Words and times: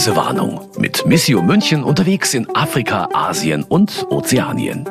Reisewarnung 0.00 0.62
mit 0.78 1.04
Missio 1.04 1.42
München 1.42 1.84
unterwegs 1.84 2.32
in 2.32 2.48
Afrika, 2.56 3.10
Asien 3.12 3.64
und 3.64 4.06
Ozeanien. 4.08 4.88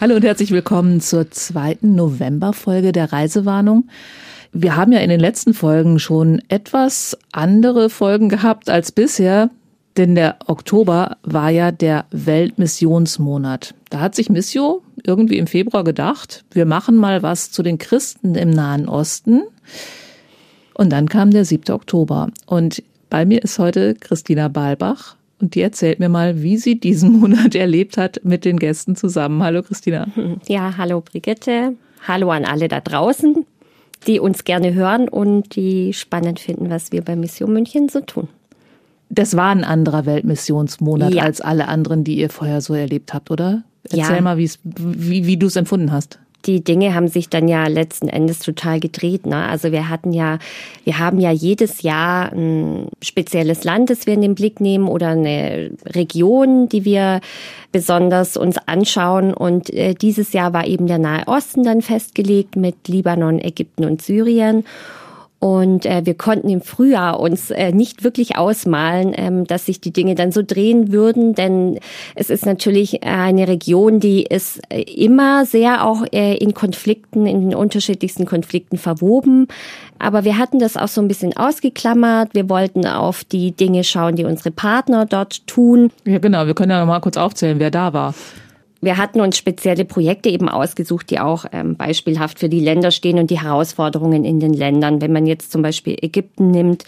Hallo 0.00 0.16
und 0.16 0.24
herzlich 0.24 0.50
willkommen 0.50 1.00
zur 1.00 1.30
zweiten 1.30 1.94
Novemberfolge 1.94 2.90
der 2.90 3.12
Reisewarnung. 3.12 3.88
Wir 4.52 4.74
haben 4.74 4.90
ja 4.90 4.98
in 4.98 5.08
den 5.08 5.20
letzten 5.20 5.54
Folgen 5.54 6.00
schon 6.00 6.42
etwas 6.48 7.16
andere 7.30 7.90
Folgen 7.90 8.28
gehabt 8.28 8.68
als 8.68 8.90
bisher, 8.90 9.50
denn 9.96 10.16
der 10.16 10.38
Oktober 10.48 11.16
war 11.22 11.50
ja 11.50 11.70
der 11.70 12.06
Weltmissionsmonat. 12.10 13.76
Da 13.88 14.00
hat 14.00 14.16
sich 14.16 14.30
Missio 14.30 14.82
irgendwie 15.04 15.38
im 15.38 15.46
Februar 15.46 15.84
gedacht, 15.84 16.44
wir 16.50 16.66
machen 16.66 16.96
mal 16.96 17.22
was 17.22 17.52
zu 17.52 17.62
den 17.62 17.78
Christen 17.78 18.34
im 18.34 18.50
Nahen 18.50 18.88
Osten. 18.88 19.42
Und 20.78 20.90
dann 20.90 21.08
kam 21.08 21.32
der 21.32 21.44
7. 21.44 21.74
Oktober. 21.74 22.28
Und 22.46 22.84
bei 23.10 23.26
mir 23.26 23.42
ist 23.42 23.58
heute 23.58 23.94
Christina 23.96 24.46
Balbach. 24.46 25.16
Und 25.40 25.56
die 25.56 25.60
erzählt 25.60 25.98
mir 25.98 26.08
mal, 26.08 26.40
wie 26.42 26.56
sie 26.56 26.78
diesen 26.78 27.12
Monat 27.20 27.56
erlebt 27.56 27.96
hat 27.98 28.20
mit 28.22 28.44
den 28.44 28.58
Gästen 28.58 28.94
zusammen. 28.94 29.42
Hallo 29.42 29.62
Christina. 29.62 30.06
Ja, 30.46 30.76
hallo 30.78 31.00
Brigitte. 31.00 31.74
Hallo 32.06 32.30
an 32.30 32.44
alle 32.44 32.68
da 32.68 32.80
draußen, 32.80 33.44
die 34.06 34.20
uns 34.20 34.44
gerne 34.44 34.72
hören 34.72 35.08
und 35.08 35.56
die 35.56 35.92
spannend 35.92 36.38
finden, 36.38 36.70
was 36.70 36.92
wir 36.92 37.02
bei 37.02 37.16
Mission 37.16 37.52
München 37.52 37.88
so 37.88 38.00
tun. 38.00 38.28
Das 39.10 39.36
war 39.36 39.50
ein 39.50 39.64
anderer 39.64 40.06
Weltmissionsmonat 40.06 41.12
ja. 41.12 41.24
als 41.24 41.40
alle 41.40 41.66
anderen, 41.66 42.04
die 42.04 42.18
ihr 42.18 42.30
vorher 42.30 42.60
so 42.60 42.74
erlebt 42.74 43.12
habt, 43.14 43.32
oder? 43.32 43.64
Erzähl 43.82 44.16
ja. 44.16 44.20
mal, 44.20 44.38
wie, 44.38 45.26
wie 45.26 45.36
du 45.36 45.48
es 45.48 45.56
empfunden 45.56 45.90
hast 45.90 46.20
die 46.46 46.62
Dinge 46.62 46.94
haben 46.94 47.08
sich 47.08 47.28
dann 47.28 47.48
ja 47.48 47.66
letzten 47.66 48.08
Endes 48.08 48.38
total 48.38 48.80
gedreht. 48.80 49.26
Ne? 49.26 49.46
Also 49.46 49.72
wir 49.72 49.88
hatten 49.88 50.12
ja, 50.12 50.38
wir 50.84 50.98
haben 50.98 51.18
ja 51.18 51.30
jedes 51.30 51.82
Jahr 51.82 52.32
ein 52.32 52.88
spezielles 53.02 53.64
Land, 53.64 53.90
das 53.90 54.06
wir 54.06 54.14
in 54.14 54.22
den 54.22 54.34
Blick 54.34 54.60
nehmen 54.60 54.88
oder 54.88 55.08
eine 55.08 55.70
Region, 55.84 56.68
die 56.68 56.84
wir 56.84 57.20
besonders 57.72 58.36
uns 58.36 58.56
anschauen. 58.66 59.34
Und 59.34 59.70
äh, 59.70 59.94
dieses 59.94 60.32
Jahr 60.32 60.52
war 60.52 60.66
eben 60.66 60.86
der 60.86 60.98
Nahe 60.98 61.26
Osten 61.26 61.64
dann 61.64 61.82
festgelegt 61.82 62.56
mit 62.56 62.88
Libanon, 62.88 63.40
Ägypten 63.40 63.84
und 63.84 64.00
Syrien. 64.00 64.64
Und 65.40 65.86
äh, 65.86 66.04
wir 66.04 66.14
konnten 66.14 66.48
im 66.48 66.60
Frühjahr 66.60 67.20
uns 67.20 67.50
äh, 67.50 67.70
nicht 67.70 68.02
wirklich 68.02 68.36
ausmalen, 68.36 69.12
ähm, 69.16 69.46
dass 69.46 69.66
sich 69.66 69.80
die 69.80 69.92
Dinge 69.92 70.16
dann 70.16 70.32
so 70.32 70.42
drehen 70.44 70.90
würden, 70.90 71.34
denn 71.34 71.78
es 72.16 72.28
ist 72.28 72.44
natürlich 72.44 73.04
eine 73.04 73.46
Region, 73.46 74.00
die 74.00 74.24
ist 74.24 74.60
äh, 74.68 74.82
immer 74.82 75.46
sehr 75.46 75.86
auch 75.86 76.04
äh, 76.12 76.36
in 76.36 76.54
Konflikten, 76.54 77.26
in 77.26 77.50
den 77.50 77.54
unterschiedlichsten 77.54 78.26
Konflikten 78.26 78.78
verwoben. 78.78 79.46
Aber 80.00 80.24
wir 80.24 80.38
hatten 80.38 80.58
das 80.58 80.76
auch 80.76 80.88
so 80.88 81.00
ein 81.00 81.08
bisschen 81.08 81.36
ausgeklammert. 81.36 82.34
Wir 82.34 82.48
wollten 82.48 82.86
auf 82.86 83.22
die 83.22 83.52
Dinge 83.52 83.84
schauen, 83.84 84.16
die 84.16 84.24
unsere 84.24 84.50
Partner 84.50 85.06
dort 85.06 85.46
tun. 85.46 85.92
Ja, 86.04 86.18
genau. 86.18 86.46
Wir 86.46 86.54
können 86.54 86.72
ja 86.72 86.80
noch 86.80 86.86
mal 86.86 87.00
kurz 87.00 87.16
aufzählen, 87.16 87.60
wer 87.60 87.70
da 87.70 87.92
war 87.92 88.14
wir 88.80 88.96
hatten 88.96 89.20
uns 89.20 89.36
spezielle 89.36 89.84
Projekte 89.84 90.28
eben 90.28 90.48
ausgesucht, 90.48 91.10
die 91.10 91.20
auch 91.20 91.46
ähm, 91.52 91.76
beispielhaft 91.76 92.38
für 92.38 92.48
die 92.48 92.60
Länder 92.60 92.90
stehen 92.90 93.18
und 93.18 93.30
die 93.30 93.40
Herausforderungen 93.40 94.24
in 94.24 94.40
den 94.40 94.52
Ländern. 94.52 95.00
Wenn 95.00 95.12
man 95.12 95.26
jetzt 95.26 95.50
zum 95.50 95.62
Beispiel 95.62 95.96
Ägypten 96.00 96.50
nimmt, 96.50 96.84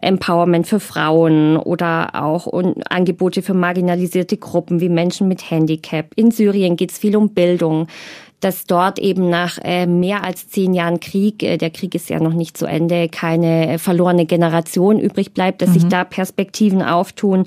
Empowerment 0.00 0.66
für 0.66 0.80
Frauen 0.80 1.56
oder 1.56 2.10
auch 2.14 2.48
Angebote 2.88 3.42
für 3.42 3.54
marginalisierte 3.54 4.36
Gruppen 4.36 4.80
wie 4.80 4.88
Menschen 4.88 5.28
mit 5.28 5.50
Handicap. 5.50 6.06
In 6.16 6.30
Syrien 6.32 6.76
geht 6.76 6.90
es 6.90 6.98
viel 6.98 7.16
um 7.16 7.30
Bildung 7.30 7.86
dass 8.42 8.66
dort 8.66 8.98
eben 8.98 9.30
nach 9.30 9.58
äh, 9.62 9.86
mehr 9.86 10.24
als 10.24 10.48
zehn 10.48 10.74
Jahren 10.74 11.00
Krieg, 11.00 11.42
äh, 11.42 11.56
der 11.56 11.70
Krieg 11.70 11.94
ist 11.94 12.10
ja 12.10 12.18
noch 12.18 12.32
nicht 12.32 12.58
zu 12.58 12.66
Ende, 12.66 13.08
keine 13.08 13.78
verlorene 13.78 14.26
Generation 14.26 14.98
übrig 14.98 15.32
bleibt, 15.32 15.62
dass 15.62 15.70
mhm. 15.70 15.74
sich 15.74 15.84
da 15.86 16.04
Perspektiven 16.04 16.82
auftun 16.82 17.46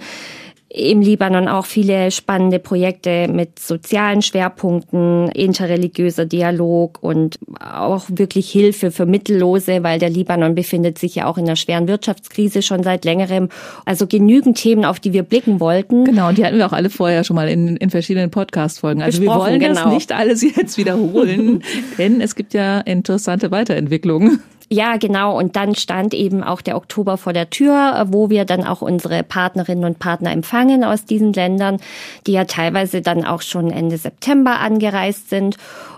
im 0.76 1.00
Libanon 1.00 1.48
auch 1.48 1.66
viele 1.66 2.12
spannende 2.12 2.60
Projekte 2.60 3.30
mit 3.30 3.60
sozialen 3.60 4.22
Schwerpunkten, 4.22 5.30
interreligiöser 5.30 6.26
Dialog 6.26 7.02
und 7.02 7.40
auch 7.62 8.04
wirklich 8.10 8.50
Hilfe 8.52 8.92
für 8.92 9.06
Mittellose, 9.06 9.84
weil 9.84 10.00
der 10.00 10.10
Libanon 10.10 10.54
befindet 10.54 10.98
sich 10.98 11.16
ja 11.16 11.28
auch 11.28 11.38
in 11.38 11.46
einer 11.46 11.56
schweren 11.56 11.88
Wirtschaftskrise 11.88 12.62
schon 12.62 12.84
seit 12.84 13.06
längerem. 13.06 13.48
Also 13.86 14.06
genügend 14.06 14.58
Themen, 14.58 14.84
auf 14.84 15.00
die 15.00 15.14
wir 15.14 15.24
blicken 15.24 15.62
wollten. 15.62 16.04
Genau, 16.04 16.28
und 16.28 16.38
die 16.38 16.46
hatten 16.46 16.58
wir 16.58 16.66
auch 16.66 16.74
alle 16.74 16.90
vorher 16.90 17.24
schon 17.24 17.38
mal 17.38 17.48
in, 17.48 17.78
in 17.78 17.90
verschiedenen 17.90 18.30
Podcast-Folgen. 18.30 19.02
Also 19.02 19.22
wir 19.22 19.30
wollen 19.30 19.62
genau. 19.62 19.86
das 19.86 19.94
nicht 19.94 20.12
alles 20.12 20.42
jetzt 20.42 20.78
wiederholen, 20.78 21.64
denn 21.98 22.20
es 22.20 22.36
gibt 22.36 22.54
ja 22.54 22.82
interessante 22.82 23.50
Weiterentwicklungen. 23.50 24.42
Ja, 24.70 24.98
genau. 24.98 25.38
Und 25.38 25.56
dann 25.56 25.76
stand 25.76 26.14
eben 26.16 26.44
auch 26.44 26.62
der 26.62 26.76
Oktober 26.76 27.18
vor 27.18 27.34
der 27.34 27.52
Tür, 27.52 28.08
wo 28.10 28.32
wir 28.32 28.46
dann 28.46 28.64
auch 28.64 28.82
unsere 28.82 29.22
Partnerinnen 29.22 29.86
und 29.86 30.00
Partner 30.00 30.32
empfangen 30.32 30.84
aus 30.84 31.06
diesen 31.06 31.34
Ländern, 31.34 31.78
die 32.26 32.32
ja 32.32 32.46
teilweise 32.46 33.02
dann 33.02 33.26
auch 33.26 33.44
schon 33.44 33.70
Ende 33.70 33.98
September 33.98 34.60
angereist 34.60 35.30
sind. 35.30 35.58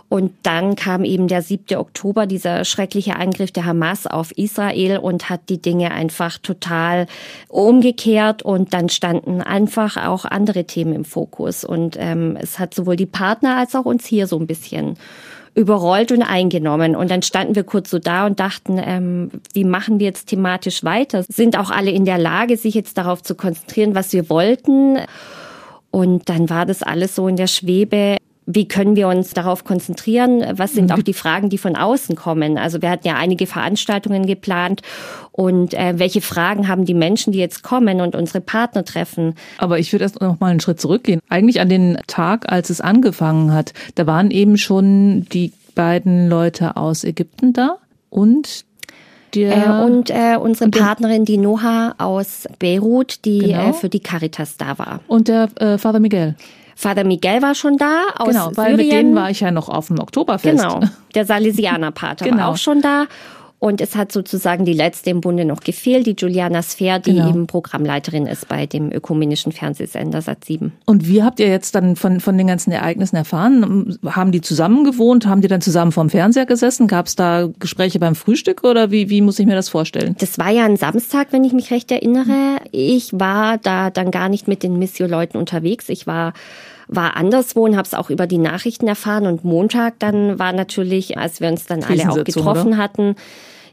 Und 0.09 0.31
dann 0.43 0.75
kam 0.75 1.03
eben 1.03 1.27
der 1.27 1.41
7. 1.41 1.77
Oktober, 1.77 2.27
dieser 2.27 2.63
schreckliche 2.63 3.17
Angriff 3.17 3.51
der 3.51 3.65
Hamas 3.65 4.07
auf 4.07 4.31
Israel 4.31 4.99
und 4.99 5.29
hat 5.29 5.49
die 5.49 5.61
Dinge 5.61 5.91
einfach 5.91 6.37
total 6.37 7.07
umgekehrt. 7.49 8.41
Und 8.41 8.73
dann 8.73 8.87
standen 8.87 9.41
einfach 9.41 9.97
auch 9.97 10.23
andere 10.23 10.63
Themen 10.63 10.93
im 10.93 11.05
Fokus. 11.05 11.65
Und 11.65 11.97
ähm, 11.99 12.37
es 12.39 12.57
hat 12.57 12.73
sowohl 12.73 12.95
die 12.95 13.05
Partner 13.05 13.57
als 13.57 13.75
auch 13.75 13.85
uns 13.85 14.05
hier 14.05 14.27
so 14.27 14.39
ein 14.39 14.47
bisschen 14.47 14.97
überrollt 15.57 16.11
und 16.11 16.21
eingenommen. 16.21 16.95
Und 16.95 17.09
dann 17.09 17.23
standen 17.23 17.55
wir 17.55 17.63
kurz 17.63 17.89
so 17.89 17.97
da 17.97 18.27
und 18.27 18.39
dachten, 18.39 18.79
ähm, 18.79 19.31
wie 19.53 19.63
machen 19.63 19.99
wir 19.99 20.05
jetzt 20.05 20.27
thematisch 20.27 20.83
weiter? 20.83 21.23
Sind 21.23 21.57
auch 21.57 21.71
alle 21.71 21.89
in 21.89 22.05
der 22.05 22.19
Lage, 22.19 22.57
sich 22.57 22.75
jetzt 22.75 22.97
darauf 22.97 23.23
zu 23.23 23.33
konzentrieren, 23.33 23.95
was 23.95 24.13
wir 24.13 24.29
wollten? 24.29 24.99
Und 25.89 26.29
dann 26.29 26.51
war 26.51 26.67
das 26.67 26.83
alles 26.83 27.15
so 27.15 27.27
in 27.27 27.37
der 27.37 27.47
Schwebe 27.47 28.17
wie 28.49 28.65
können 28.65 28.95
wir 28.95 29.09
uns 29.09 29.33
darauf 29.33 29.65
konzentrieren? 29.65 30.41
Was 30.53 30.71
sind 30.71 30.91
auch 30.93 31.01
die 31.01 31.13
Fragen, 31.13 31.49
die 31.49 31.57
von 31.57 31.75
außen 31.75 32.15
kommen? 32.15 32.57
Also 32.57 32.81
wir 32.81 32.89
hatten 32.89 33.05
ja 33.05 33.15
einige 33.15 33.45
Veranstaltungen 33.45 34.25
geplant 34.25 34.81
und 35.33 35.73
äh, 35.73 35.99
welche 35.99 36.21
Fragen 36.21 36.69
haben 36.69 36.85
die 36.85 36.93
Menschen, 36.93 37.33
die 37.33 37.39
jetzt 37.39 37.61
kommen 37.61 37.99
und 37.99 38.15
unsere 38.15 38.39
Partner 38.39 38.85
treffen? 38.85 39.35
Aber 39.57 39.79
ich 39.79 39.91
würde 39.91 40.05
erst 40.05 40.21
noch 40.21 40.39
mal 40.39 40.47
einen 40.47 40.61
Schritt 40.61 40.79
zurückgehen. 40.79 41.19
Eigentlich 41.27 41.59
an 41.59 41.67
den 41.67 41.97
Tag, 42.07 42.49
als 42.49 42.69
es 42.69 42.79
angefangen 42.79 43.53
hat, 43.53 43.73
da 43.95 44.07
waren 44.07 44.31
eben 44.31 44.57
schon 44.57 45.27
die 45.33 45.51
beiden 45.75 46.29
Leute 46.29 46.77
aus 46.77 47.03
Ägypten 47.03 47.51
da 47.51 47.77
und 48.09 48.65
äh, 49.35 49.69
und 49.69 50.09
äh, 50.09 50.37
unsere 50.39 50.71
Partnerin, 50.71 51.25
die 51.25 51.37
Noha 51.37 51.95
aus 51.97 52.47
Beirut, 52.59 53.25
die 53.25 53.39
genau. 53.39 53.69
äh, 53.69 53.73
für 53.73 53.89
die 53.89 53.99
Caritas 53.99 54.55
da 54.55 54.79
war. 54.79 55.01
Und 55.07 55.27
der 55.27 55.49
äh, 55.59 55.77
Father 55.77 55.99
Miguel. 55.99 56.35
Vater 56.79 57.03
Miguel 57.03 57.41
war 57.41 57.55
schon 57.55 57.77
da 57.77 58.03
aus 58.19 58.27
Genau, 58.27 58.51
weil 58.53 58.75
Syrien. 58.75 58.77
mit 58.77 58.91
denen 58.91 59.15
war 59.15 59.31
ich 59.31 59.39
ja 59.39 59.49
noch 59.49 59.67
auf 59.67 59.87
dem 59.87 59.99
Oktoberfest. 59.99 60.61
Genau, 60.61 60.79
der 61.15 61.25
Salesianer-Pater 61.25 62.25
genau. 62.29 62.37
war 62.37 62.47
auch 62.49 62.57
schon 62.57 62.81
da. 62.83 63.05
Und 63.59 63.81
es 63.81 63.95
hat 63.95 64.11
sozusagen 64.11 64.65
die 64.65 64.73
letzte 64.73 65.09
im 65.09 65.21
Bunde 65.21 65.43
noch 65.43 65.61
gefehlt, 65.61 66.05
die 66.05 66.15
Juliana 66.15 66.61
Sfer, 66.61 66.99
die 66.99 67.13
genau. 67.13 67.29
eben 67.29 67.47
Programmleiterin 67.47 68.27
ist 68.27 68.47
bei 68.47 68.67
dem 68.67 68.91
ökumenischen 68.91 69.51
Fernsehsender 69.51 70.19
Sat7. 70.19 70.69
Und 70.85 71.07
wie 71.07 71.23
habt 71.23 71.39
ihr 71.39 71.47
jetzt 71.47 71.73
dann 71.73 71.95
von, 71.95 72.19
von 72.19 72.37
den 72.37 72.45
ganzen 72.45 72.71
Ereignissen 72.71 73.15
erfahren? 73.15 73.97
Haben 74.05 74.31
die 74.31 74.41
zusammen 74.41 74.83
gewohnt? 74.83 75.25
Haben 75.25 75.41
die 75.41 75.47
dann 75.47 75.61
zusammen 75.61 75.91
vorm 75.91 76.11
Fernseher 76.11 76.45
gesessen? 76.45 76.87
Gab 76.87 77.07
es 77.07 77.15
da 77.15 77.49
Gespräche 77.57 77.97
beim 77.97 78.13
Frühstück 78.13 78.63
oder 78.63 78.91
wie, 78.91 79.09
wie 79.09 79.21
muss 79.21 79.39
ich 79.39 79.47
mir 79.47 79.55
das 79.55 79.69
vorstellen? 79.69 80.15
Das 80.19 80.37
war 80.37 80.51
ja 80.51 80.63
ein 80.63 80.77
Samstag, 80.77 81.29
wenn 81.31 81.43
ich 81.43 81.53
mich 81.53 81.71
recht 81.71 81.91
erinnere. 81.91 82.57
Ich 82.71 83.11
war 83.13 83.57
da 83.57 83.89
dann 83.89 84.11
gar 84.11 84.29
nicht 84.29 84.47
mit 84.47 84.61
den 84.61 84.77
Missio-Leuten 84.77 85.37
unterwegs. 85.37 85.89
Ich 85.89 86.05
war 86.05 86.33
war 86.87 87.17
anderswo 87.17 87.65
und 87.65 87.75
habe 87.75 87.85
es 87.85 87.93
auch 87.93 88.09
über 88.09 88.27
die 88.27 88.37
Nachrichten 88.37 88.87
erfahren. 88.87 89.27
Und 89.27 89.43
Montag 89.43 89.99
dann 89.99 90.39
war 90.39 90.53
natürlich, 90.53 91.17
als 91.17 91.41
wir 91.41 91.49
uns 91.49 91.65
dann 91.65 91.83
alle 91.83 92.09
auch 92.09 92.23
getroffen 92.23 92.69
oder? 92.69 92.77
hatten, 92.77 93.15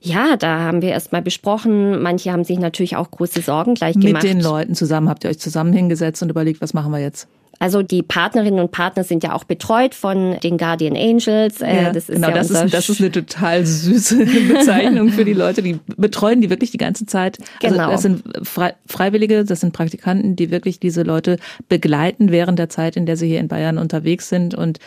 ja, 0.04 0.36
da 0.36 0.60
haben 0.60 0.82
wir 0.82 0.90
erst 0.90 1.12
mal 1.12 1.22
besprochen. 1.22 2.02
Manche 2.02 2.30
haben 2.30 2.44
sich 2.44 2.58
natürlich 2.58 2.96
auch 2.96 3.10
große 3.10 3.40
Sorgen 3.40 3.74
gleich 3.74 3.94
gemacht. 3.94 4.22
Mit 4.22 4.22
den 4.22 4.40
Leuten 4.40 4.74
zusammen 4.74 5.08
habt 5.08 5.24
ihr 5.24 5.30
euch 5.30 5.38
zusammen 5.38 5.72
hingesetzt 5.72 6.22
und 6.22 6.28
überlegt, 6.28 6.60
was 6.60 6.74
machen 6.74 6.92
wir 6.92 7.00
jetzt? 7.00 7.26
Also 7.58 7.82
die 7.82 8.02
Partnerinnen 8.02 8.60
und 8.60 8.72
Partner 8.72 9.04
sind 9.04 9.22
ja 9.22 9.32
auch 9.32 9.44
betreut 9.44 9.94
von 9.94 10.36
den 10.42 10.58
Guardian 10.58 10.96
Angels. 10.96 11.62
Äh, 11.62 11.84
ja, 11.84 11.92
das 11.92 12.08
ist 12.08 12.16
genau, 12.16 12.28
ja 12.28 12.34
das, 12.34 12.50
ist, 12.50 12.74
das 12.74 12.88
ist 12.90 13.00
eine 13.00 13.12
total 13.12 13.64
süße 13.64 14.26
Bezeichnung 14.48 15.08
für 15.08 15.24
die 15.24 15.32
Leute, 15.32 15.62
die 15.62 15.78
betreuen 15.96 16.40
die 16.40 16.50
wirklich 16.50 16.72
die 16.72 16.78
ganze 16.78 17.06
Zeit. 17.06 17.38
Also 17.62 17.74
genau. 17.74 17.90
Also 17.90 17.92
das 17.92 18.02
sind 18.02 18.76
Freiwillige, 18.86 19.44
das 19.44 19.60
sind 19.60 19.72
Praktikanten, 19.72 20.36
die 20.36 20.50
wirklich 20.50 20.80
diese 20.80 21.02
Leute 21.02 21.38
begleiten 21.68 22.30
während 22.30 22.58
der 22.58 22.68
Zeit, 22.68 22.96
in 22.96 23.06
der 23.06 23.16
sie 23.16 23.28
hier 23.28 23.40
in 23.40 23.48
Bayern 23.48 23.78
unterwegs 23.78 24.28
sind 24.28 24.54
und 24.54 24.78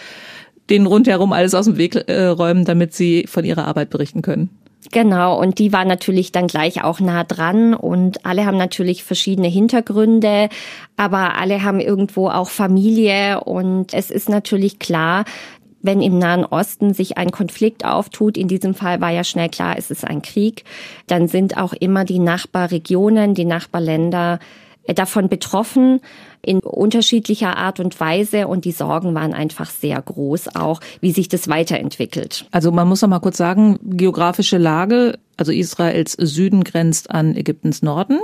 denen 0.70 0.86
rundherum 0.86 1.32
alles 1.32 1.56
aus 1.56 1.66
dem 1.66 1.78
Weg 1.78 1.96
äh, 1.96 2.26
räumen, 2.26 2.66
damit 2.66 2.94
sie 2.94 3.26
von 3.28 3.46
ihrer 3.46 3.66
Arbeit 3.66 3.90
berichten 3.90 4.22
können. 4.22 4.50
Genau, 4.92 5.38
und 5.40 5.60
die 5.60 5.74
war 5.74 5.86
natürlich 5.86 6.32
dann 6.32 6.48
gleich 6.48 6.84
auch 6.84 7.00
nah 7.00 7.24
dran 7.24 7.74
und 7.74 8.26
alle 8.26 8.46
haben 8.46 8.58
natürlich 8.58 9.04
verschiedene 9.04 9.48
Hintergründe, 9.48 10.50
aber 10.96 11.36
alle 11.38 11.64
haben 11.64 11.80
irgendwo 11.80 12.30
auch 12.30 12.50
Familie 12.50 13.42
und 13.42 13.94
es 13.94 14.12
ist 14.12 14.30
natürlich 14.30 14.80
klar, 14.80 15.26
wenn 15.82 16.02
im 16.02 16.18
Nahen 16.20 16.46
Osten 16.46 16.94
sich 16.94 17.18
ein 17.18 17.32
Konflikt 17.32 17.86
auftut, 17.86 18.38
in 18.38 18.48
diesem 18.48 18.76
Fall 18.76 19.02
war 19.02 19.12
ja 19.12 19.24
schnell 19.24 19.50
klar, 19.50 19.76
es 19.78 19.92
ist 19.92 20.06
ein 20.06 20.22
Krieg, 20.22 20.64
dann 21.08 21.28
sind 21.28 21.58
auch 21.58 21.74
immer 21.74 22.06
die 22.06 22.20
Nachbarregionen, 22.20 23.34
die 23.34 23.46
Nachbarländer 23.46 24.40
äh, 24.84 24.94
davon 24.94 25.28
betroffen 25.28 26.02
in 26.42 26.60
unterschiedlicher 26.60 27.58
Art 27.58 27.80
und 27.80 28.00
Weise 28.00 28.48
und 28.48 28.66
die 28.66 28.72
Sorgen 28.72 29.14
waren 29.16 29.34
einfach 29.34 29.70
sehr 29.70 30.02
groß 30.02 30.56
auch, 30.56 30.80
wie 31.02 31.12
sich 31.12 31.28
das 31.30 31.48
weiterentwickelt. 31.48 32.46
Also 32.52 32.72
man 32.72 32.88
muss 32.88 33.02
noch 33.02 33.10
mal 33.10 33.20
kurz 33.20 33.38
sagen, 33.38 33.80
geografische 33.84 34.58
Lage, 34.58 35.20
also 35.36 35.52
Israels 35.52 36.14
Süden 36.14 36.64
grenzt 36.64 37.12
an 37.12 37.36
Ägyptens 37.36 37.82
Norden. 37.82 38.20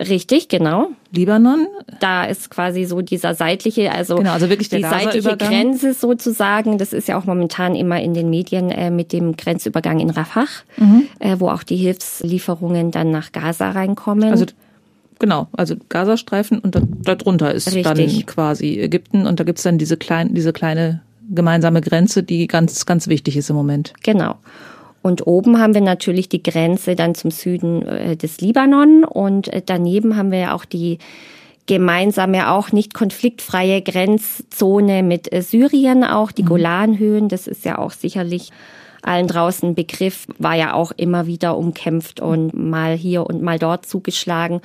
Richtig, 0.00 0.48
genau. 0.48 0.88
Libanon. 1.12 1.66
Da 2.00 2.24
ist 2.24 2.50
quasi 2.50 2.84
so 2.84 3.02
dieser 3.02 3.34
seitliche, 3.34 3.92
also, 3.92 4.16
genau, 4.16 4.32
also 4.32 4.48
wirklich 4.48 4.70
die 4.70 4.80
seitliche 4.80 5.36
Grenze 5.36 5.92
sozusagen. 5.92 6.78
Das 6.78 6.94
ist 6.94 7.08
ja 7.08 7.18
auch 7.18 7.26
momentan 7.26 7.74
immer 7.74 8.00
in 8.00 8.14
den 8.14 8.30
Medien 8.30 8.70
äh, 8.70 8.90
mit 8.90 9.12
dem 9.12 9.36
Grenzübergang 9.36 10.00
in 10.00 10.08
Rafah, 10.08 10.46
mhm. 10.78 11.06
äh, 11.18 11.36
wo 11.38 11.50
auch 11.50 11.62
die 11.62 11.76
Hilfslieferungen 11.76 12.90
dann 12.92 13.10
nach 13.10 13.32
Gaza 13.32 13.72
reinkommen. 13.72 14.30
Also 14.30 14.46
genau, 15.20 15.46
also 15.52 15.76
Gazastreifen 15.88 16.58
und 16.58 16.74
da, 16.74 16.82
darunter 17.04 17.54
ist 17.54 17.72
Richtig. 17.72 17.84
dann 17.84 18.26
quasi 18.26 18.80
Ägypten 18.80 19.26
und 19.26 19.38
da 19.38 19.44
gibt's 19.44 19.62
dann 19.62 19.78
diese 19.78 19.96
kleine, 19.96 20.30
diese 20.32 20.52
kleine 20.52 21.02
gemeinsame 21.30 21.80
Grenze, 21.80 22.24
die 22.24 22.48
ganz, 22.48 22.86
ganz 22.86 23.06
wichtig 23.06 23.36
ist 23.36 23.50
im 23.50 23.56
Moment. 23.56 23.94
Genau. 24.02 24.34
Und 25.02 25.26
oben 25.26 25.58
haben 25.60 25.74
wir 25.74 25.80
natürlich 25.80 26.28
die 26.28 26.42
Grenze 26.42 26.96
dann 26.96 27.14
zum 27.14 27.30
Süden 27.30 27.86
äh, 27.86 28.16
des 28.16 28.40
Libanon 28.40 29.04
und 29.04 29.48
äh, 29.48 29.62
daneben 29.64 30.16
haben 30.16 30.32
wir 30.32 30.40
ja 30.40 30.54
auch 30.54 30.64
die 30.64 30.98
gemeinsame, 31.66 32.50
auch 32.50 32.72
nicht 32.72 32.94
konfliktfreie 32.94 33.80
Grenzzone 33.80 35.02
mit 35.02 35.32
äh, 35.32 35.40
Syrien, 35.40 36.04
auch 36.04 36.32
die 36.32 36.42
mhm. 36.42 36.48
Golanhöhen. 36.48 37.28
Das 37.28 37.46
ist 37.46 37.64
ja 37.64 37.78
auch 37.78 37.92
sicherlich 37.92 38.50
allen 39.02 39.28
draußen 39.28 39.74
Begriff, 39.74 40.26
war 40.38 40.54
ja 40.54 40.74
auch 40.74 40.92
immer 40.96 41.26
wieder 41.26 41.56
umkämpft 41.56 42.20
und 42.20 42.52
mal 42.52 42.94
hier 42.94 43.24
und 43.26 43.40
mal 43.40 43.58
dort 43.58 43.86
zugeschlagen. 43.86 44.60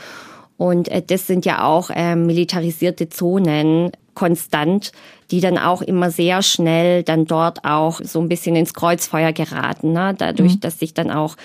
Und 0.57 0.89
das 1.07 1.27
sind 1.27 1.45
ja 1.45 1.65
auch 1.65 1.89
äh, 1.89 2.15
militarisierte 2.15 3.09
Zonen 3.09 3.91
konstant, 4.13 4.93
die 5.31 5.41
dann 5.41 5.57
auch 5.57 5.81
immer 5.81 6.09
sehr 6.09 6.41
schnell 6.41 7.03
dann 7.03 7.25
dort 7.25 7.65
auch 7.65 7.99
so 8.01 8.21
ein 8.21 8.29
bisschen 8.29 8.55
ins 8.55 8.73
Kreuzfeuer 8.73 9.33
geraten, 9.33 9.91
ne? 9.91 10.15
dadurch, 10.17 10.55
mhm. 10.55 10.59
dass 10.61 10.79
sich 10.79 10.93
dann 10.93 11.11
auch 11.11 11.35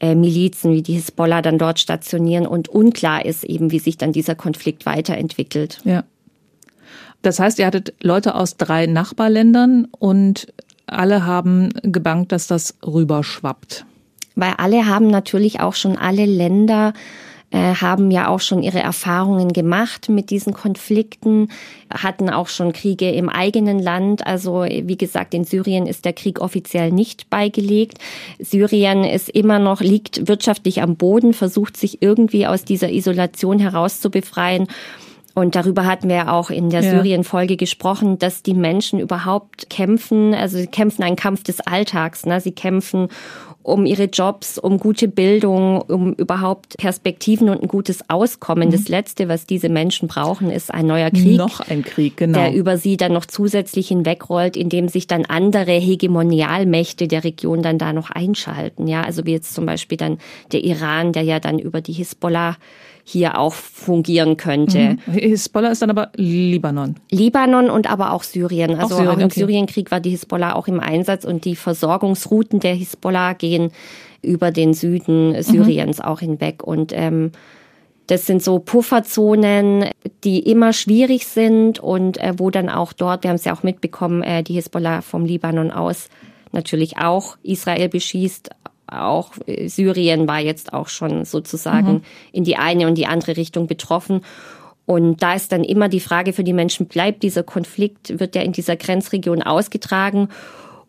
äh, 0.00 0.14
Milizen 0.14 0.72
wie 0.72 0.82
die 0.82 0.94
Hisbollah 0.94 1.42
dann 1.42 1.58
dort 1.58 1.78
stationieren 1.78 2.46
und 2.46 2.68
unklar 2.68 3.24
ist 3.24 3.44
eben, 3.44 3.70
wie 3.70 3.78
sich 3.78 3.96
dann 3.96 4.12
dieser 4.12 4.34
Konflikt 4.34 4.86
weiterentwickelt. 4.86 5.80
Ja. 5.84 6.04
Das 7.22 7.40
heißt, 7.40 7.58
ihr 7.58 7.66
hattet 7.66 7.94
Leute 8.00 8.34
aus 8.34 8.56
drei 8.56 8.86
Nachbarländern 8.86 9.88
und 9.98 10.52
alle 10.86 11.26
haben 11.26 11.70
gebankt, 11.82 12.32
dass 12.32 12.46
das 12.46 12.76
rüberschwappt. 12.86 13.84
Weil 14.36 14.54
alle 14.56 14.86
haben 14.86 15.08
natürlich 15.08 15.60
auch 15.60 15.74
schon 15.74 15.96
alle 15.98 16.26
Länder 16.26 16.92
äh, 17.50 17.74
haben 17.74 18.10
ja 18.10 18.28
auch 18.28 18.40
schon 18.40 18.62
ihre 18.62 18.80
Erfahrungen 18.80 19.52
gemacht 19.52 20.08
mit 20.08 20.28
diesen 20.28 20.52
Konflikten, 20.52 21.48
hatten 21.90 22.28
auch 22.28 22.48
schon 22.48 22.74
Kriege 22.74 23.10
im 23.10 23.30
eigenen 23.30 23.78
Land. 23.78 24.26
Also 24.26 24.64
wie 24.64 24.98
gesagt, 24.98 25.32
in 25.32 25.44
Syrien 25.44 25.86
ist 25.86 26.04
der 26.04 26.12
Krieg 26.12 26.40
offiziell 26.40 26.92
nicht 26.92 27.30
beigelegt. 27.30 27.98
Syrien 28.38 29.02
ist 29.02 29.30
immer 29.30 29.58
noch, 29.58 29.80
liegt 29.80 30.28
wirtschaftlich 30.28 30.82
am 30.82 30.96
Boden, 30.96 31.32
versucht 31.32 31.78
sich 31.78 32.02
irgendwie 32.02 32.46
aus 32.46 32.64
dieser 32.64 32.90
Isolation 32.90 33.58
herauszubefreien. 33.58 34.68
Und 35.34 35.54
darüber 35.54 35.86
hatten 35.86 36.08
wir 36.08 36.32
auch 36.32 36.50
in 36.50 36.70
der 36.70 36.82
ja. 36.82 36.90
Syrien-Folge 36.90 37.56
gesprochen, 37.56 38.18
dass 38.18 38.42
die 38.42 38.54
Menschen 38.54 38.98
überhaupt 38.98 39.70
kämpfen, 39.70 40.34
also 40.34 40.58
sie 40.58 40.66
kämpfen 40.66 41.04
einen 41.04 41.16
Kampf 41.16 41.44
des 41.44 41.60
Alltags. 41.60 42.26
Ne? 42.26 42.40
Sie 42.40 42.52
kämpfen 42.52 43.08
um 43.68 43.84
ihre 43.84 44.04
Jobs, 44.04 44.58
um 44.58 44.78
gute 44.78 45.08
Bildung, 45.08 45.82
um 45.82 46.14
überhaupt 46.14 46.76
Perspektiven 46.78 47.50
und 47.50 47.62
ein 47.62 47.68
gutes 47.68 48.08
Auskommen. 48.08 48.68
Mhm. 48.68 48.72
Das 48.72 48.88
Letzte, 48.88 49.28
was 49.28 49.46
diese 49.46 49.68
Menschen 49.68 50.08
brauchen, 50.08 50.50
ist 50.50 50.72
ein 50.72 50.86
neuer 50.86 51.10
Krieg. 51.10 51.36
Noch 51.36 51.60
ein 51.60 51.84
Krieg, 51.84 52.16
genau. 52.16 52.38
Der 52.38 52.54
über 52.54 52.78
sie 52.78 52.96
dann 52.96 53.12
noch 53.12 53.26
zusätzlich 53.26 53.88
hinwegrollt, 53.88 54.56
indem 54.56 54.88
sich 54.88 55.06
dann 55.06 55.26
andere 55.26 55.72
Hegemonialmächte 55.72 57.08
der 57.08 57.24
Region 57.24 57.62
dann 57.62 57.78
da 57.78 57.92
noch 57.92 58.10
einschalten. 58.10 58.86
Ja, 58.86 59.02
also 59.02 59.26
wie 59.26 59.32
jetzt 59.32 59.54
zum 59.54 59.66
Beispiel 59.66 59.98
dann 59.98 60.18
der 60.50 60.64
Iran, 60.64 61.12
der 61.12 61.22
ja 61.22 61.38
dann 61.38 61.58
über 61.58 61.82
die 61.82 61.92
Hisbollah 61.92 62.56
hier 63.08 63.38
auch 63.38 63.54
fungieren 63.54 64.36
könnte. 64.36 64.98
Mhm. 65.06 65.12
Hisbollah 65.12 65.70
ist 65.70 65.80
dann 65.80 65.88
aber 65.88 66.10
Libanon. 66.14 66.96
Libanon 67.10 67.70
und 67.70 67.90
aber 67.90 68.12
auch 68.12 68.22
Syrien. 68.22 68.74
Also 68.74 68.96
auch, 68.96 68.98
Syrien, 68.98 69.08
auch 69.08 69.18
im 69.18 69.26
okay. 69.26 69.40
Syrienkrieg 69.40 69.90
war 69.90 70.00
die 70.00 70.10
Hisbollah 70.10 70.54
auch 70.54 70.68
im 70.68 70.78
Einsatz 70.78 71.24
und 71.24 71.46
die 71.46 71.56
Versorgungsrouten 71.56 72.60
der 72.60 72.74
Hisbollah 72.74 73.32
gehen 73.32 73.72
über 74.20 74.50
den 74.50 74.74
Süden 74.74 75.42
Syriens 75.42 75.98
mhm. 75.98 76.04
auch 76.04 76.20
hinweg. 76.20 76.62
Und 76.62 76.92
ähm, 76.94 77.32
das 78.08 78.26
sind 78.26 78.42
so 78.42 78.58
Pufferzonen, 78.58 79.86
die 80.24 80.40
immer 80.40 80.74
schwierig 80.74 81.26
sind 81.26 81.78
und 81.78 82.18
äh, 82.18 82.34
wo 82.36 82.50
dann 82.50 82.68
auch 82.68 82.92
dort, 82.92 83.22
wir 83.22 83.30
haben 83.30 83.36
es 83.36 83.44
ja 83.44 83.54
auch 83.54 83.62
mitbekommen, 83.62 84.22
äh, 84.22 84.42
die 84.42 84.54
Hisbollah 84.54 85.00
vom 85.00 85.24
Libanon 85.24 85.70
aus 85.70 86.08
natürlich 86.52 86.98
auch 86.98 87.38
Israel 87.42 87.88
beschießt, 87.88 88.50
auch 88.88 89.32
äh, 89.46 89.68
Syrien 89.68 90.28
war 90.28 90.40
jetzt 90.40 90.72
auch 90.72 90.88
schon 90.88 91.24
sozusagen 91.24 91.92
mhm. 91.92 92.02
in 92.32 92.44
die 92.44 92.56
eine 92.56 92.86
und 92.86 92.96
die 92.96 93.06
andere 93.06 93.36
Richtung 93.36 93.66
betroffen. 93.66 94.22
Und 94.86 95.22
da 95.22 95.34
ist 95.34 95.52
dann 95.52 95.64
immer 95.64 95.88
die 95.88 96.00
Frage 96.00 96.32
für 96.32 96.44
die 96.44 96.54
Menschen, 96.54 96.86
bleibt 96.86 97.22
dieser 97.22 97.42
Konflikt, 97.42 98.18
wird 98.18 98.34
der 98.34 98.44
in 98.44 98.52
dieser 98.52 98.76
Grenzregion 98.76 99.42
ausgetragen 99.42 100.28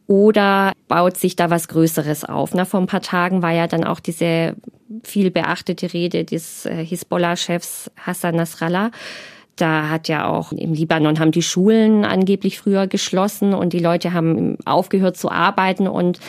oder 0.07 0.71
baut 0.87 1.17
sich 1.17 1.35
da 1.35 1.49
was 1.49 1.67
Größeres 1.67 2.23
auf? 2.23 2.53
Na, 2.53 2.65
vor 2.65 2.79
ein 2.79 2.87
paar 2.87 3.01
Tagen 3.01 3.41
war 3.41 3.51
ja 3.51 3.67
dann 3.67 3.83
auch 3.83 3.99
diese 3.99 4.55
viel 5.03 5.29
beachtete 5.31 5.93
Rede 5.93 6.25
des 6.25 6.65
äh, 6.65 6.83
Hisbollah-Chefs 6.83 7.91
Hassan 7.97 8.35
Nasrallah. 8.35 8.91
Da 9.55 9.89
hat 9.89 10.07
ja 10.07 10.27
auch 10.27 10.51
im 10.51 10.73
Libanon 10.73 11.19
haben 11.19 11.31
die 11.31 11.41
Schulen 11.41 12.05
angeblich 12.05 12.57
früher 12.57 12.87
geschlossen 12.87 13.53
und 13.53 13.73
die 13.73 13.79
Leute 13.79 14.13
haben 14.13 14.57
aufgehört 14.65 15.17
zu 15.17 15.29
arbeiten 15.29 15.87
und 15.87 16.19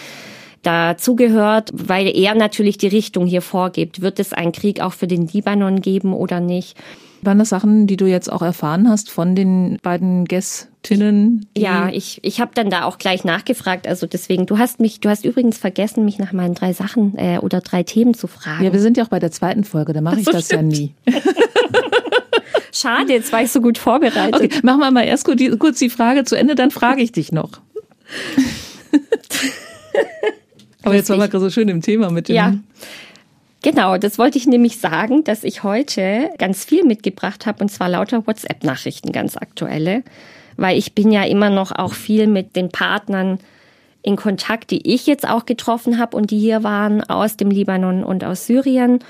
dazugehört, 0.62 1.70
weil 1.72 2.06
er 2.08 2.34
natürlich 2.34 2.78
die 2.78 2.88
Richtung 2.88 3.26
hier 3.26 3.42
vorgibt. 3.42 4.00
Wird 4.00 4.20
es 4.20 4.32
einen 4.32 4.52
Krieg 4.52 4.80
auch 4.80 4.92
für 4.92 5.06
den 5.06 5.26
Libanon 5.26 5.80
geben 5.80 6.12
oder 6.12 6.40
nicht? 6.40 6.76
Waren 7.22 7.38
das 7.38 7.50
Sachen, 7.50 7.86
die 7.86 7.98
du 7.98 8.06
jetzt 8.06 8.32
auch 8.32 8.40
erfahren 8.40 8.88
hast 8.88 9.10
von 9.10 9.34
den 9.34 9.76
beiden 9.82 10.24
Gästinnen? 10.24 11.46
Ja, 11.56 11.90
ich, 11.90 12.18
ich 12.22 12.40
habe 12.40 12.52
dann 12.54 12.70
da 12.70 12.84
auch 12.84 12.96
gleich 12.96 13.24
nachgefragt. 13.24 13.86
Also 13.86 14.06
deswegen, 14.06 14.46
du 14.46 14.56
hast 14.56 14.80
mich, 14.80 15.00
du 15.00 15.10
hast 15.10 15.26
übrigens 15.26 15.58
vergessen, 15.58 16.06
mich 16.06 16.18
nach 16.18 16.32
meinen 16.32 16.54
drei 16.54 16.72
Sachen 16.72 17.18
äh, 17.18 17.38
oder 17.38 17.60
drei 17.60 17.82
Themen 17.82 18.14
zu 18.14 18.26
fragen. 18.26 18.64
Ja, 18.64 18.72
wir 18.72 18.81
sind 18.81 18.96
ja 18.96 19.05
auch 19.05 19.08
bei 19.08 19.19
der 19.19 19.31
zweiten 19.31 19.64
Folge, 19.64 19.93
da 19.93 20.00
mache 20.00 20.20
ich 20.20 20.24
so, 20.24 20.32
das 20.32 20.46
stimmt. 20.46 20.74
ja 20.74 20.81
nie. 20.81 20.94
Schade, 22.72 23.12
jetzt 23.12 23.31
war 23.32 23.43
ich 23.43 23.52
so 23.52 23.60
gut 23.60 23.76
vorbereitet. 23.76 24.34
Okay, 24.34 24.60
machen 24.62 24.81
wir 24.81 24.90
mal 24.90 25.05
erst 25.05 25.26
kurz 25.26 25.79
die 25.79 25.90
Frage 25.90 26.24
zu 26.24 26.36
Ende, 26.36 26.55
dann 26.55 26.70
frage 26.70 27.02
ich 27.02 27.12
dich 27.12 27.32
noch. 27.32 27.50
Aber 30.82 30.94
jetzt 30.94 31.10
waren 31.10 31.19
wir 31.19 31.29
gerade 31.29 31.44
so 31.44 31.51
schön 31.51 31.69
im 31.69 31.82
Thema 31.82 32.10
mit 32.10 32.29
dem. 32.29 32.37
Ja. 32.37 32.55
Genau, 33.63 33.99
das 33.99 34.19
wollte 34.19 34.39
ich 34.39 34.46
nämlich 34.46 34.79
sagen, 34.79 35.22
dass 35.25 35.44
ich 35.44 35.63
heute 35.63 36.31
ganz 36.39 36.65
viel 36.65 36.84
mitgebracht 36.84 37.44
habe 37.44 37.63
und 37.63 37.69
zwar 37.69 37.91
lauter 37.91 38.27
WhatsApp-Nachrichten, 38.27 39.13
ganz 39.13 39.37
aktuelle, 39.37 40.03
weil 40.56 40.79
ich 40.79 40.94
bin 40.94 41.13
ja 41.13 41.25
immer 41.25 41.51
noch 41.51 41.70
auch 41.72 41.93
viel 41.93 42.27
mit 42.27 42.56
den 42.56 42.70
Partnern 42.70 43.39
in 44.03 44.17
Kontakt, 44.17 44.70
die 44.70 44.93
ich 44.93 45.06
jetzt 45.06 45.29
auch 45.29 45.44
getroffen 45.44 45.99
habe 45.99 46.17
und 46.17 46.31
die 46.31 46.39
hier 46.39 46.65
waren 46.65 47.03
aus 47.03 47.37
dem 47.37 47.51
Libanon 47.51 48.03
und 48.03 48.25
aus 48.25 48.46
Syrien. 48.46 49.01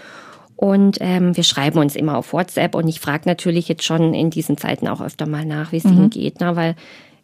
Und 0.56 0.98
ähm, 1.00 1.36
wir 1.36 1.44
schreiben 1.44 1.78
uns 1.78 1.94
immer 1.94 2.18
auf 2.18 2.32
WhatsApp 2.32 2.74
und 2.74 2.88
ich 2.88 3.00
frage 3.00 3.22
natürlich 3.26 3.68
jetzt 3.68 3.84
schon 3.84 4.12
in 4.14 4.30
diesen 4.30 4.58
Zeiten 4.58 4.88
auch 4.88 5.00
öfter 5.00 5.26
mal 5.26 5.46
nach, 5.46 5.72
wie 5.72 5.78
es 5.78 5.84
mhm. 5.84 5.92
ihnen 5.92 6.10
geht, 6.10 6.40
ne? 6.40 6.56
weil 6.56 6.74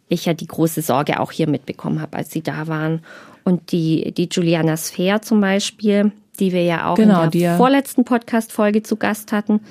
ich 0.07 0.25
ja 0.25 0.33
die 0.33 0.47
große 0.47 0.81
Sorge 0.81 1.19
auch 1.19 1.31
hier 1.31 1.49
mitbekommen 1.49 2.01
habe, 2.01 2.17
als 2.17 2.31
sie 2.31 2.41
da 2.41 2.67
waren. 2.67 3.01
Und 3.47 3.71
die, 3.71 4.11
die 4.11 4.27
Juliana 4.29 4.75
Sfer 4.75 5.21
zum 5.21 5.39
Beispiel, 5.39 6.11
die 6.37 6.51
wir 6.51 6.65
ja 6.65 6.89
auch 6.89 6.95
genau, 6.95 7.23
in 7.23 7.31
der 7.31 7.41
ja. 7.41 7.55
vorletzten 7.55 8.03
Podcast-Folge 8.03 8.83
zu 8.83 8.97
Gast 8.97 9.31
hatten, 9.31 9.61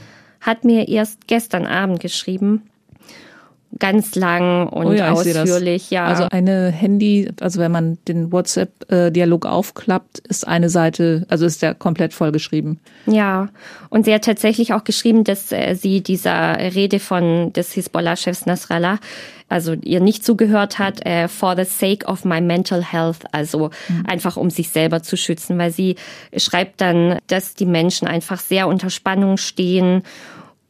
hat 0.40 0.64
mir 0.64 0.88
erst 0.88 1.26
gestern 1.26 1.66
Abend 1.66 2.00
geschrieben, 2.00 2.62
ganz 3.78 4.14
lang 4.14 4.68
und 4.68 4.86
oh 4.86 4.92
ja, 4.92 5.12
ausführlich, 5.12 5.90
ja. 5.90 6.06
Also 6.06 6.24
eine 6.30 6.70
Handy, 6.70 7.30
also 7.40 7.60
wenn 7.60 7.72
man 7.72 7.98
den 8.08 8.32
WhatsApp-Dialog 8.32 9.46
aufklappt, 9.46 10.18
ist 10.20 10.46
eine 10.46 10.68
Seite, 10.68 11.26
also 11.28 11.46
ist 11.46 11.62
der 11.62 11.74
komplett 11.74 12.14
vollgeschrieben. 12.14 12.80
Ja, 13.06 13.48
und 13.88 14.04
sie 14.04 14.14
hat 14.14 14.24
tatsächlich 14.24 14.72
auch 14.72 14.84
geschrieben, 14.84 15.24
dass 15.24 15.52
äh, 15.52 15.74
sie 15.74 16.02
dieser 16.02 16.58
Rede 16.58 16.98
von 16.98 17.52
des 17.52 17.72
Hisbollah-Chefs 17.72 18.46
Nasrallah 18.46 18.98
also 19.48 19.74
ihr 19.74 20.00
nicht 20.00 20.24
zugehört 20.24 20.78
hat, 20.78 21.06
äh, 21.06 21.28
for 21.28 21.56
the 21.56 21.64
sake 21.64 22.04
of 22.06 22.24
my 22.24 22.40
mental 22.40 22.82
health, 22.82 23.18
also 23.32 23.70
mhm. 23.88 24.04
einfach 24.06 24.36
um 24.36 24.50
sich 24.50 24.70
selber 24.70 25.02
zu 25.02 25.16
schützen, 25.16 25.56
weil 25.58 25.70
sie 25.70 25.96
schreibt 26.36 26.80
dann, 26.80 27.18
dass 27.28 27.54
die 27.54 27.66
Menschen 27.66 28.08
einfach 28.08 28.40
sehr 28.40 28.66
unter 28.66 28.90
Spannung 28.90 29.36
stehen 29.36 30.02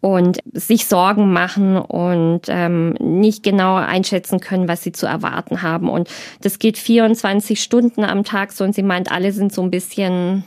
und 0.00 0.38
sich 0.52 0.86
Sorgen 0.86 1.32
machen 1.32 1.76
und 1.76 2.42
ähm, 2.48 2.90
nicht 3.00 3.42
genau 3.42 3.76
einschätzen 3.76 4.40
können, 4.40 4.68
was 4.68 4.82
sie 4.82 4.92
zu 4.92 5.06
erwarten 5.06 5.62
haben. 5.62 5.88
Und 5.88 6.08
das 6.42 6.58
geht 6.58 6.78
24 6.78 7.60
Stunden 7.60 8.04
am 8.04 8.24
Tag 8.24 8.52
so 8.52 8.64
und 8.64 8.74
sie 8.74 8.82
meint, 8.82 9.10
alle 9.10 9.32
sind 9.32 9.52
so 9.52 9.62
ein 9.62 9.70
bisschen 9.70 10.44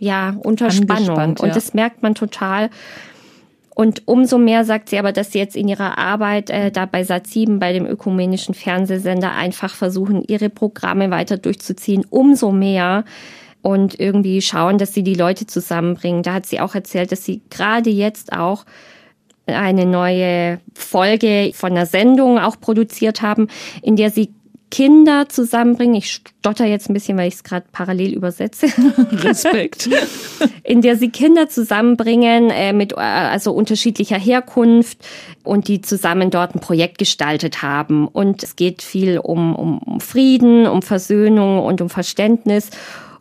ja 0.00 0.36
unter 0.42 0.70
Spannung. 0.70 1.36
Und 1.38 1.56
das 1.56 1.74
merkt 1.74 2.02
man 2.02 2.14
total. 2.14 2.70
Und 3.74 4.04
umso 4.06 4.38
mehr 4.38 4.64
sagt 4.64 4.88
sie 4.88 4.98
aber, 4.98 5.12
dass 5.12 5.32
sie 5.32 5.38
jetzt 5.38 5.54
in 5.54 5.68
ihrer 5.68 5.98
Arbeit 5.98 6.48
äh, 6.48 6.70
da 6.70 6.86
bei 6.86 7.02
Sat7, 7.02 7.58
bei 7.58 7.74
dem 7.74 7.84
ökumenischen 7.84 8.54
Fernsehsender, 8.54 9.32
einfach 9.32 9.74
versuchen, 9.74 10.22
ihre 10.26 10.48
Programme 10.48 11.10
weiter 11.10 11.36
durchzuziehen. 11.36 12.06
Umso 12.08 12.52
mehr 12.52 13.04
und 13.62 13.98
irgendwie 13.98 14.40
schauen, 14.42 14.78
dass 14.78 14.94
sie 14.94 15.02
die 15.02 15.14
Leute 15.14 15.46
zusammenbringen. 15.46 16.22
Da 16.22 16.34
hat 16.34 16.46
sie 16.46 16.60
auch 16.60 16.74
erzählt, 16.74 17.12
dass 17.12 17.24
sie 17.24 17.42
gerade 17.50 17.90
jetzt 17.90 18.32
auch 18.32 18.64
eine 19.46 19.86
neue 19.86 20.60
Folge 20.74 21.52
von 21.54 21.72
einer 21.72 21.86
Sendung 21.86 22.38
auch 22.38 22.60
produziert 22.60 23.22
haben, 23.22 23.48
in 23.82 23.96
der 23.96 24.10
sie 24.10 24.30
Kinder 24.70 25.28
zusammenbringen. 25.28 25.94
Ich 25.94 26.12
stotter 26.12 26.66
jetzt 26.66 26.90
ein 26.90 26.94
bisschen, 26.94 27.16
weil 27.16 27.28
ich 27.28 27.34
es 27.34 27.44
gerade 27.44 27.66
parallel 27.70 28.12
übersetze. 28.12 28.66
Respekt. 29.12 29.88
In 30.64 30.82
der 30.82 30.96
sie 30.96 31.10
Kinder 31.10 31.48
zusammenbringen 31.48 32.50
äh, 32.50 32.72
mit 32.72 32.92
äh, 32.92 32.96
also 32.96 33.52
unterschiedlicher 33.52 34.18
Herkunft 34.18 34.98
und 35.44 35.68
die 35.68 35.82
zusammen 35.82 36.30
dort 36.30 36.56
ein 36.56 36.60
Projekt 36.60 36.98
gestaltet 36.98 37.62
haben. 37.62 38.08
Und 38.08 38.42
es 38.42 38.56
geht 38.56 38.82
viel 38.82 39.18
um, 39.18 39.54
um 39.54 40.00
Frieden, 40.00 40.66
um 40.66 40.82
Versöhnung 40.82 41.60
und 41.60 41.80
um 41.80 41.88
Verständnis. 41.88 42.70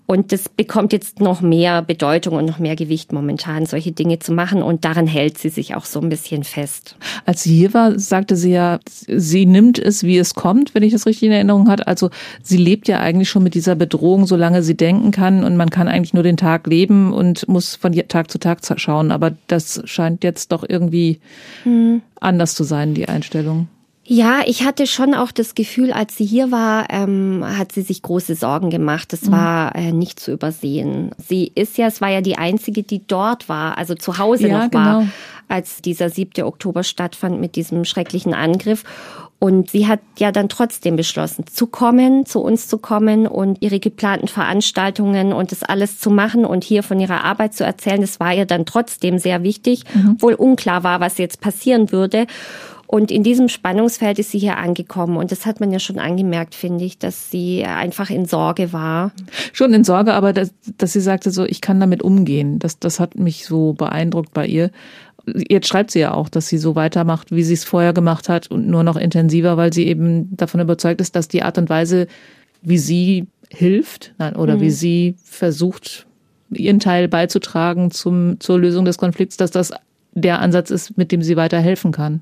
Und 0.07 0.31
das 0.31 0.49
bekommt 0.49 0.93
jetzt 0.93 1.19
noch 1.19 1.41
mehr 1.41 1.81
Bedeutung 1.81 2.35
und 2.35 2.45
noch 2.45 2.59
mehr 2.59 2.75
Gewicht 2.75 3.11
momentan, 3.11 3.65
solche 3.65 3.91
Dinge 3.91 4.19
zu 4.19 4.33
machen. 4.33 4.61
Und 4.61 4.85
daran 4.85 5.07
hält 5.07 5.37
sie 5.37 5.49
sich 5.49 5.75
auch 5.75 5.85
so 5.85 5.99
ein 5.99 6.09
bisschen 6.09 6.43
fest. 6.43 6.95
Als 7.25 7.43
sie 7.43 7.55
hier 7.55 7.73
war, 7.73 7.97
sagte 7.97 8.35
sie 8.35 8.51
ja, 8.51 8.79
sie 8.85 9.47
nimmt 9.47 9.79
es, 9.79 10.03
wie 10.03 10.17
es 10.17 10.35
kommt, 10.35 10.75
wenn 10.75 10.83
ich 10.83 10.93
das 10.93 11.07
richtig 11.07 11.23
in 11.23 11.31
Erinnerung 11.31 11.69
hat. 11.69 11.87
Also 11.87 12.11
sie 12.43 12.57
lebt 12.57 12.87
ja 12.87 12.99
eigentlich 12.99 13.29
schon 13.29 13.43
mit 13.43 13.55
dieser 13.55 13.75
Bedrohung, 13.75 14.27
solange 14.27 14.61
sie 14.61 14.77
denken 14.77 15.09
kann. 15.09 15.43
Und 15.43 15.57
man 15.57 15.71
kann 15.71 15.87
eigentlich 15.87 16.13
nur 16.13 16.23
den 16.23 16.37
Tag 16.37 16.67
leben 16.67 17.11
und 17.11 17.47
muss 17.47 17.75
von 17.75 17.93
Tag 17.93 18.29
zu 18.29 18.37
Tag 18.37 18.59
schauen. 18.77 19.11
Aber 19.11 19.31
das 19.47 19.81
scheint 19.85 20.23
jetzt 20.23 20.51
doch 20.51 20.63
irgendwie 20.67 21.19
hm. 21.63 22.01
anders 22.19 22.53
zu 22.53 22.63
sein, 22.63 22.93
die 22.93 23.09
Einstellung. 23.09 23.67
Ja, 24.07 24.41
ich 24.45 24.63
hatte 24.63 24.85
schon 24.85 25.15
auch 25.15 25.31
das 25.31 25.55
Gefühl, 25.55 25.91
als 25.91 26.15
sie 26.15 26.25
hier 26.25 26.51
war, 26.51 26.85
ähm, 26.91 27.43
hat 27.43 27.71
sie 27.71 27.81
sich 27.81 28.03
große 28.03 28.35
Sorgen 28.35 28.69
gemacht. 28.69 29.11
Das 29.11 29.23
mhm. 29.23 29.31
war 29.31 29.75
äh, 29.75 29.91
nicht 29.91 30.19
zu 30.19 30.31
übersehen. 30.31 31.09
Sie 31.17 31.51
ist 31.55 31.77
ja, 31.79 31.87
es 31.87 32.01
war 32.01 32.09
ja 32.09 32.21
die 32.21 32.37
einzige, 32.37 32.83
die 32.83 33.05
dort 33.07 33.49
war, 33.49 33.79
also 33.79 33.95
zu 33.95 34.19
Hause 34.19 34.47
ja, 34.47 34.59
noch 34.59 34.73
war, 34.73 34.99
genau. 34.99 35.11
als 35.47 35.81
dieser 35.81 36.11
7. 36.11 36.43
Oktober 36.43 36.83
stattfand 36.83 37.41
mit 37.41 37.55
diesem 37.55 37.83
schrecklichen 37.83 38.35
Angriff. 38.35 38.83
Und 39.39 39.71
sie 39.71 39.87
hat 39.87 39.99
ja 40.17 40.31
dann 40.31 40.49
trotzdem 40.49 40.95
beschlossen, 40.95 41.45
zu 41.47 41.67
kommen, 41.67 42.25
zu 42.25 42.39
uns 42.39 42.67
zu 42.67 42.77
kommen 42.77 43.27
und 43.27 43.61
ihre 43.61 43.79
geplanten 43.79 44.27
Veranstaltungen 44.27 45.33
und 45.33 45.51
das 45.51 45.61
alles 45.61 45.99
zu 45.99 46.09
machen 46.09 46.45
und 46.45 46.63
hier 46.63 46.83
von 46.83 46.99
ihrer 46.99 47.23
Arbeit 47.23 47.53
zu 47.53 47.63
erzählen. 47.65 48.01
Das 48.01 48.19
war 48.19 48.33
ihr 48.33 48.45
dann 48.45 48.65
trotzdem 48.65 49.19
sehr 49.19 49.43
wichtig, 49.43 49.83
mhm. 49.93 50.11
obwohl 50.13 50.35
unklar 50.35 50.83
war, 50.83 50.99
was 50.99 51.17
jetzt 51.17 51.41
passieren 51.41 51.91
würde. 51.91 52.27
Und 52.87 53.11
in 53.11 53.23
diesem 53.23 53.49
Spannungsfeld 53.49 54.19
ist 54.19 54.31
sie 54.31 54.39
hier 54.39 54.57
angekommen. 54.57 55.17
Und 55.17 55.31
das 55.31 55.45
hat 55.45 55.59
man 55.59 55.71
ja 55.71 55.79
schon 55.79 55.99
angemerkt, 55.99 56.55
finde 56.55 56.85
ich, 56.85 56.97
dass 56.99 57.31
sie 57.31 57.65
einfach 57.65 58.09
in 58.09 58.25
Sorge 58.25 58.73
war. 58.73 59.11
Schon 59.53 59.73
in 59.73 59.83
Sorge, 59.83 60.13
aber 60.13 60.33
dass, 60.33 60.53
dass 60.77 60.93
sie 60.93 61.01
sagte 61.01 61.31
so, 61.31 61.45
ich 61.45 61.61
kann 61.61 61.79
damit 61.79 62.03
umgehen. 62.03 62.59
Das, 62.59 62.79
das 62.79 62.99
hat 62.99 63.15
mich 63.15 63.45
so 63.45 63.73
beeindruckt 63.73 64.33
bei 64.33 64.45
ihr. 64.45 64.71
Jetzt 65.25 65.67
schreibt 65.67 65.89
sie 65.91 65.99
ja 65.99 66.13
auch, 66.13 66.29
dass 66.29 66.47
sie 66.47 66.59
so 66.59 66.75
weitermacht, 66.75 67.31
wie 67.31 67.43
sie 67.43 67.55
es 67.55 67.63
vorher 67.63 67.93
gemacht 67.93 68.29
hat 68.29 68.51
und 68.51 68.67
nur 68.67 68.83
noch 68.83 68.97
intensiver, 68.97 69.57
weil 69.57 69.73
sie 69.73 69.87
eben 69.87 70.35
davon 70.37 70.59
überzeugt 70.59 71.01
ist, 71.01 71.15
dass 71.15 71.27
die 71.27 71.41
Art 71.41 71.57
und 71.57 71.69
Weise, 71.69 72.07
wie 72.61 72.77
sie 72.77 73.25
hilft 73.49 74.13
nein, 74.19 74.35
oder 74.35 74.57
mhm. 74.57 74.61
wie 74.61 74.69
sie 74.69 75.15
versucht, 75.23 76.05
ihren 76.51 76.79
Teil 76.79 77.07
beizutragen 77.07 77.89
zum, 77.89 78.39
zur 78.39 78.59
Lösung 78.59 78.85
des 78.85 78.97
Konflikts, 78.97 79.37
dass 79.37 79.49
das 79.49 79.73
der 80.13 80.39
Ansatz 80.39 80.69
ist, 80.69 80.97
mit 80.97 81.11
dem 81.11 81.21
sie 81.21 81.35
weiterhelfen 81.35 81.91
kann. 81.91 82.21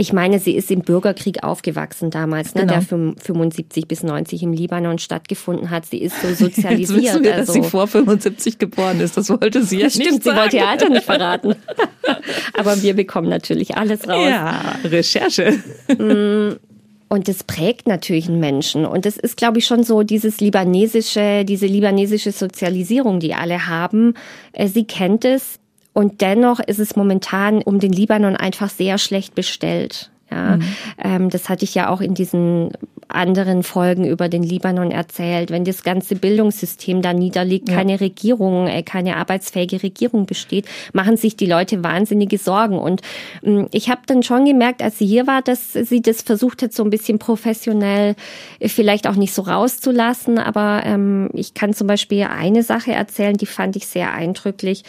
Ich 0.00 0.12
meine, 0.12 0.38
sie 0.38 0.54
ist 0.54 0.70
im 0.70 0.82
Bürgerkrieg 0.82 1.42
aufgewachsen 1.42 2.10
damals, 2.10 2.54
ne, 2.54 2.60
genau. 2.62 2.74
der 2.74 2.82
75 2.82 3.88
bis 3.88 4.04
90 4.04 4.44
im 4.44 4.52
Libanon 4.52 4.98
stattgefunden 4.98 5.70
hat. 5.70 5.86
Sie 5.86 5.98
ist 5.98 6.22
so 6.22 6.28
sozialisiert. 6.34 7.02
Jetzt 7.02 7.12
wissen 7.14 7.24
wir, 7.24 7.34
also. 7.34 7.52
dass 7.52 7.64
sie 7.64 7.68
vor 7.68 7.88
75 7.88 8.58
geboren 8.58 9.00
ist. 9.00 9.16
Das 9.16 9.28
wollte 9.28 9.64
sie 9.64 9.80
ja 9.80 9.90
Stimmt, 9.90 10.12
nicht 10.12 10.22
sagen. 10.22 10.36
sie 10.36 10.42
wollte 10.42 10.56
ihr 10.58 10.68
Alter 10.68 10.88
nicht 10.88 11.04
verraten. 11.04 11.56
Aber 12.56 12.80
wir 12.80 12.94
bekommen 12.94 13.28
natürlich 13.28 13.76
alles 13.76 14.06
raus. 14.08 14.28
Ja, 14.28 14.76
Recherche. 14.84 15.58
Mm, 15.98 16.56
und 17.08 17.26
das 17.26 17.42
prägt 17.42 17.88
natürlich 17.88 18.28
einen 18.28 18.38
Menschen. 18.38 18.86
Und 18.86 19.04
das 19.04 19.16
ist, 19.16 19.36
glaube 19.36 19.58
ich, 19.58 19.66
schon 19.66 19.82
so 19.82 20.04
dieses 20.04 20.40
libanesische, 20.40 21.44
diese 21.44 21.66
libanesische 21.66 22.30
Sozialisierung, 22.30 23.18
die 23.18 23.34
alle 23.34 23.66
haben. 23.66 24.14
Äh, 24.52 24.68
sie 24.68 24.84
kennt 24.84 25.24
es. 25.24 25.58
Und 25.92 26.20
dennoch 26.20 26.60
ist 26.60 26.78
es 26.78 26.96
momentan 26.96 27.62
um 27.62 27.80
den 27.80 27.92
Libanon 27.92 28.36
einfach 28.36 28.70
sehr 28.70 28.98
schlecht 28.98 29.34
bestellt. 29.34 30.10
Ja, 30.30 30.56
mhm. 30.56 30.62
ähm, 31.02 31.30
das 31.30 31.48
hatte 31.48 31.64
ich 31.64 31.74
ja 31.74 31.88
auch 31.88 32.02
in 32.02 32.14
diesen 32.14 32.70
anderen 33.08 33.62
Folgen 33.62 34.04
über 34.04 34.28
den 34.28 34.42
Libanon 34.42 34.90
erzählt. 34.90 35.50
Wenn 35.50 35.64
das 35.64 35.82
ganze 35.82 36.16
Bildungssystem 36.16 37.00
da 37.00 37.14
niederliegt, 37.14 37.70
ja. 37.70 37.76
keine 37.76 38.00
Regierung, 38.00 38.66
äh, 38.66 38.82
keine 38.82 39.16
arbeitsfähige 39.16 39.82
Regierung 39.82 40.26
besteht, 40.26 40.66
machen 40.92 41.16
sich 41.16 41.36
die 41.36 41.46
Leute 41.46 41.82
wahnsinnige 41.82 42.36
Sorgen. 42.36 42.78
Und 42.78 43.00
ähm, 43.42 43.68
ich 43.72 43.88
habe 43.88 44.02
dann 44.06 44.22
schon 44.22 44.44
gemerkt, 44.44 44.82
als 44.82 44.98
sie 44.98 45.06
hier 45.06 45.26
war, 45.26 45.40
dass 45.40 45.72
sie 45.72 46.02
das 46.02 46.20
versucht 46.20 46.62
hat, 46.62 46.74
so 46.74 46.84
ein 46.84 46.90
bisschen 46.90 47.18
professionell 47.18 48.14
äh, 48.60 48.68
vielleicht 48.68 49.06
auch 49.06 49.16
nicht 49.16 49.32
so 49.32 49.42
rauszulassen. 49.42 50.38
Aber 50.38 50.82
ähm, 50.84 51.30
ich 51.32 51.54
kann 51.54 51.72
zum 51.72 51.86
Beispiel 51.86 52.24
eine 52.24 52.62
Sache 52.62 52.92
erzählen, 52.92 53.36
die 53.36 53.46
fand 53.46 53.76
ich 53.76 53.86
sehr 53.86 54.12
eindrücklich 54.12 54.84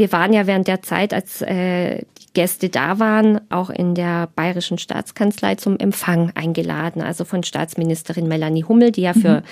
wir 0.00 0.12
waren 0.12 0.32
ja 0.32 0.46
während 0.46 0.66
der 0.66 0.80
Zeit, 0.80 1.12
als 1.12 1.42
äh, 1.42 1.98
die 1.98 2.32
Gäste 2.32 2.70
da 2.70 2.98
waren, 2.98 3.42
auch 3.50 3.68
in 3.68 3.94
der 3.94 4.30
Bayerischen 4.34 4.78
Staatskanzlei 4.78 5.56
zum 5.56 5.78
Empfang 5.78 6.32
eingeladen, 6.34 7.02
also 7.02 7.26
von 7.26 7.42
Staatsministerin 7.42 8.26
Melanie 8.26 8.64
Hummel, 8.64 8.92
die 8.92 9.02
ja 9.02 9.12
für 9.12 9.40
mhm. 9.40 9.44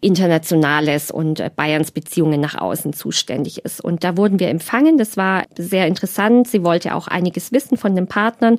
Internationales 0.00 1.10
und 1.10 1.40
äh, 1.40 1.50
Bayerns 1.54 1.90
Beziehungen 1.90 2.40
nach 2.40 2.54
außen 2.54 2.94
zuständig 2.94 3.66
ist. 3.66 3.82
Und 3.82 4.02
da 4.02 4.16
wurden 4.16 4.40
wir 4.40 4.48
empfangen. 4.48 4.96
Das 4.96 5.18
war 5.18 5.44
sehr 5.58 5.86
interessant. 5.86 6.48
Sie 6.48 6.64
wollte 6.64 6.94
auch 6.94 7.06
einiges 7.06 7.52
wissen 7.52 7.76
von 7.76 7.94
den 7.94 8.06
Partnern. 8.06 8.58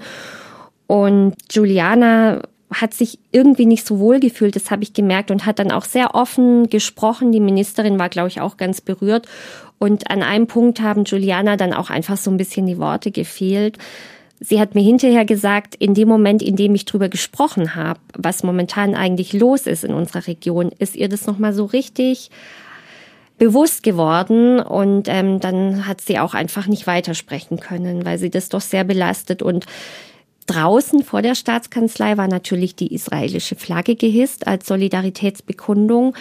Und 0.86 1.34
Juliana 1.52 2.44
hat 2.72 2.94
sich 2.94 3.18
irgendwie 3.32 3.66
nicht 3.66 3.88
so 3.88 3.98
wohl 3.98 4.20
gefühlt, 4.20 4.56
das 4.56 4.70
habe 4.70 4.84
ich 4.84 4.94
gemerkt 4.94 5.32
und 5.32 5.46
hat 5.46 5.58
dann 5.58 5.72
auch 5.72 5.86
sehr 5.86 6.14
offen 6.14 6.70
gesprochen. 6.70 7.32
Die 7.32 7.40
Ministerin 7.40 7.98
war, 7.98 8.10
glaube 8.10 8.28
ich, 8.28 8.40
auch 8.40 8.58
ganz 8.58 8.82
berührt 8.82 9.28
und 9.80 10.10
an 10.10 10.24
einem 10.24 10.48
Punkt 10.48 10.82
haben 10.82 11.04
Juliana 11.04 11.56
dann 11.56 11.74
auch 11.74 11.90
einfach 11.90 12.18
so 12.18 12.32
ein 12.32 12.38
bisschen 12.38 12.66
die 12.66 12.78
Worte 12.78 13.12
gefehlt. 13.12 13.78
Sie 14.40 14.60
hat 14.60 14.76
mir 14.76 14.84
hinterher 14.84 15.26
gesagt, 15.26 15.76
in 15.76 15.94
dem 15.94 16.08
Moment, 16.08 16.42
in 16.42 16.56
dem 16.56 16.76
ich 16.76 16.86
drüber 16.86 17.10
gesprochen 17.10 17.76
habe, 17.76 18.00
was 18.16 18.44
momentan 18.44 18.96
eigentlich 18.96 19.34
los 19.34 19.66
ist 19.66 19.84
in 19.84 19.94
unserer 19.94 20.28
Region, 20.28 20.72
ist 20.78 20.96
ihr 20.96 21.10
das 21.10 21.26
nochmal 21.26 21.54
so 21.54 21.66
richtig 21.66 22.30
bewusst 23.40 23.84
geworden 23.84 24.60
und 24.60 25.08
ähm, 25.08 25.40
dann 25.40 25.88
hat 25.88 26.02
sie 26.02 26.18
auch 26.20 26.34
einfach 26.34 26.68
nicht 26.68 26.88
weitersprechen 26.88 27.60
können, 27.60 28.06
weil 28.06 28.18
sie 28.18 28.30
das 28.30 28.50
doch 28.50 28.62
sehr 28.62 28.84
belastet 28.84 29.42
und 29.42 29.66
Draußen 30.48 31.04
vor 31.04 31.22
der 31.22 31.36
Staatskanzlei 31.36 32.16
war 32.16 32.30
natürlich 32.30 32.74
die 32.74 32.94
israelische 32.96 33.58
Flagge 33.58 33.96
gehisst 33.96 34.48
als 34.48 34.66
Solidaritätsbekundung. 34.66 36.16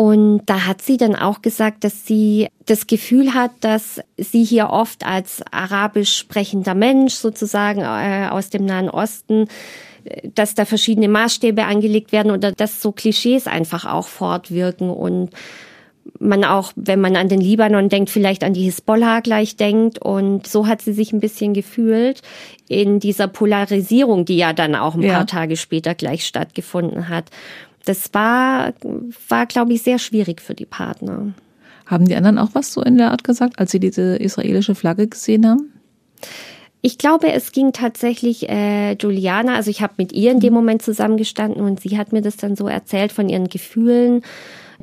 Und 0.00 0.40
da 0.46 0.64
hat 0.64 0.80
sie 0.80 0.96
dann 0.96 1.14
auch 1.14 1.42
gesagt, 1.42 1.84
dass 1.84 2.06
sie 2.06 2.48
das 2.64 2.86
Gefühl 2.86 3.34
hat, 3.34 3.50
dass 3.60 4.00
sie 4.16 4.42
hier 4.42 4.70
oft 4.70 5.04
als 5.04 5.42
arabisch 5.50 6.16
sprechender 6.16 6.74
Mensch 6.74 7.12
sozusagen 7.12 7.82
äh, 7.82 8.28
aus 8.30 8.48
dem 8.48 8.64
Nahen 8.64 8.88
Osten, 8.88 9.46
äh, 10.04 10.30
dass 10.34 10.54
da 10.54 10.64
verschiedene 10.64 11.08
Maßstäbe 11.08 11.66
angelegt 11.66 12.12
werden 12.12 12.32
oder 12.32 12.50
dass 12.50 12.80
so 12.80 12.92
Klischees 12.92 13.46
einfach 13.46 13.84
auch 13.84 14.06
fortwirken 14.06 14.88
und 14.88 15.32
man 16.18 16.44
auch, 16.44 16.72
wenn 16.76 17.02
man 17.02 17.14
an 17.14 17.28
den 17.28 17.42
Libanon 17.42 17.90
denkt, 17.90 18.08
vielleicht 18.08 18.42
an 18.42 18.54
die 18.54 18.62
Hisbollah 18.62 19.20
gleich 19.20 19.56
denkt. 19.56 19.98
Und 19.98 20.46
so 20.46 20.66
hat 20.66 20.80
sie 20.80 20.94
sich 20.94 21.12
ein 21.12 21.20
bisschen 21.20 21.52
gefühlt 21.52 22.22
in 22.68 23.00
dieser 23.00 23.28
Polarisierung, 23.28 24.24
die 24.24 24.38
ja 24.38 24.54
dann 24.54 24.74
auch 24.76 24.94
ein 24.94 25.02
ja. 25.02 25.16
paar 25.16 25.26
Tage 25.26 25.58
später 25.58 25.94
gleich 25.94 26.26
stattgefunden 26.26 27.10
hat 27.10 27.26
das 27.84 28.12
war, 28.12 28.72
war, 29.28 29.46
glaube 29.46 29.72
ich, 29.72 29.82
sehr 29.82 29.98
schwierig 29.98 30.40
für 30.40 30.54
die 30.54 30.66
Partner. 30.66 31.32
Haben 31.86 32.06
die 32.06 32.14
anderen 32.14 32.38
auch 32.38 32.50
was 32.52 32.72
so 32.72 32.82
in 32.82 32.98
der 32.98 33.10
Art 33.10 33.24
gesagt, 33.24 33.58
als 33.58 33.72
sie 33.72 33.80
diese 33.80 34.16
israelische 34.16 34.74
Flagge 34.74 35.08
gesehen 35.08 35.46
haben? 35.48 35.72
Ich 36.82 36.96
glaube, 36.98 37.30
es 37.32 37.52
ging 37.52 37.72
tatsächlich 37.72 38.48
äh, 38.48 38.92
Juliana, 38.94 39.54
also 39.56 39.70
ich 39.70 39.82
habe 39.82 39.94
mit 39.98 40.12
ihr 40.12 40.30
in 40.30 40.40
dem 40.40 40.54
Moment 40.54 40.80
zusammengestanden 40.82 41.62
und 41.62 41.80
sie 41.80 41.98
hat 41.98 42.12
mir 42.12 42.22
das 42.22 42.36
dann 42.38 42.56
so 42.56 42.68
erzählt 42.68 43.12
von 43.12 43.28
ihren 43.28 43.48
Gefühlen. 43.48 44.22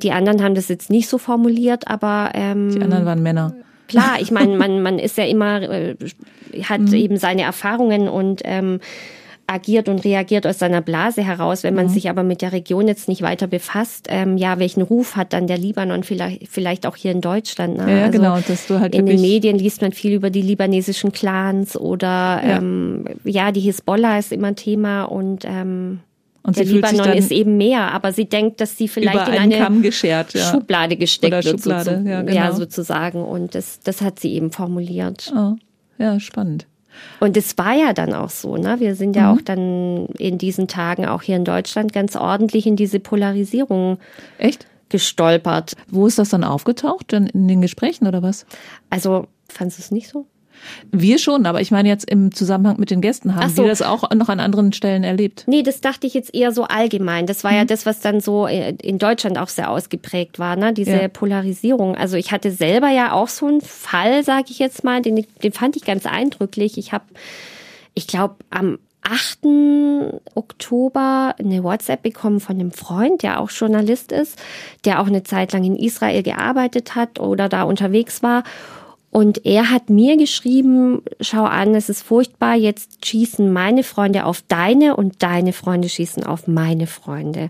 Die 0.03 0.11
anderen 0.11 0.43
haben 0.43 0.53
das 0.53 0.67
jetzt 0.67 0.91
nicht 0.91 1.07
so 1.09 1.17
formuliert, 1.17 1.87
aber 1.87 2.31
ähm, 2.35 2.69
die 2.71 2.81
anderen 2.81 3.05
waren 3.05 3.23
Männer. 3.23 3.55
klar, 3.87 4.17
ich 4.19 4.29
meine, 4.29 4.55
man, 4.57 4.81
man 4.83 4.99
ist 4.99 5.17
ja 5.17 5.25
immer, 5.25 5.61
äh, 5.63 5.95
hat 6.63 6.81
Mhm. 6.81 6.93
eben 6.93 7.17
seine 7.17 7.41
Erfahrungen 7.43 8.07
und 8.09 8.41
ähm, 8.43 8.79
agiert 9.47 9.87
und 9.87 10.03
reagiert 10.03 10.45
aus 10.45 10.59
seiner 10.59 10.81
Blase 10.81 11.23
heraus. 11.23 11.63
Wenn 11.63 11.73
man 11.73 11.85
Mhm. 11.85 11.89
sich 11.91 12.09
aber 12.09 12.23
mit 12.23 12.41
der 12.41 12.51
Region 12.51 12.87
jetzt 12.87 13.07
nicht 13.07 13.21
weiter 13.21 13.47
befasst, 13.47 14.07
ähm, 14.09 14.37
ja, 14.37 14.59
welchen 14.59 14.81
Ruf 14.81 15.15
hat 15.15 15.31
dann 15.33 15.47
der 15.47 15.57
Libanon 15.57 16.03
vielleicht, 16.03 16.47
vielleicht 16.49 16.85
auch 16.85 16.97
hier 16.97 17.11
in 17.11 17.21
Deutschland? 17.21 17.77
Ne? 17.77 17.89
Ja, 17.89 17.97
ja, 17.99 18.07
genau, 18.09 18.37
dass 18.45 18.67
du 18.67 18.79
halt 18.79 18.93
in 18.93 19.05
den 19.05 19.21
Medien 19.21 19.57
liest 19.57 19.81
man 19.81 19.93
viel 19.93 20.13
über 20.13 20.29
die 20.29 20.41
libanesischen 20.41 21.11
Clans 21.13 21.77
oder 21.77 22.07
Ja. 22.07 22.41
ja, 22.49 22.57
ähm, 22.57 23.05
ja 23.23 23.51
die 23.53 23.61
Hisbollah 23.61 24.19
ist 24.19 24.31
immer 24.33 24.49
ein 24.49 24.55
Thema 24.57 25.03
und 25.05 25.45
ähm, 25.45 25.99
Und 26.43 26.57
der 26.57 26.65
Libanon 26.65 27.09
ist 27.13 27.31
eben 27.31 27.57
mehr, 27.57 27.91
aber 27.93 28.11
sie 28.13 28.25
denkt, 28.25 28.61
dass 28.61 28.77
sie 28.77 28.87
vielleicht 28.87 29.27
in 29.27 29.33
eine 29.33 29.57
Kamm 29.57 29.81
geschert. 29.81 30.33
Ja. 30.33 30.49
Schublade 30.51 30.95
gesteckt 30.95 31.33
Oder 31.33 31.43
wird, 31.43 31.59
Schublade, 31.61 31.89
sozu- 31.97 32.07
ja, 32.07 32.21
ja, 32.21 32.21
genau. 32.21 32.51
sozusagen. 32.53 33.23
Und 33.23 33.53
das, 33.55 33.79
das 33.81 34.01
hat 34.01 34.19
sie 34.19 34.33
eben 34.33 34.51
formuliert. 34.51 35.33
Oh, 35.35 35.55
ja, 35.97 36.19
spannend. 36.21 36.65
Und 37.19 37.35
es 37.37 37.57
war 37.57 37.73
ja 37.75 37.93
dann 37.93 38.13
auch 38.13 38.29
so, 38.29 38.57
ne? 38.57 38.79
Wir 38.79 38.95
sind 38.95 39.09
Mhm. 39.09 39.15
ja 39.15 39.33
auch 39.33 39.41
dann 39.41 40.07
in 40.17 40.37
diesen 40.37 40.67
Tagen 40.67 41.05
auch 41.05 41.21
hier 41.21 41.35
in 41.35 41.45
Deutschland 41.45 41.93
ganz 41.93 42.15
ordentlich 42.15 42.65
in 42.67 42.75
diese 42.75 42.99
Polarisierung 42.99 43.97
Echt? 44.37 44.67
gestolpert. 44.89 45.73
Wo 45.89 46.07
ist 46.07 46.19
das 46.19 46.29
dann 46.29 46.43
aufgetaucht? 46.43 47.13
Dann 47.13 47.27
in 47.27 47.47
den 47.47 47.61
Gesprächen 47.61 48.07
oder 48.07 48.21
was? 48.21 48.45
Also, 48.89 49.27
fandest 49.49 49.79
du 49.79 49.81
es 49.83 49.91
nicht 49.91 50.09
so? 50.09 50.25
Wir 50.91 51.17
schon, 51.19 51.45
aber 51.45 51.61
ich 51.61 51.71
meine 51.71 51.89
jetzt 51.89 52.09
im 52.09 52.33
Zusammenhang 52.33 52.79
mit 52.79 52.91
den 52.91 53.01
Gästen 53.01 53.35
haben 53.35 53.49
so. 53.49 53.63
die 53.63 53.67
das 53.67 53.81
auch 53.81 54.09
noch 54.11 54.29
an 54.29 54.39
anderen 54.39 54.73
Stellen 54.73 55.03
erlebt. 55.03 55.43
Nee, 55.47 55.63
das 55.63 55.81
dachte 55.81 56.07
ich 56.07 56.13
jetzt 56.13 56.33
eher 56.33 56.51
so 56.51 56.63
allgemein. 56.63 57.25
Das 57.25 57.43
war 57.43 57.53
ja 57.53 57.65
das, 57.65 57.85
was 57.85 57.99
dann 57.99 58.19
so 58.21 58.47
äh, 58.47 58.75
in 58.81 58.99
Deutschland 58.99 59.37
auch 59.37 59.49
sehr 59.49 59.69
ausgeprägt 59.69 60.39
war, 60.39 60.55
ne? 60.55 60.73
Diese 60.73 60.91
Ja. 60.91 61.07
Polarisierung. 61.07 61.95
Also 61.95 62.17
ich 62.17 62.31
hatte 62.31 62.51
selber 62.51 62.89
ja 62.89 63.11
auch 63.11 63.27
so 63.27 63.45
einen 63.47 63.61
Fall, 63.61 64.23
sage 64.23 64.45
ich 64.49 64.59
jetzt 64.59 64.83
mal, 64.83 65.01
den, 65.01 65.25
den 65.43 65.51
fand 65.51 65.75
ich 65.75 65.83
ganz 65.85 66.05
eindrücklich. 66.05 66.77
Ich 66.77 66.91
habe, 66.93 67.05
ich 67.93 68.07
glaube, 68.07 68.35
am 68.49 68.77
8. 69.09 70.19
Oktober 70.35 71.33
eine 71.39 71.63
WhatsApp 71.63 72.03
bekommen 72.03 72.39
von 72.39 72.59
einem 72.59 72.71
Freund, 72.71 73.23
der 73.23 73.39
auch 73.39 73.49
Journalist 73.49 74.11
ist, 74.11 74.37
der 74.85 75.01
auch 75.01 75.07
eine 75.07 75.23
Zeit 75.23 75.53
lang 75.53 75.63
in 75.63 75.75
Israel 75.75 76.23
gearbeitet 76.23 76.95
hat 76.95 77.19
oder 77.19 77.47
da 77.47 77.63
unterwegs 77.63 78.21
war. 78.21 78.43
Und 79.17 79.47
er 79.47 79.71
hat 79.71 79.89
mir 79.89 80.15
geschrieben, 80.15 81.01
schau 81.21 81.45
an, 81.45 81.73
es 81.73 81.89
ist 81.89 82.03
furchtbar, 82.03 82.53
jetzt 82.53 83.03
schießen 83.03 83.51
meine 83.51 83.81
Freunde 83.81 84.25
auf 84.25 84.43
deine 84.47 84.95
und 84.95 85.23
deine 85.23 85.53
Freunde 85.53 85.89
schießen 85.89 86.23
auf 86.23 86.47
meine 86.47 86.85
Freunde. 86.85 87.49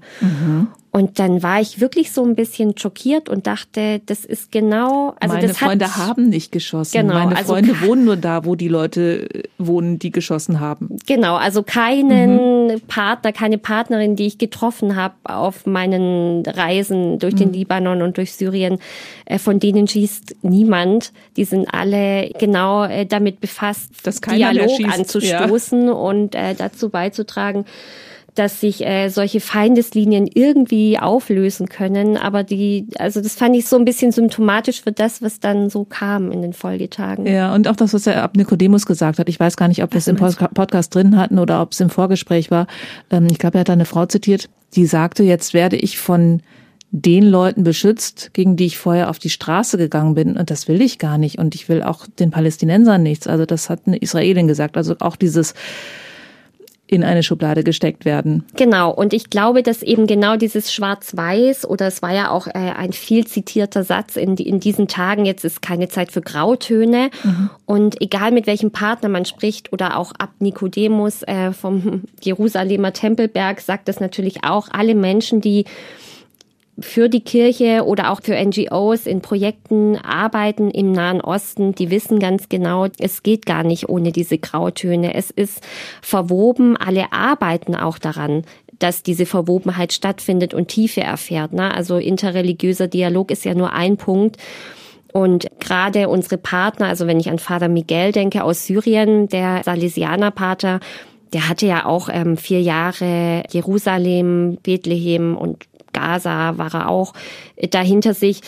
Und 0.98 1.20
dann 1.20 1.44
war 1.44 1.62
ich 1.62 1.80
wirklich 1.80 2.12
so 2.12 2.26
ein 2.26 2.34
bisschen 2.34 2.76
schockiert 2.76 3.30
und 3.30 3.46
dachte, 3.46 4.02
das 4.08 4.26
ist 4.26 4.52
genau, 4.52 5.14
also 5.20 5.36
Meine 5.36 5.48
das 5.48 5.58
Freunde 5.60 5.86
hat, 5.86 6.08
haben 6.08 6.30
nicht 6.30 6.52
geschossen. 6.52 6.98
Genau, 6.98 7.14
Meine 7.14 7.36
also 7.36 7.54
Freunde 7.54 7.74
ka- 7.74 7.86
wohnen 7.86 8.04
nur 8.06 8.16
da, 8.16 8.46
wo 8.46 8.56
die 8.56 8.68
Leute 8.68 9.30
äh, 9.32 9.44
wohnen, 9.60 10.00
die 10.00 10.10
geschossen 10.12 10.60
haben. 10.60 10.98
Genau, 11.06 11.36
also 11.36 11.62
keinen 11.62 12.68
Mhm. 12.74 12.82
Partner, 12.88 13.32
keine 13.32 13.60
Partnerin, 13.60 14.16
die 14.16 14.26
ich 14.26 14.40
getroffen 14.40 14.96
habe 14.96 15.14
auf 15.26 15.68
meinen 15.68 16.44
Reisen 16.48 17.20
durch 17.20 17.36
Mhm. 17.36 17.38
den 17.38 17.54
Libanon 17.54 18.02
und 18.02 18.18
durch 18.18 18.34
Syrien, 18.34 18.80
äh, 19.26 19.38
von 19.38 19.60
denen 19.60 19.88
schießt 19.88 20.38
niemand. 20.42 21.12
Die 21.36 21.44
sind 21.44 21.68
alle 21.72 22.32
genau 22.40 22.86
äh, 22.86 23.06
damit 23.06 23.40
befasst, 23.40 23.92
Dialog 24.32 24.72
anzustoßen 24.92 25.90
und 25.90 26.34
äh, 26.34 26.56
dazu 26.56 26.90
beizutragen, 26.90 27.66
dass 28.38 28.62
sich 28.62 28.86
äh, 28.86 29.10
solche 29.10 29.40
Feindeslinien 29.40 30.28
irgendwie 30.34 31.00
auflösen 31.00 31.68
können. 31.70 32.18
Aber 32.18 32.44
die, 32.44 32.88
also 33.00 33.22
das 33.22 33.36
fand 33.36 33.56
ich 33.56 33.68
so 33.68 33.76
ein 33.76 33.86
bisschen 33.86 34.12
symptomatisch 34.12 34.82
für 34.82 34.92
das, 34.92 35.22
was 35.22 35.40
dann 35.40 35.70
so 35.70 35.86
kam 35.86 36.32
in 36.32 36.42
den 36.42 36.54
Folgetagen. 36.54 37.26
Ja, 37.26 37.54
und 37.54 37.68
auch 37.68 37.76
das, 37.76 37.94
was 37.94 38.08
er 38.08 38.24
ab 38.24 38.36
Nikodemus 38.38 38.86
gesagt 38.86 39.20
hat. 39.20 39.30
Ich 39.30 39.40
weiß 39.40 39.58
gar 39.58 39.68
nicht, 39.68 39.84
ob 39.84 39.94
wir 39.94 40.00
es 40.00 40.08
im 40.08 40.18
Podca- 40.18 40.54
Podcast 40.54 40.94
drin 40.94 41.18
hatten 41.18 41.40
oder 41.40 41.62
ob 41.62 41.72
es 41.72 41.80
im 41.80 41.90
Vorgespräch 41.90 42.52
war. 42.52 42.68
Ähm, 43.10 43.28
Ich 43.32 43.40
glaube, 43.40 43.58
er 43.58 43.62
hat 43.62 43.70
da 43.70 43.74
eine 43.74 43.86
Frau 43.86 44.06
zitiert, 44.06 44.50
die 44.76 44.86
sagte, 44.86 45.24
jetzt 45.24 45.54
werde 45.54 45.78
ich 45.78 45.98
von 45.98 46.42
den 46.92 47.24
Leuten 47.24 47.64
beschützt, 47.64 48.32
gegen 48.34 48.56
die 48.56 48.66
ich 48.66 48.78
vorher 48.78 49.10
auf 49.10 49.20
die 49.20 49.30
Straße 49.30 49.78
gegangen 49.78 50.16
bin. 50.16 50.38
Und 50.38 50.50
das 50.50 50.68
will 50.70 50.82
ich 50.82 51.00
gar 51.00 51.18
nicht. 51.18 51.38
Und 51.38 51.54
ich 51.54 51.68
will 51.68 51.84
auch 51.84 52.08
den 52.20 52.32
Palästinensern 52.32 53.04
nichts. 53.04 53.28
Also 53.28 53.46
das 53.46 53.70
hat 53.70 53.82
eine 53.88 53.98
Israelin 53.98 54.48
gesagt. 54.48 54.78
Also 54.78 54.96
auch 55.00 55.18
dieses 55.18 55.54
in 56.88 57.04
eine 57.04 57.22
Schublade 57.22 57.64
gesteckt 57.64 58.06
werden. 58.06 58.46
Genau, 58.56 58.92
und 58.92 59.14
ich 59.14 59.30
glaube, 59.30 59.62
dass 59.62 59.84
eben 59.84 60.08
genau 60.08 60.38
dieses 60.38 60.74
Schwarz-Weiß 60.74 61.68
oder 61.68 61.88
es 61.88 62.02
war 62.02 62.14
ja 62.14 62.32
auch 62.32 62.48
äh, 62.48 62.52
ein 62.54 62.94
viel 62.94 63.28
zitierter 63.28 63.84
Satz 63.84 64.16
in, 64.16 64.38
in 64.38 64.60
diesen 64.60 64.88
Tagen, 64.88 65.26
jetzt 65.26 65.44
ist 65.44 65.62
keine 65.62 65.90
Zeit 65.90 66.12
für 66.12 66.22
Grautöne. 66.22 67.10
Und 67.66 68.02
egal 68.02 68.32
mit 68.32 68.48
welchem 68.48 68.72
Partner 68.72 69.10
man 69.10 69.26
spricht 69.26 69.74
oder 69.74 69.98
auch 69.98 70.14
ab 70.18 70.30
Nikodemus 70.40 71.24
äh, 71.24 71.52
vom 71.52 72.04
Jerusalemer 72.22 72.94
Tempelberg 72.94 73.60
sagt 73.62 73.88
das 73.88 74.00
natürlich 74.00 74.44
auch, 74.44 74.70
alle 74.72 74.96
Menschen, 74.96 75.42
die 75.42 75.66
für 76.80 77.10
die 77.10 77.22
Kirche 77.22 77.84
oder 77.86 78.12
auch 78.12 78.22
für 78.22 78.36
NGOs 78.36 79.08
in 79.08 79.22
Projekten 79.22 79.98
arbeiten 79.98 80.70
im 80.70 80.92
Nahen 80.92 81.22
Osten, 81.22 81.74
die 81.74 81.90
wissen 81.90 82.20
ganz 82.20 82.50
genau, 82.50 82.88
es 83.00 83.24
geht 83.24 83.46
gar 83.46 83.64
nicht 83.64 83.90
ohne 83.90 84.12
diese 84.12 84.38
Grautöne. 84.38 85.16
Es 85.16 85.32
ist 85.32 85.62
verwoben, 86.02 86.78
alle 86.78 87.12
arbeiten 87.12 87.76
auch 87.76 87.98
daran, 87.98 88.44
dass 88.78 89.02
diese 89.02 89.26
Verwobenheit 89.26 89.92
stattfindet 89.92 90.54
und 90.54 90.68
Tiefe 90.68 91.02
erfährt. 91.02 91.52
Ne? 91.52 91.74
Also 91.74 91.98
interreligiöser 91.98 92.88
Dialog 92.88 93.32
ist 93.32 93.44
ja 93.44 93.56
nur 93.56 93.74
ein 93.74 93.98
Punkt. 93.98 94.38
Und 95.14 95.48
gerade 95.60 96.10
unsere 96.10 96.38
Partner, 96.38 96.88
also 96.88 97.08
wenn 97.08 97.20
ich 97.20 97.30
an 97.30 97.40
Vater 97.40 97.70
Miguel 97.70 98.12
denke 98.12 98.44
aus 98.44 98.68
Syrien, 98.68 99.28
der 99.30 99.64
Salesianerpater, 99.64 100.80
der 101.34 101.50
hatte 101.50 101.66
ja 101.66 101.86
auch 101.86 102.10
ähm, 102.12 102.38
vier 102.38 102.62
Jahre 102.62 103.42
Jerusalem, 103.50 104.60
Bethlehem 104.62 105.36
und 105.36 105.66
Gaza 106.00 106.58
war 106.58 106.74
er 106.74 106.90
auch 106.90 107.14
äh, 107.56 107.68
dahinter 107.68 108.14
sich. 108.14 108.42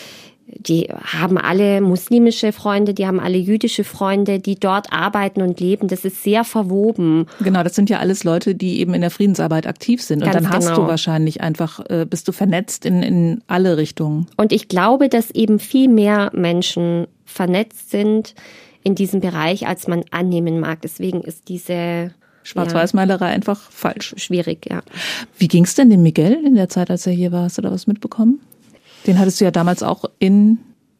Die 0.51 0.89
haben 0.91 1.37
alle 1.37 1.79
muslimische 1.79 2.51
Freunde, 2.51 2.95
die 2.95 3.05
haben 3.05 3.19
alle 3.19 3.37
jüdische 3.37 3.83
Freunde, 3.83 4.39
die 4.39 4.55
dort 4.55 4.91
arbeiten 4.91 5.43
und 5.43 5.59
leben. 5.59 5.87
Das 5.87 6.05
ist 6.05 6.23
sehr 6.23 6.43
verwoben. 6.43 7.27
Genau, 7.39 7.61
das 7.61 7.75
sind 7.75 7.87
ja 7.89 7.99
alles 7.99 8.23
Leute, 8.23 8.55
die 8.55 8.79
eben 8.79 8.95
in 8.95 9.01
der 9.01 9.11
Friedensarbeit 9.11 9.67
aktiv 9.67 10.01
sind. 10.01 10.23
Und 10.23 10.31
Ganz 10.31 10.43
dann 10.43 10.51
hast 10.51 10.69
genau. 10.69 10.81
du 10.81 10.87
wahrscheinlich 10.87 11.41
einfach, 11.41 11.79
äh, 11.89 12.07
bist 12.09 12.27
du 12.27 12.31
vernetzt 12.31 12.85
in, 12.85 13.03
in 13.03 13.41
alle 13.45 13.77
Richtungen. 13.77 14.25
Und 14.37 14.51
ich 14.51 14.67
glaube, 14.67 15.07
dass 15.07 15.29
eben 15.29 15.59
viel 15.59 15.87
mehr 15.87 16.31
Menschen 16.33 17.05
vernetzt 17.25 17.91
sind 17.91 18.33
in 18.81 18.95
diesem 18.95 19.19
Bereich, 19.19 19.67
als 19.67 19.87
man 19.87 20.03
annehmen 20.09 20.59
mag. 20.59 20.81
Deswegen 20.81 21.21
ist 21.21 21.47
diese 21.47 22.11
Schwarz-Weiß-Malerei 22.49 23.27
einfach 23.27 23.59
falsch. 23.71 24.13
schwierig, 24.17 24.65
ja. 24.69 24.81
Wie 25.37 25.47
ging's 25.47 25.75
denn 25.75 25.89
dem 25.89 26.03
Miguel 26.03 26.33
in 26.45 26.55
der 26.55 26.69
Zeit, 26.69 26.89
als 26.89 27.05
er 27.07 27.13
hier 27.13 27.31
war? 27.31 27.43
Hast 27.43 27.57
du 27.57 27.61
da 27.61 27.71
was 27.71 27.87
mitbekommen? 27.87 28.39
Den 29.07 29.17
hattest 29.19 29.39
du 29.39 29.45
ja 29.45 29.51
damals 29.51 29.81
auch 29.83 30.05
in, 30.19 30.57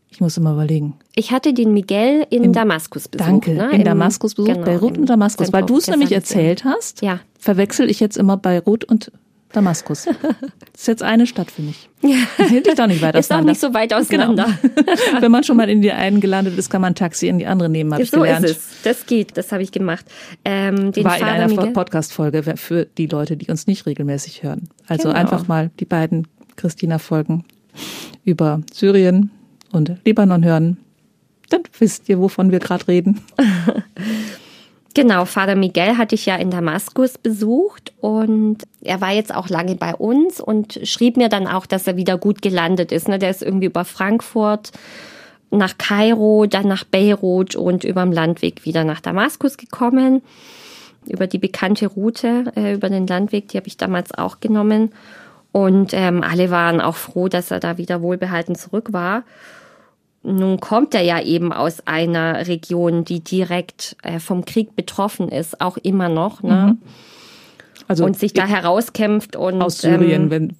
ich 0.10 0.22
muss 0.22 0.38
immer 0.38 0.54
überlegen. 0.54 0.94
Ich 1.16 1.32
hatte 1.32 1.54
den 1.54 1.74
Miguel 1.74 2.26
in, 2.30 2.54
Damaskus 2.54 3.08
besucht. 3.08 3.28
Danke, 3.28 3.52
ne? 3.54 3.70
in 3.72 3.80
Im- 3.80 3.84
Damaskus 3.86 4.36
besucht, 4.36 4.54
genau, 4.54 4.66
Beirut 4.66 4.98
und 4.98 5.08
Damaskus. 5.10 5.52
Weil 5.52 5.64
du 5.64 5.78
es 5.78 5.88
nämlich 5.88 6.12
erzählt 6.12 6.64
hast, 6.64 7.02
Ja. 7.02 7.20
verwechsel 7.38 7.90
ich 7.90 8.00
jetzt 8.00 8.18
immer 8.18 8.38
Beirut 8.38 8.86
und 8.86 9.12
Damaskus. 9.52 10.06
Das 10.06 10.16
ist 10.78 10.88
jetzt 10.88 11.04
eine 11.04 11.26
Stadt 11.26 11.50
für 11.50 11.62
mich. 11.64 11.90
Hält 12.38 12.68
dich 12.68 12.76
doch 12.76 12.88
nicht 12.88 13.02
weit 13.02 13.16
Ist 13.16 13.32
auch 13.34 13.42
nicht 13.42 13.60
so 13.60 13.74
weit 13.74 13.94
auseinander. 13.94 14.48
Genau. 14.62 14.86
Wenn 15.22 15.32
man 15.32 15.44
schon 15.44 15.58
mal 15.58 15.70
in 15.70 15.82
die 15.82 15.92
einen 15.92 16.20
gelandet 16.22 16.58
ist, 16.58 16.70
kann 16.70 16.82
man 16.82 16.92
ein 16.92 16.96
Taxi 16.96 17.28
in 17.28 17.40
die 17.40 17.48
andere 17.48 17.68
nehmen, 17.70 17.92
habe 17.92 18.04
ich 18.04 18.12
so 18.12 18.18
gelernt. 18.20 18.46
ist 18.46 18.58
es. 18.58 18.82
Das 18.84 19.06
geht, 19.06 19.38
das 19.38 19.52
habe 19.52 19.64
ich 19.64 19.72
gemacht. 19.72 20.06
Ähm, 20.46 20.92
den 20.92 21.04
war 21.04 21.18
in 21.18 21.24
Vater 21.26 21.34
einer 21.34 21.72
Podcast-Folge 21.74 22.44
für 22.58 22.86
die 22.86 23.08
Leute, 23.08 23.38
die 23.38 23.50
uns 23.50 23.66
nicht 23.66 23.86
regelmäßig 23.86 24.44
hören. 24.44 24.70
Also 24.88 25.10
Genau. 25.10 25.20
einfach 25.20 25.48
mal 25.48 25.72
die 25.80 25.86
beiden 25.86 26.28
Christina-Folgen 26.56 27.44
über 28.24 28.62
Syrien 28.72 29.32
und 29.72 29.94
Libanon 30.06 30.44
hören. 30.46 30.78
Dann 31.50 31.62
wisst 31.80 32.08
ihr, 32.10 32.20
wovon 32.20 32.52
wir 32.52 32.60
gerade 32.60 32.88
reden. 32.88 33.22
Genau, 34.96 35.26
Vater 35.26 35.56
Miguel 35.56 35.98
hatte 35.98 36.16
ich 36.16 36.26
ja 36.26 36.36
in 36.36 36.50
Damaskus 36.50 37.18
besucht 37.18 37.94
und 38.02 38.58
er 38.82 39.02
war 39.02 39.12
jetzt 39.12 39.34
auch 39.34 39.48
lange 39.48 39.76
bei 39.76 39.94
uns 39.94 40.42
und 40.42 40.80
schrieb 40.84 41.16
mir 41.16 41.30
dann 41.30 41.48
auch, 41.48 41.68
dass 41.68 41.86
er 41.86 41.96
wieder 41.96 42.18
gut 42.18 42.42
gelandet 42.42 42.92
ist. 42.92 43.08
Ne? 43.08 43.20
Der 43.20 43.30
ist 43.30 43.44
irgendwie 43.44 43.68
über 43.68 43.86
Frankfurt 43.86 44.72
nach 45.52 45.78
Kairo, 45.78 46.48
dann 46.48 46.68
nach 46.68 46.84
Beirut 46.84 47.56
und 47.56 47.84
über 47.84 48.02
dem 48.02 48.12
Landweg 48.12 48.66
wieder 48.66 48.84
nach 48.84 49.00
Damaskus 49.00 49.58
gekommen. 49.58 50.22
Über 51.08 51.28
die 51.28 51.40
bekannte 51.40 51.88
Route, 51.88 52.52
äh, 52.56 52.74
über 52.74 52.90
den 52.90 53.08
Landweg, 53.08 53.48
die 53.48 53.58
habe 53.58 53.68
ich 53.68 53.78
damals 53.78 54.14
auch 54.14 54.40
genommen. 54.40 54.92
Und 55.52 55.94
ähm, 55.94 56.24
alle 56.24 56.52
waren 56.52 56.82
auch 56.82 56.96
froh, 56.96 57.28
dass 57.28 57.52
er 57.52 57.60
da 57.60 57.78
wieder 57.78 58.02
wohlbehalten 58.02 58.56
zurück 58.56 58.92
war. 58.92 59.24
Nun 60.22 60.60
kommt 60.60 60.94
er 60.94 61.02
ja 61.02 61.22
eben 61.22 61.54
aus 61.54 61.88
einer 61.88 62.48
Region, 62.48 63.06
die 63.06 63.22
direkt 63.22 63.96
äh, 64.04 64.20
vom 64.20 64.44
Krieg 64.44 64.76
betroffen 64.76 65.30
ist, 65.30 65.62
auch 65.62 65.78
immer 65.78 66.10
noch, 66.10 66.44
ne? 66.44 66.78
Also 67.88 68.06
und 68.06 68.20
sich 68.20 68.34
da 68.34 68.46
herauskämpft 68.46 69.36
und 69.36 69.62
aus 69.62 69.80
Syrien, 69.80 70.24
ähm, 70.24 70.30
wenn 70.30 70.56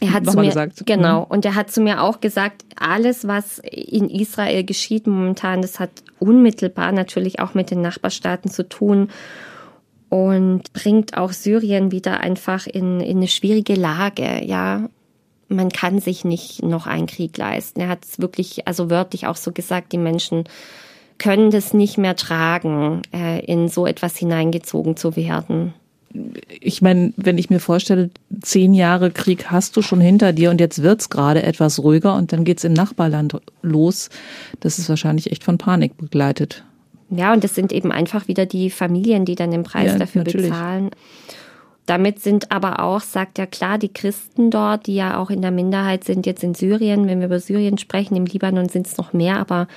er 0.00 0.12
hat 0.12 0.26
zu 0.26 0.38
mir, 0.38 0.46
gesagt. 0.46 0.84
Genau. 0.84 1.20
Mhm. 1.20 1.26
Und 1.28 1.44
er 1.44 1.54
hat 1.54 1.70
zu 1.70 1.80
mir 1.80 2.02
auch 2.02 2.20
gesagt, 2.20 2.64
alles, 2.74 3.26
was 3.26 3.60
in 3.60 4.10
Israel 4.10 4.64
geschieht 4.64 5.06
momentan, 5.06 5.62
das 5.62 5.80
hat 5.80 5.90
unmittelbar 6.18 6.92
natürlich 6.92 7.40
auch 7.40 7.54
mit 7.54 7.70
den 7.70 7.82
Nachbarstaaten 7.82 8.50
zu 8.50 8.68
tun 8.68 9.08
und 10.08 10.72
bringt 10.72 11.16
auch 11.16 11.32
Syrien 11.32 11.92
wieder 11.92 12.20
einfach 12.20 12.66
in, 12.66 13.00
in 13.00 13.18
eine 13.18 13.28
schwierige 13.28 13.74
Lage, 13.74 14.44
ja. 14.44 14.88
Man 15.48 15.70
kann 15.70 16.00
sich 16.00 16.24
nicht 16.24 16.62
noch 16.62 16.86
einen 16.86 17.06
Krieg 17.06 17.36
leisten. 17.36 17.80
Er 17.80 17.88
hat 17.88 18.04
es 18.04 18.18
wirklich, 18.18 18.66
also 18.66 18.90
wörtlich 18.90 19.26
auch 19.26 19.36
so 19.36 19.52
gesagt, 19.52 19.92
die 19.92 19.98
Menschen 19.98 20.44
können 21.18 21.50
das 21.50 21.72
nicht 21.72 21.98
mehr 21.98 22.16
tragen, 22.16 23.02
äh, 23.12 23.44
in 23.44 23.68
so 23.68 23.86
etwas 23.86 24.16
hineingezogen 24.16 24.96
zu 24.96 25.16
werden 25.16 25.72
ich 26.60 26.82
meine, 26.82 27.12
wenn 27.16 27.38
ich 27.38 27.50
mir 27.50 27.60
vorstelle, 27.60 28.10
zehn 28.40 28.74
Jahre 28.74 29.10
Krieg 29.10 29.50
hast 29.50 29.76
du 29.76 29.82
schon 29.82 30.00
hinter 30.00 30.32
dir 30.32 30.50
und 30.50 30.60
jetzt 30.60 30.82
wird's 30.82 31.10
gerade 31.10 31.42
etwas 31.42 31.82
ruhiger 31.82 32.14
und 32.14 32.32
dann 32.32 32.44
geht's 32.44 32.64
im 32.64 32.72
Nachbarland 32.72 33.40
los, 33.62 34.10
das 34.60 34.78
ist 34.78 34.88
wahrscheinlich 34.88 35.32
echt 35.32 35.44
von 35.44 35.58
Panik 35.58 35.96
begleitet. 35.96 36.64
Ja, 37.10 37.32
und 37.32 37.44
das 37.44 37.54
sind 37.54 37.72
eben 37.72 37.92
einfach 37.92 38.28
wieder 38.28 38.46
die 38.46 38.70
Familien, 38.70 39.24
die 39.24 39.36
dann 39.36 39.50
den 39.50 39.62
Preis 39.62 39.92
ja, 39.92 39.98
dafür 39.98 40.24
natürlich. 40.24 40.50
bezahlen. 40.50 40.90
Damit 41.86 42.20
sind 42.20 42.50
aber 42.50 42.80
auch, 42.80 43.00
sagt 43.00 43.38
ja 43.38 43.46
klar, 43.46 43.78
die 43.78 43.92
Christen 43.92 44.50
dort, 44.50 44.88
die 44.88 44.96
ja 44.96 45.18
auch 45.18 45.30
in 45.30 45.40
der 45.40 45.52
Minderheit 45.52 46.02
sind, 46.02 46.26
jetzt 46.26 46.42
in 46.42 46.54
Syrien, 46.54 47.06
wenn 47.06 47.20
wir 47.20 47.26
über 47.26 47.38
Syrien 47.38 47.78
sprechen, 47.78 48.16
im 48.16 48.26
Libanon 48.26 48.68
sind 48.68 48.88
es 48.88 48.96
noch 48.96 49.12
mehr, 49.12 49.38
aber 49.38 49.68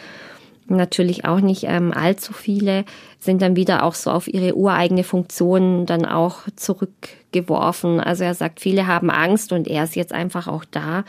natürlich 0.67 1.25
auch 1.25 1.39
nicht 1.39 1.65
ähm, 1.67 1.93
allzu 1.93 2.33
viele, 2.33 2.85
sind 3.19 3.41
dann 3.41 3.55
wieder 3.55 3.83
auch 3.83 3.93
so 3.93 4.11
auf 4.11 4.27
ihre 4.27 4.55
ureigene 4.55 5.03
Funktion 5.03 5.85
dann 5.85 6.05
auch 6.05 6.41
zurückgeworfen. 6.55 7.99
Also 7.99 8.23
er 8.23 8.33
sagt, 8.33 8.59
viele 8.59 8.87
haben 8.87 9.09
Angst 9.09 9.51
und 9.51 9.67
er 9.67 9.83
ist 9.83 9.95
jetzt 9.95 10.13
einfach 10.13 10.47
auch 10.47 10.65
da 10.65 11.03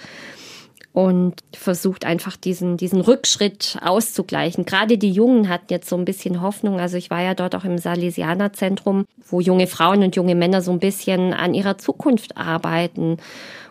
und 0.92 1.34
versucht 1.52 2.04
einfach 2.04 2.36
diesen, 2.36 2.76
diesen 2.76 3.00
Rückschritt 3.00 3.78
auszugleichen. 3.80 4.64
Gerade 4.64 4.98
die 4.98 5.12
Jungen 5.12 5.48
hatten 5.48 5.66
jetzt 5.68 5.88
so 5.88 5.96
ein 5.96 6.04
bisschen 6.04 6.40
Hoffnung. 6.40 6.80
Also 6.80 6.96
ich 6.96 7.10
war 7.10 7.22
ja 7.22 7.34
dort 7.34 7.54
auch 7.54 7.64
im 7.64 7.78
Salesianerzentrum, 7.78 9.06
wo 9.24 9.40
junge 9.40 9.68
Frauen 9.68 10.02
und 10.02 10.16
junge 10.16 10.34
Männer 10.34 10.62
so 10.62 10.72
ein 10.72 10.80
bisschen 10.80 11.32
an 11.32 11.54
ihrer 11.54 11.78
Zukunft 11.78 12.36
arbeiten 12.36 13.18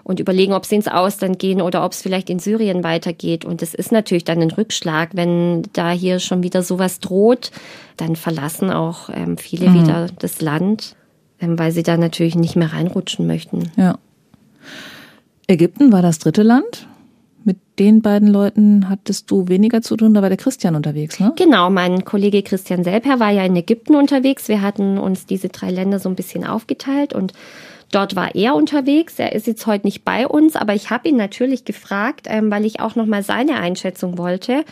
und 0.04 0.22
überlegen, 0.22 0.54
ob 0.54 0.66
sie 0.66 0.76
ins 0.76 0.88
Ausland 0.88 1.40
gehen 1.40 1.62
oder 1.62 1.84
ob 1.84 1.92
es 1.92 2.02
vielleicht 2.02 2.30
in 2.30 2.40
Syrien 2.40 2.86
weitergeht. 2.86 3.44
Und 3.44 3.62
es 3.62 3.74
ist 3.74 3.92
natürlich 3.92 4.24
dann 4.24 4.42
ein 4.42 4.52
Rückschlag, 4.52 5.10
wenn 5.14 5.64
da 5.74 5.92
hier 5.92 6.20
schon 6.20 6.42
wieder 6.42 6.64
sowas 6.64 7.02
droht, 7.02 7.52
dann 7.98 8.16
verlassen 8.16 8.72
auch 8.72 9.10
ähm, 9.14 9.38
viele 9.38 9.70
mhm. 9.70 9.82
wieder 9.82 10.08
das 10.20 10.40
Land, 10.40 10.96
ähm, 11.42 11.60
weil 11.60 11.74
sie 11.74 11.84
da 11.84 11.98
natürlich 11.98 12.36
nicht 12.36 12.56
mehr 12.56 12.72
reinrutschen 12.72 13.28
möchten. 13.28 13.72
Ja. 13.76 14.00
Ägypten 15.48 15.92
war 15.92 16.02
das 16.02 16.20
dritte 16.20 16.44
Land. 16.44 16.88
Den 17.80 18.02
beiden 18.02 18.28
Leuten 18.28 18.90
hattest 18.90 19.32
du 19.32 19.48
weniger 19.48 19.82
zu 19.82 19.96
tun, 19.96 20.14
da 20.14 20.22
war 20.22 20.28
der 20.28 20.38
Christian 20.38 20.76
unterwegs, 20.76 21.20
ne? 21.20 21.34
Genau, 21.38 21.70
mein 21.70 22.04
Kollege 22.04 22.44
Christian 22.44 22.84
Selper 22.84 23.22
war 23.22 23.32
ja 23.32 23.46
in 23.46 23.56
Ägypten 23.56 23.96
unterwegs. 23.96 24.50
Wir 24.50 24.62
hatten 24.62 24.98
uns 24.98 25.26
diese 25.26 25.48
drei 25.48 25.72
Länder 25.72 26.00
so 26.00 26.10
ein 26.10 26.16
bisschen 26.16 26.46
aufgeteilt 26.46 27.14
und 27.14 27.34
Dort 27.92 28.16
war 28.16 28.36
er 28.36 28.54
unterwegs. 28.54 29.16
Er 29.18 29.34
ist 29.34 29.48
jetzt 29.48 29.66
heute 29.66 29.88
nicht 29.88 30.06
bei 30.06 30.28
uns, 30.28 30.56
aber 30.56 30.76
ich 30.76 30.92
habe 30.92 31.10
ihn 31.10 31.16
natürlich 31.16 31.66
gefragt, 31.66 32.28
ähm, 32.30 32.52
weil 32.52 32.66
ich 32.66 32.80
auch 32.82 32.96
noch 32.96 33.08
mal 33.08 33.24
seine 33.24 33.56
Einschätzung 33.56 34.20
wollte 34.20 34.64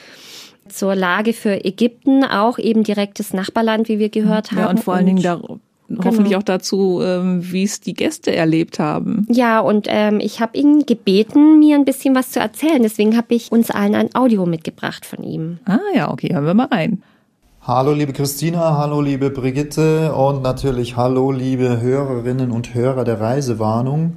zur 0.70 0.96
Lage 0.96 1.34
für 1.34 1.66
Ägypten, 1.66 2.24
auch 2.24 2.60
eben 2.60 2.84
direktes 2.84 3.34
Nachbarland, 3.34 3.90
wie 3.90 3.98
wir 3.98 4.10
gehört 4.10 4.52
haben. 4.52 4.60
Ja, 4.60 4.70
und 4.70 4.82
vor 4.82 4.94
allen 4.94 5.08
Dingen 5.08 5.18
da 5.90 5.96
Genau. 5.96 6.06
hoffentlich 6.06 6.36
auch 6.36 6.44
dazu, 6.44 7.02
ähm, 7.04 7.40
wie 7.52 7.64
es 7.64 7.80
die 7.80 7.94
Gäste 7.94 8.36
erlebt 8.36 8.80
haben. 8.80 9.26
Ja, 9.30 9.60
und 9.60 9.88
ähm, 9.90 10.20
ich 10.20 10.40
habe 10.42 10.58
ihn 10.58 10.86
gebeten, 10.86 11.60
mir 11.60 11.76
ein 11.76 11.86
bisschen 11.86 12.16
was 12.16 12.32
zu 12.32 12.40
erzählen. 12.40 12.82
Deswegen 12.84 13.16
habe 13.16 13.34
ich 13.36 13.52
uns 13.52 13.72
allen 13.72 13.96
ein 13.96 14.14
Audio 14.16 14.46
mitgebracht 14.46 15.06
von 15.06 15.24
ihm. 15.24 15.60
Ah 15.66 15.80
ja, 15.96 16.12
okay, 16.12 16.34
hören 16.34 16.46
wir 16.46 16.54
mal 16.54 16.68
rein. 16.68 17.02
Hallo 17.62 17.92
liebe 17.92 18.14
Christina, 18.14 18.78
hallo 18.78 19.02
liebe 19.02 19.30
Brigitte 19.30 20.14
und 20.14 20.42
natürlich 20.42 20.96
hallo 20.96 21.32
liebe 21.32 21.82
Hörerinnen 21.82 22.52
und 22.52 22.74
Hörer 22.74 23.04
der 23.04 23.20
Reisewarnung. 23.20 24.16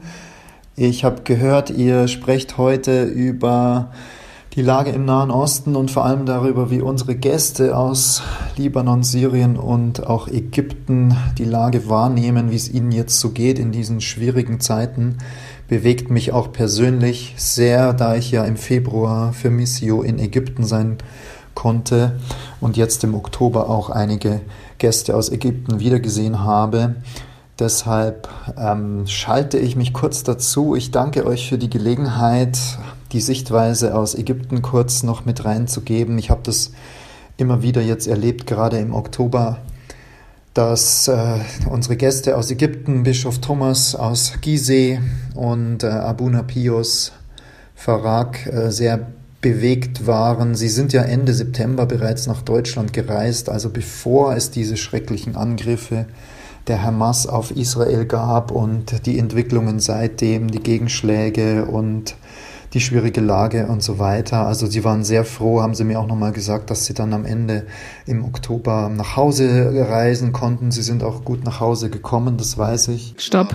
Ich 0.76 1.04
habe 1.04 1.22
gehört, 1.24 1.68
ihr 1.70 2.06
sprecht 2.06 2.58
heute 2.58 3.02
über 3.04 3.90
die 4.60 4.66
Lage 4.66 4.90
im 4.90 5.06
Nahen 5.06 5.30
Osten 5.30 5.74
und 5.74 5.90
vor 5.90 6.04
allem 6.04 6.26
darüber, 6.26 6.70
wie 6.70 6.82
unsere 6.82 7.14
Gäste 7.14 7.74
aus 7.74 8.22
Libanon, 8.58 9.02
Syrien 9.02 9.56
und 9.56 10.06
auch 10.06 10.28
Ägypten 10.28 11.16
die 11.38 11.46
Lage 11.46 11.88
wahrnehmen, 11.88 12.50
wie 12.50 12.56
es 12.56 12.70
ihnen 12.70 12.92
jetzt 12.92 13.20
so 13.20 13.30
geht 13.30 13.58
in 13.58 13.72
diesen 13.72 14.02
schwierigen 14.02 14.60
Zeiten. 14.60 15.16
Bewegt 15.66 16.10
mich 16.10 16.32
auch 16.32 16.52
persönlich 16.52 17.32
sehr, 17.38 17.94
da 17.94 18.16
ich 18.16 18.32
ja 18.32 18.44
im 18.44 18.58
Februar 18.58 19.32
für 19.32 19.48
Missio 19.48 20.02
in 20.02 20.18
Ägypten 20.18 20.64
sein 20.64 20.98
konnte 21.54 22.20
und 22.60 22.76
jetzt 22.76 23.02
im 23.02 23.14
Oktober 23.14 23.70
auch 23.70 23.88
einige 23.88 24.42
Gäste 24.76 25.16
aus 25.16 25.30
Ägypten 25.30 25.80
wiedergesehen 25.80 26.40
habe. 26.40 26.96
Deshalb 27.60 28.28
ähm, 28.56 29.06
schalte 29.06 29.58
ich 29.58 29.76
mich 29.76 29.92
kurz 29.92 30.22
dazu. 30.22 30.74
Ich 30.74 30.92
danke 30.92 31.26
euch 31.26 31.46
für 31.50 31.58
die 31.58 31.68
Gelegenheit, 31.68 32.58
die 33.12 33.20
Sichtweise 33.20 33.94
aus 33.94 34.14
Ägypten 34.14 34.62
kurz 34.62 35.02
noch 35.02 35.26
mit 35.26 35.44
reinzugeben. 35.44 36.16
Ich 36.16 36.30
habe 36.30 36.40
das 36.42 36.72
immer 37.36 37.62
wieder 37.62 37.82
jetzt 37.82 38.08
erlebt, 38.08 38.46
gerade 38.46 38.78
im 38.78 38.94
Oktober, 38.94 39.58
dass 40.54 41.06
äh, 41.08 41.38
unsere 41.70 41.96
Gäste 41.96 42.38
aus 42.38 42.50
Ägypten, 42.50 43.02
Bischof 43.02 43.40
Thomas 43.40 43.94
aus 43.94 44.32
Gizeh 44.40 44.98
und 45.34 45.82
äh, 45.82 45.88
Abuna 45.88 46.42
Pius 46.42 47.12
Farag, 47.74 48.46
äh, 48.46 48.70
sehr 48.70 49.06
bewegt 49.42 50.06
waren. 50.06 50.54
Sie 50.54 50.68
sind 50.70 50.94
ja 50.94 51.02
Ende 51.02 51.34
September 51.34 51.84
bereits 51.84 52.26
nach 52.26 52.40
Deutschland 52.40 52.94
gereist, 52.94 53.50
also 53.50 53.68
bevor 53.68 54.34
es 54.34 54.50
diese 54.50 54.78
schrecklichen 54.78 55.36
Angriffe 55.36 56.06
der 56.66 56.82
Hamas 56.82 57.26
auf 57.26 57.50
Israel 57.50 58.04
gab 58.04 58.50
und 58.50 59.06
die 59.06 59.18
Entwicklungen 59.18 59.80
seitdem, 59.80 60.50
die 60.50 60.60
Gegenschläge 60.60 61.64
und 61.66 62.16
die 62.72 62.80
schwierige 62.80 63.20
Lage 63.20 63.66
und 63.66 63.82
so 63.82 63.98
weiter. 63.98 64.46
Also 64.46 64.66
sie 64.66 64.84
waren 64.84 65.02
sehr 65.02 65.24
froh, 65.24 65.60
haben 65.60 65.74
sie 65.74 65.84
mir 65.84 65.98
auch 65.98 66.06
nochmal 66.06 66.32
gesagt, 66.32 66.70
dass 66.70 66.86
sie 66.86 66.94
dann 66.94 67.12
am 67.12 67.24
Ende 67.24 67.66
im 68.06 68.24
Oktober 68.24 68.88
nach 68.94 69.16
Hause 69.16 69.72
reisen 69.88 70.32
konnten. 70.32 70.70
Sie 70.70 70.82
sind 70.82 71.02
auch 71.02 71.24
gut 71.24 71.44
nach 71.44 71.60
Hause 71.60 71.90
gekommen, 71.90 72.36
das 72.36 72.56
weiß 72.56 72.88
ich. 72.88 73.14
Stopp. 73.18 73.54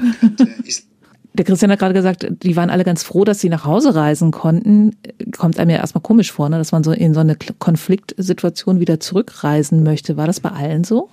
Der 1.34 1.44
Christian 1.44 1.70
hat 1.70 1.80
gerade 1.80 1.94
gesagt, 1.94 2.28
die 2.44 2.56
waren 2.56 2.70
alle 2.70 2.86
ganz 2.86 3.04
froh, 3.04 3.26
dass 3.26 3.42
sie 3.42 3.50
nach 3.50 3.66
Hause 3.66 3.94
reisen 3.94 4.32
konnten. 4.32 4.96
Kommt 5.38 5.60
einem 5.60 5.72
ja 5.72 5.78
erstmal 5.78 6.02
komisch 6.02 6.32
vor, 6.32 6.48
ne? 6.48 6.58
dass 6.58 6.72
man 6.72 6.84
so 6.84 6.92
in 6.92 7.14
so 7.14 7.20
eine 7.20 7.36
Konfliktsituation 7.60 8.80
wieder 8.80 9.02
zurückreisen 9.02 9.84
möchte. 9.84 10.16
War 10.16 10.28
das 10.28 10.40
bei 10.40 10.52
allen 10.52 10.86
so? 10.86 11.10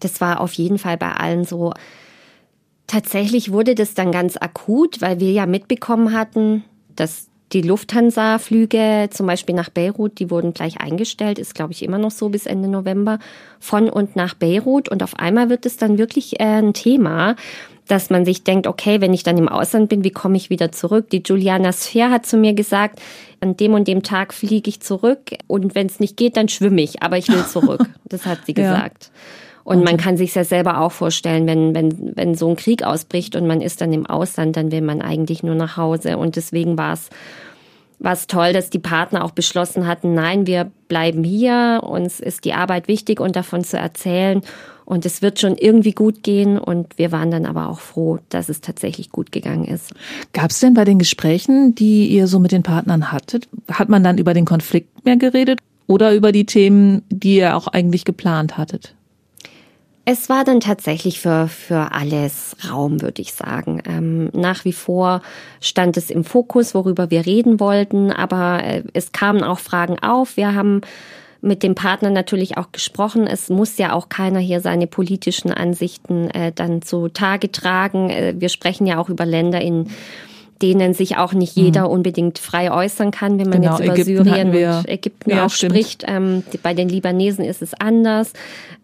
Das 0.00 0.20
war 0.20 0.40
auf 0.40 0.52
jeden 0.52 0.78
Fall 0.78 0.96
bei 0.96 1.12
allen 1.12 1.44
so. 1.44 1.72
Tatsächlich 2.86 3.52
wurde 3.52 3.74
das 3.74 3.94
dann 3.94 4.10
ganz 4.10 4.36
akut, 4.36 5.00
weil 5.00 5.20
wir 5.20 5.30
ja 5.30 5.46
mitbekommen 5.46 6.12
hatten, 6.12 6.64
dass 6.96 7.28
die 7.52 7.62
Lufthansa-Flüge 7.62 9.08
zum 9.10 9.26
Beispiel 9.26 9.54
nach 9.54 9.70
Beirut, 9.70 10.18
die 10.18 10.30
wurden 10.30 10.54
gleich 10.54 10.80
eingestellt, 10.80 11.38
ist 11.38 11.54
glaube 11.54 11.72
ich 11.72 11.82
immer 11.82 11.98
noch 11.98 12.10
so 12.10 12.28
bis 12.28 12.46
Ende 12.46 12.68
November, 12.68 13.18
von 13.58 13.88
und 13.88 14.16
nach 14.16 14.34
Beirut. 14.34 14.88
Und 14.88 15.02
auf 15.02 15.18
einmal 15.18 15.50
wird 15.50 15.66
es 15.66 15.76
dann 15.76 15.98
wirklich 15.98 16.40
äh, 16.40 16.44
ein 16.44 16.74
Thema 16.74 17.36
dass 17.90 18.08
man 18.08 18.24
sich 18.24 18.44
denkt, 18.44 18.66
okay, 18.66 19.00
wenn 19.00 19.12
ich 19.12 19.24
dann 19.24 19.36
im 19.36 19.48
Ausland 19.48 19.88
bin, 19.88 20.04
wie 20.04 20.12
komme 20.12 20.36
ich 20.36 20.48
wieder 20.48 20.70
zurück? 20.70 21.10
Die 21.10 21.22
Juliana 21.26 21.72
Sphere 21.72 22.10
hat 22.10 22.24
zu 22.24 22.36
mir 22.36 22.54
gesagt, 22.54 23.00
an 23.40 23.56
dem 23.56 23.74
und 23.74 23.88
dem 23.88 24.02
Tag 24.02 24.32
fliege 24.32 24.68
ich 24.68 24.80
zurück 24.80 25.32
und 25.48 25.74
wenn 25.74 25.86
es 25.86 25.98
nicht 25.98 26.16
geht, 26.16 26.36
dann 26.36 26.48
schwimme 26.48 26.82
ich, 26.82 27.02
aber 27.02 27.18
ich 27.18 27.28
will 27.28 27.44
zurück. 27.46 27.80
Das 28.04 28.26
hat 28.26 28.40
sie 28.44 28.54
gesagt. 28.54 29.04
Ja. 29.04 29.10
Und 29.64 29.84
man 29.84 29.96
kann 29.96 30.16
sich 30.16 30.34
ja 30.34 30.44
selber 30.44 30.80
auch 30.80 30.92
vorstellen, 30.92 31.46
wenn, 31.46 31.74
wenn, 31.74 32.16
wenn 32.16 32.34
so 32.34 32.48
ein 32.48 32.56
Krieg 32.56 32.82
ausbricht 32.82 33.36
und 33.36 33.46
man 33.46 33.60
ist 33.60 33.80
dann 33.80 33.92
im 33.92 34.06
Ausland, 34.06 34.56
dann 34.56 34.72
will 34.72 34.80
man 34.80 35.02
eigentlich 35.02 35.42
nur 35.42 35.54
nach 35.54 35.76
Hause. 35.76 36.16
Und 36.16 36.36
deswegen 36.36 36.78
war 36.78 36.94
es 36.94 37.10
war 38.00 38.14
es 38.14 38.26
toll, 38.26 38.52
dass 38.52 38.70
die 38.70 38.78
Partner 38.78 39.24
auch 39.24 39.30
beschlossen 39.30 39.86
hatten, 39.86 40.14
nein, 40.14 40.46
wir 40.46 40.70
bleiben 40.88 41.22
hier, 41.22 41.82
uns 41.84 42.18
ist 42.18 42.46
die 42.46 42.54
Arbeit 42.54 42.88
wichtig 42.88 43.20
und 43.20 43.36
davon 43.36 43.62
zu 43.62 43.76
erzählen 43.76 44.40
und 44.86 45.06
es 45.06 45.22
wird 45.22 45.38
schon 45.38 45.56
irgendwie 45.56 45.92
gut 45.92 46.22
gehen 46.22 46.58
und 46.58 46.98
wir 46.98 47.12
waren 47.12 47.30
dann 47.30 47.46
aber 47.46 47.68
auch 47.68 47.78
froh, 47.78 48.18
dass 48.30 48.48
es 48.48 48.62
tatsächlich 48.62 49.10
gut 49.10 49.30
gegangen 49.30 49.66
ist. 49.66 49.92
Gab 50.32 50.50
es 50.50 50.60
denn 50.60 50.74
bei 50.74 50.84
den 50.84 50.98
Gesprächen, 50.98 51.74
die 51.74 52.08
ihr 52.08 52.26
so 52.26 52.38
mit 52.38 52.52
den 52.52 52.62
Partnern 52.62 53.12
hattet, 53.12 53.48
hat 53.70 53.88
man 53.90 54.02
dann 54.02 54.18
über 54.18 54.34
den 54.34 54.46
Konflikt 54.46 55.04
mehr 55.04 55.16
geredet 55.16 55.60
oder 55.86 56.14
über 56.14 56.32
die 56.32 56.46
Themen, 56.46 57.02
die 57.10 57.36
ihr 57.36 57.54
auch 57.54 57.68
eigentlich 57.68 58.04
geplant 58.04 58.56
hattet? 58.56 58.94
Es 60.04 60.28
war 60.28 60.44
dann 60.44 60.60
tatsächlich 60.60 61.20
für, 61.20 61.46
für 61.46 61.92
alles 61.92 62.56
Raum, 62.70 63.02
würde 63.02 63.22
ich 63.22 63.34
sagen. 63.34 63.82
Ähm, 63.86 64.30
nach 64.32 64.64
wie 64.64 64.72
vor 64.72 65.22
stand 65.60 65.96
es 65.96 66.10
im 66.10 66.24
Fokus, 66.24 66.74
worüber 66.74 67.10
wir 67.10 67.26
reden 67.26 67.60
wollten, 67.60 68.10
aber 68.10 68.64
äh, 68.64 68.82
es 68.94 69.12
kamen 69.12 69.42
auch 69.42 69.58
Fragen 69.58 69.98
auf. 69.98 70.36
Wir 70.36 70.54
haben 70.54 70.80
mit 71.42 71.62
dem 71.62 71.74
Partner 71.74 72.10
natürlich 72.10 72.56
auch 72.56 72.72
gesprochen. 72.72 73.26
Es 73.26 73.48
muss 73.48 73.78
ja 73.78 73.92
auch 73.92 74.08
keiner 74.08 74.40
hier 74.40 74.60
seine 74.60 74.86
politischen 74.86 75.52
Ansichten 75.52 76.30
äh, 76.30 76.52
dann 76.52 76.82
zutage 76.82 77.52
tragen. 77.52 78.10
Äh, 78.10 78.34
wir 78.38 78.48
sprechen 78.48 78.86
ja 78.86 78.98
auch 78.98 79.08
über 79.08 79.26
Länder, 79.26 79.60
in 79.60 79.90
denen 80.62 80.94
sich 80.94 81.16
auch 81.16 81.32
nicht 81.32 81.56
jeder 81.56 81.84
mhm. 81.84 81.94
unbedingt 81.94 82.38
frei 82.38 82.70
äußern 82.70 83.10
kann, 83.10 83.38
wenn 83.38 83.48
man 83.48 83.62
genau, 83.62 83.78
jetzt 83.78 83.84
über 83.84 83.94
Ägypten 83.94 84.24
Syrien 84.24 84.52
wir, 84.52 84.76
und 84.78 84.88
Ägypten 84.88 85.30
ja, 85.30 85.46
auch 85.46 85.50
stimmt. 85.50 85.72
spricht. 85.72 86.04
Ähm, 86.06 86.42
bei 86.62 86.74
den 86.74 86.88
Libanesen 86.88 87.44
ist 87.44 87.62
es 87.62 87.74
anders. 87.74 88.32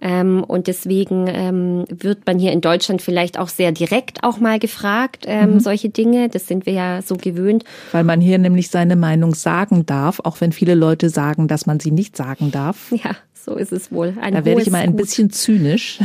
Ähm, 0.00 0.44
und 0.44 0.66
deswegen 0.66 1.26
ähm, 1.28 1.84
wird 1.88 2.26
man 2.26 2.38
hier 2.38 2.52
in 2.52 2.60
Deutschland 2.60 3.02
vielleicht 3.02 3.38
auch 3.38 3.48
sehr 3.48 3.72
direkt 3.72 4.22
auch 4.22 4.38
mal 4.38 4.58
gefragt, 4.58 5.24
ähm, 5.26 5.54
mhm. 5.54 5.60
solche 5.60 5.88
Dinge. 5.88 6.28
Das 6.28 6.46
sind 6.46 6.66
wir 6.66 6.72
ja 6.72 7.02
so 7.02 7.16
gewöhnt. 7.16 7.64
Weil 7.92 8.04
man 8.04 8.20
hier 8.20 8.38
nämlich 8.38 8.70
seine 8.70 8.96
Meinung 8.96 9.34
sagen 9.34 9.86
darf, 9.86 10.20
auch 10.20 10.40
wenn 10.40 10.52
viele 10.52 10.74
Leute 10.74 11.08
sagen, 11.10 11.48
dass 11.48 11.66
man 11.66 11.80
sie 11.80 11.90
nicht 11.90 12.16
sagen 12.16 12.50
darf. 12.50 12.92
Ja, 12.92 13.14
so 13.34 13.54
ist 13.54 13.72
es 13.72 13.92
wohl. 13.92 14.14
Ein 14.20 14.34
da 14.34 14.44
werde 14.44 14.62
ich 14.62 14.68
immer 14.68 14.78
ein 14.78 14.96
bisschen 14.96 15.30
zynisch 15.30 16.00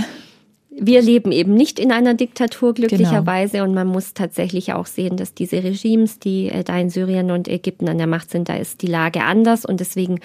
wir 0.73 1.01
leben 1.01 1.31
eben 1.33 1.53
nicht 1.53 1.79
in 1.79 1.91
einer 1.91 2.13
Diktatur 2.13 2.73
glücklicherweise 2.73 3.57
genau. 3.57 3.65
und 3.65 3.73
man 3.73 3.87
muss 3.87 4.13
tatsächlich 4.13 4.73
auch 4.73 4.85
sehen, 4.85 5.17
dass 5.17 5.33
diese 5.33 5.63
Regimes, 5.63 6.19
die 6.19 6.47
äh, 6.47 6.63
da 6.63 6.77
in 6.79 6.89
Syrien 6.89 7.29
und 7.29 7.49
Ägypten 7.49 7.89
an 7.89 7.97
der 7.97 8.07
Macht 8.07 8.31
sind, 8.31 8.47
da 8.47 8.55
ist 8.55 8.81
die 8.81 8.87
Lage 8.87 9.23
anders 9.23 9.65
und 9.65 9.81
deswegen 9.81 10.19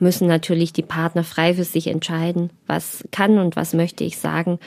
müssen 0.00 0.26
natürlich 0.26 0.72
die 0.72 0.82
Partner 0.82 1.22
frei 1.22 1.54
für 1.54 1.64
sich 1.64 1.86
entscheiden, 1.86 2.50
was 2.66 3.04
kann 3.12 3.38
und 3.38 3.54
was 3.54 3.74
möchte 3.74 4.02
ich 4.02 4.18
sagen. 4.18 4.58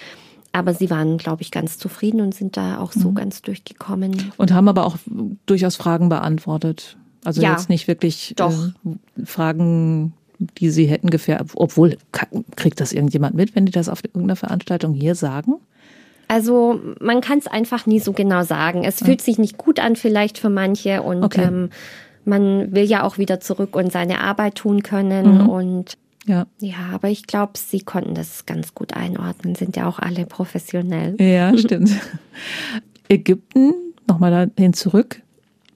Aber 0.54 0.74
sie 0.74 0.90
waren, 0.90 1.18
glaube 1.18 1.42
ich, 1.42 1.52
ganz 1.52 1.78
zufrieden 1.78 2.22
und 2.22 2.34
sind 2.34 2.56
da 2.56 2.80
auch 2.80 2.94
so 2.94 3.12
mhm. 3.12 3.16
ganz 3.16 3.42
durchgekommen. 3.42 4.32
Und 4.38 4.54
haben 4.54 4.70
aber 4.70 4.86
auch 4.86 4.96
durchaus 5.46 5.76
Fragen 5.76 6.08
beantwortet. 6.08 6.96
Also 7.26 7.42
ja, 7.42 7.52
jetzt 7.52 7.68
nicht 7.68 7.90
wirklich 7.90 8.34
doch. 8.38 8.54
Äh, 8.86 9.26
Fragen 9.26 10.14
die 10.40 10.70
sie 10.70 10.86
hätten 10.86 11.10
gefährdet, 11.10 11.52
obwohl 11.56 11.98
kriegt 12.56 12.80
das 12.80 12.94
irgendjemand 12.94 13.36
mit, 13.36 13.56
wenn 13.56 13.66
die 13.66 13.72
das 13.72 13.90
auf 13.90 14.04
irgendeiner 14.04 14.36
Veranstaltung 14.36 14.94
hier 14.94 15.16
sagen? 15.16 15.56
Also 16.28 16.80
man 17.00 17.22
kann 17.22 17.38
es 17.38 17.48
einfach 17.48 17.86
nie 17.86 18.00
so 18.00 18.12
genau 18.12 18.44
sagen. 18.44 18.84
Es 18.84 19.04
fühlt 19.04 19.22
sich 19.22 19.38
nicht 19.38 19.58
gut 19.58 19.80
an 19.80 19.96
vielleicht 19.96 20.38
für 20.38 20.50
manche 20.50 21.04
und 21.04 21.24
okay. 21.24 21.44
ähm, 21.44 21.70
man 22.26 22.74
will 22.74 22.86
ja 22.86 23.04
auch 23.04 23.18
wieder 23.18 23.40
zurück 23.40 23.76
und 23.76 23.92
seine 23.92 24.22
Arbeit 24.22 24.56
tun 24.56 24.82
können 24.82 25.44
mhm. 25.44 25.50
und 25.50 25.98
ja. 26.28 26.48
ja, 26.60 26.90
aber 26.92 27.10
ich 27.10 27.28
glaube, 27.28 27.54
sie 27.56 27.82
konnten 27.82 28.16
das 28.16 28.48
ganz 28.48 28.74
gut 28.74 28.96
einordnen, 28.96 29.54
sind 29.54 29.76
ja 29.76 29.88
auch 29.88 30.00
alle 30.00 30.26
professionell. 30.26 31.16
Ja, 31.22 31.56
stimmt. 31.56 31.92
Ägypten, 33.10 33.74
nochmal 34.08 34.50
dahin 34.56 34.74
zurück, 34.74 35.22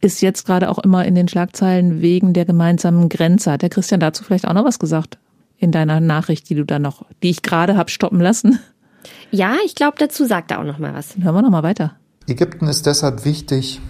ist 0.01 0.21
jetzt 0.21 0.45
gerade 0.45 0.69
auch 0.69 0.79
immer 0.79 1.05
in 1.05 1.15
den 1.15 1.27
Schlagzeilen 1.27 2.01
wegen 2.01 2.33
der 2.33 2.45
gemeinsamen 2.45 3.09
Grenze. 3.09 3.51
Hat 3.51 3.61
der 3.61 3.69
Christian 3.69 3.99
dazu 3.99 4.23
vielleicht 4.23 4.47
auch 4.47 4.53
noch 4.53 4.65
was 4.65 4.79
gesagt 4.79 5.17
in 5.57 5.71
deiner 5.71 5.99
Nachricht, 5.99 6.49
die 6.49 6.55
du 6.55 6.63
da 6.63 6.79
noch, 6.79 7.05
die 7.21 7.29
ich 7.29 7.41
gerade 7.41 7.75
habe 7.75 7.89
stoppen 7.89 8.21
lassen? 8.21 8.59
Ja, 9.31 9.55
ich 9.65 9.75
glaube, 9.75 9.95
dazu 9.99 10.25
sagt 10.25 10.51
er 10.51 10.59
auch 10.59 10.63
noch 10.63 10.79
mal 10.79 10.93
was. 10.93 11.15
Hören 11.17 11.35
wir 11.35 11.41
noch 11.41 11.49
mal 11.49 11.63
weiter. 11.63 11.95
Ägypten 12.27 12.67
ist 12.67 12.85
deshalb 12.85 13.25
wichtig, 13.25 13.81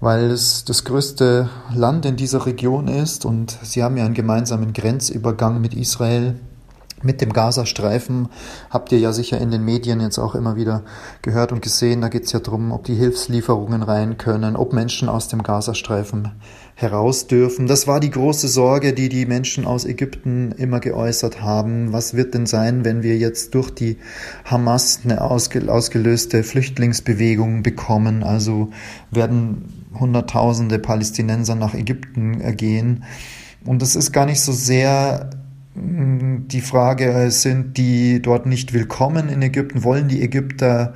weil 0.00 0.30
es 0.30 0.64
das 0.64 0.84
größte 0.84 1.48
Land 1.74 2.06
in 2.06 2.16
dieser 2.16 2.46
Region 2.46 2.88
ist 2.88 3.24
und 3.24 3.58
sie 3.62 3.82
haben 3.82 3.96
ja 3.96 4.04
einen 4.04 4.14
gemeinsamen 4.14 4.72
Grenzübergang 4.72 5.60
mit 5.60 5.74
Israel 5.74 6.36
mit 7.02 7.20
dem 7.20 7.32
Gazastreifen 7.32 8.28
habt 8.70 8.90
ihr 8.90 8.98
ja 8.98 9.12
sicher 9.12 9.38
in 9.38 9.50
den 9.50 9.64
Medien 9.64 10.00
jetzt 10.00 10.18
auch 10.18 10.34
immer 10.34 10.56
wieder 10.56 10.82
gehört 11.20 11.52
und 11.52 11.60
gesehen. 11.60 12.00
Da 12.00 12.08
geht 12.08 12.24
es 12.24 12.32
ja 12.32 12.40
darum, 12.40 12.72
ob 12.72 12.84
die 12.84 12.94
Hilfslieferungen 12.94 13.82
rein 13.82 14.16
können, 14.16 14.56
ob 14.56 14.72
Menschen 14.72 15.08
aus 15.08 15.28
dem 15.28 15.42
Gazastreifen 15.42 16.32
heraus 16.74 17.26
dürfen. 17.26 17.66
Das 17.66 17.86
war 17.86 18.00
die 18.00 18.10
große 18.10 18.48
Sorge, 18.48 18.94
die 18.94 19.08
die 19.08 19.26
Menschen 19.26 19.66
aus 19.66 19.84
Ägypten 19.84 20.52
immer 20.52 20.80
geäußert 20.80 21.42
haben. 21.42 21.92
Was 21.92 22.14
wird 22.14 22.34
denn 22.34 22.46
sein, 22.46 22.84
wenn 22.84 23.02
wir 23.02 23.16
jetzt 23.16 23.54
durch 23.54 23.70
die 23.70 23.98
Hamas 24.44 25.00
eine 25.04 25.20
ausgelöste 25.20 26.42
Flüchtlingsbewegung 26.42 27.62
bekommen? 27.62 28.22
Also 28.22 28.70
werden 29.10 29.84
Hunderttausende 29.98 30.78
Palästinenser 30.78 31.54
nach 31.54 31.74
Ägypten 31.74 32.56
gehen. 32.56 33.04
Und 33.64 33.82
das 33.82 33.96
ist 33.96 34.12
gar 34.12 34.26
nicht 34.26 34.40
so 34.40 34.52
sehr 34.52 35.30
die 35.78 36.60
Frage, 36.62 37.30
sind 37.30 37.76
die 37.76 38.22
dort 38.22 38.46
nicht 38.46 38.72
willkommen 38.72 39.28
in 39.28 39.42
Ägypten? 39.42 39.84
Wollen 39.84 40.08
die 40.08 40.22
Ägypter 40.22 40.94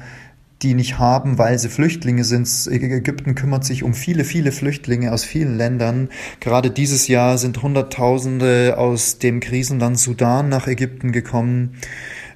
die 0.62 0.74
nicht 0.74 0.98
haben, 0.98 1.38
weil 1.38 1.58
sie 1.58 1.68
Flüchtlinge 1.68 2.24
sind. 2.24 2.48
Ägypten 2.70 3.34
kümmert 3.34 3.64
sich 3.64 3.82
um 3.82 3.94
viele, 3.94 4.24
viele 4.24 4.52
Flüchtlinge 4.52 5.12
aus 5.12 5.24
vielen 5.24 5.56
Ländern. 5.56 6.10
Gerade 6.40 6.70
dieses 6.70 7.08
Jahr 7.08 7.38
sind 7.38 7.62
Hunderttausende 7.62 8.76
aus 8.76 9.18
dem 9.18 9.40
Krisenland 9.40 9.98
Sudan 9.98 10.48
nach 10.48 10.66
Ägypten 10.66 11.12
gekommen. 11.12 11.76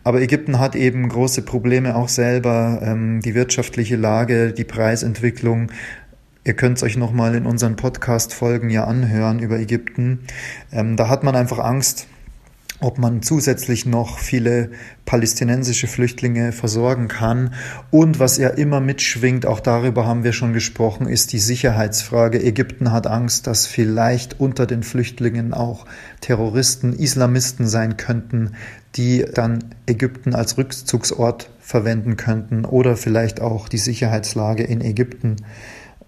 Aber 0.05 0.21
Ägypten 0.21 0.59
hat 0.59 0.75
eben 0.75 1.09
große 1.09 1.43
Probleme 1.43 1.97
auch 1.97 2.09
selber. 2.09 2.81
Ähm, 2.83 3.21
die 3.21 3.35
wirtschaftliche 3.35 3.97
Lage, 3.97 4.53
die 4.53 4.65
Preisentwicklung 4.65 5.71
Ihr 6.47 6.53
könnt 6.53 6.77
es 6.77 6.83
euch 6.83 6.99
nochmal 6.99 7.35
in 7.35 7.47
unseren 7.47 7.77
Podcast-Folgen 7.77 8.69
ja 8.69 8.85
anhören 8.85 9.39
über 9.39 9.59
Ägypten. 9.59 10.27
Ähm, 10.73 10.95
da 10.95 11.09
hat 11.09 11.25
man 11.25 11.35
einfach 11.37 11.59
Angst, 11.59 12.07
ob 12.85 12.99
man 12.99 13.23
zusätzlich 13.23 13.87
noch 13.87 14.19
viele 14.19 14.71
palästinensische 15.07 15.87
Flüchtlinge 15.87 16.53
versorgen 16.53 17.09
kann. 17.09 17.55
Und 17.91 18.19
was 18.19 18.37
ja 18.37 18.51
immer 18.51 18.81
mitschwingt, 18.81 19.47
auch 19.47 19.61
darüber 19.61 20.07
haben 20.07 20.23
wir 20.23 20.35
schon 20.35 20.53
gesprochen, 20.53 21.09
ist 21.09 21.33
die 21.33 21.39
Sicherheitsfrage. 21.39 22.43
Ägypten 22.43 22.93
hat 22.93 23.07
Angst, 23.07 23.47
dass 23.47 23.67
vielleicht 23.67 24.39
unter 24.39 24.67
den 24.67 24.83
Flüchtlingen 24.83 25.55
auch 25.55 25.87
Terroristen, 26.21 26.93
Islamisten 26.93 27.67
sein 27.67 27.97
könnten, 27.97 28.53
die 28.97 29.25
dann 29.33 29.65
Ägypten 29.87 30.35
als 30.35 30.59
Rückzugsort 30.59 31.49
verwenden 31.61 32.19
könnten 32.19 32.67
oder 32.67 32.97
vielleicht 32.97 33.41
auch 33.41 33.67
die 33.69 33.79
Sicherheitslage 33.79 34.63
in 34.63 34.83
Ägypten 34.83 35.37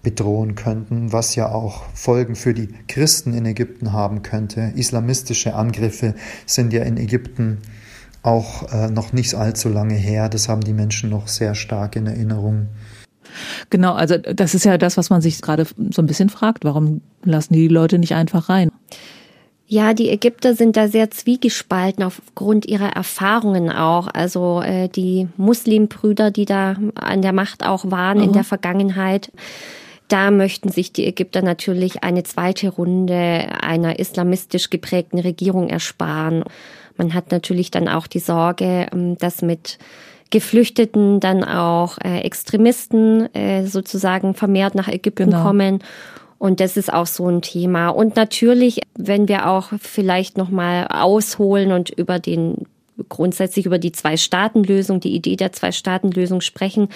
bedrohen 0.03 0.55
könnten, 0.55 1.11
was 1.11 1.35
ja 1.35 1.51
auch 1.51 1.83
Folgen 1.93 2.35
für 2.35 2.53
die 2.53 2.69
Christen 2.87 3.33
in 3.33 3.45
Ägypten 3.45 3.93
haben 3.93 4.21
könnte. 4.21 4.71
Islamistische 4.75 5.55
Angriffe 5.55 6.15
sind 6.45 6.73
ja 6.73 6.83
in 6.83 6.97
Ägypten 6.97 7.59
auch 8.23 8.71
äh, 8.71 8.89
noch 8.89 9.13
nicht 9.13 9.33
allzu 9.35 9.69
lange 9.69 9.95
her. 9.95 10.29
Das 10.29 10.49
haben 10.49 10.61
die 10.61 10.73
Menschen 10.73 11.09
noch 11.09 11.27
sehr 11.27 11.55
stark 11.55 11.95
in 11.95 12.07
Erinnerung. 12.07 12.67
Genau, 13.69 13.93
also 13.93 14.17
das 14.17 14.55
ist 14.55 14.65
ja 14.65 14.77
das, 14.77 14.97
was 14.97 15.09
man 15.09 15.21
sich 15.21 15.41
gerade 15.41 15.65
so 15.91 16.01
ein 16.01 16.07
bisschen 16.07 16.29
fragt. 16.29 16.65
Warum 16.65 17.01
lassen 17.23 17.53
die 17.53 17.67
Leute 17.67 17.99
nicht 17.99 18.15
einfach 18.15 18.49
rein? 18.49 18.71
Ja, 19.69 19.93
die 19.93 20.09
Ägypter 20.09 20.55
sind 20.55 20.77
da 20.77 20.87
sehr 20.87 21.11
zwiegespalten 21.11 22.01
aufgrund 22.03 22.65
ihrer 22.65 22.95
Erfahrungen 22.95 23.69
auch. 23.69 24.07
Also 24.07 24.61
äh, 24.61 24.87
die 24.87 25.27
Muslimbrüder, 25.35 26.31
die 26.31 26.45
da 26.45 26.77
an 26.95 27.21
der 27.21 27.33
Macht 27.33 27.65
auch 27.65 27.91
waren 27.91 28.19
mhm. 28.19 28.23
in 28.23 28.33
der 28.33 28.45
Vergangenheit, 28.45 29.29
da 30.07 30.31
möchten 30.31 30.69
sich 30.69 30.93
die 30.93 31.05
Ägypter 31.05 31.41
natürlich 31.41 32.03
eine 32.03 32.23
zweite 32.23 32.69
Runde 32.69 33.47
einer 33.61 33.99
islamistisch 33.99 34.69
geprägten 34.69 35.19
Regierung 35.19 35.69
ersparen. 35.69 36.43
Man 36.97 37.13
hat 37.13 37.31
natürlich 37.31 37.71
dann 37.71 37.87
auch 37.87 38.07
die 38.07 38.19
Sorge, 38.19 38.87
ähm, 38.91 39.17
dass 39.17 39.41
mit 39.41 39.77
Geflüchteten 40.29 41.19
dann 41.19 41.43
auch 41.43 41.97
äh, 42.03 42.19
Extremisten 42.21 43.33
äh, 43.33 43.65
sozusagen 43.65 44.33
vermehrt 44.33 44.75
nach 44.75 44.87
Ägypten 44.87 45.31
genau. 45.31 45.43
kommen. 45.43 45.79
Und 46.37 46.59
das 46.59 46.77
ist 46.77 46.91
auch 46.93 47.07
so 47.07 47.27
ein 47.27 47.41
Thema. 47.41 47.89
Und 47.89 48.15
natürlich, 48.15 48.81
wenn 48.95 49.27
wir 49.27 49.49
auch 49.49 49.69
vielleicht 49.79 50.37
nochmal 50.37 50.87
ausholen 50.87 51.71
und 51.71 51.89
über 51.89 52.19
den 52.19 52.67
grundsätzlich 53.09 53.65
über 53.65 53.79
die 53.79 53.91
Zwei-Staaten-Lösung, 53.91 54.99
die 54.99 55.15
Idee 55.15 55.35
der 55.35 55.51
Zwei-Staaten-Lösung 55.51 56.41
sprechen, 56.41 56.89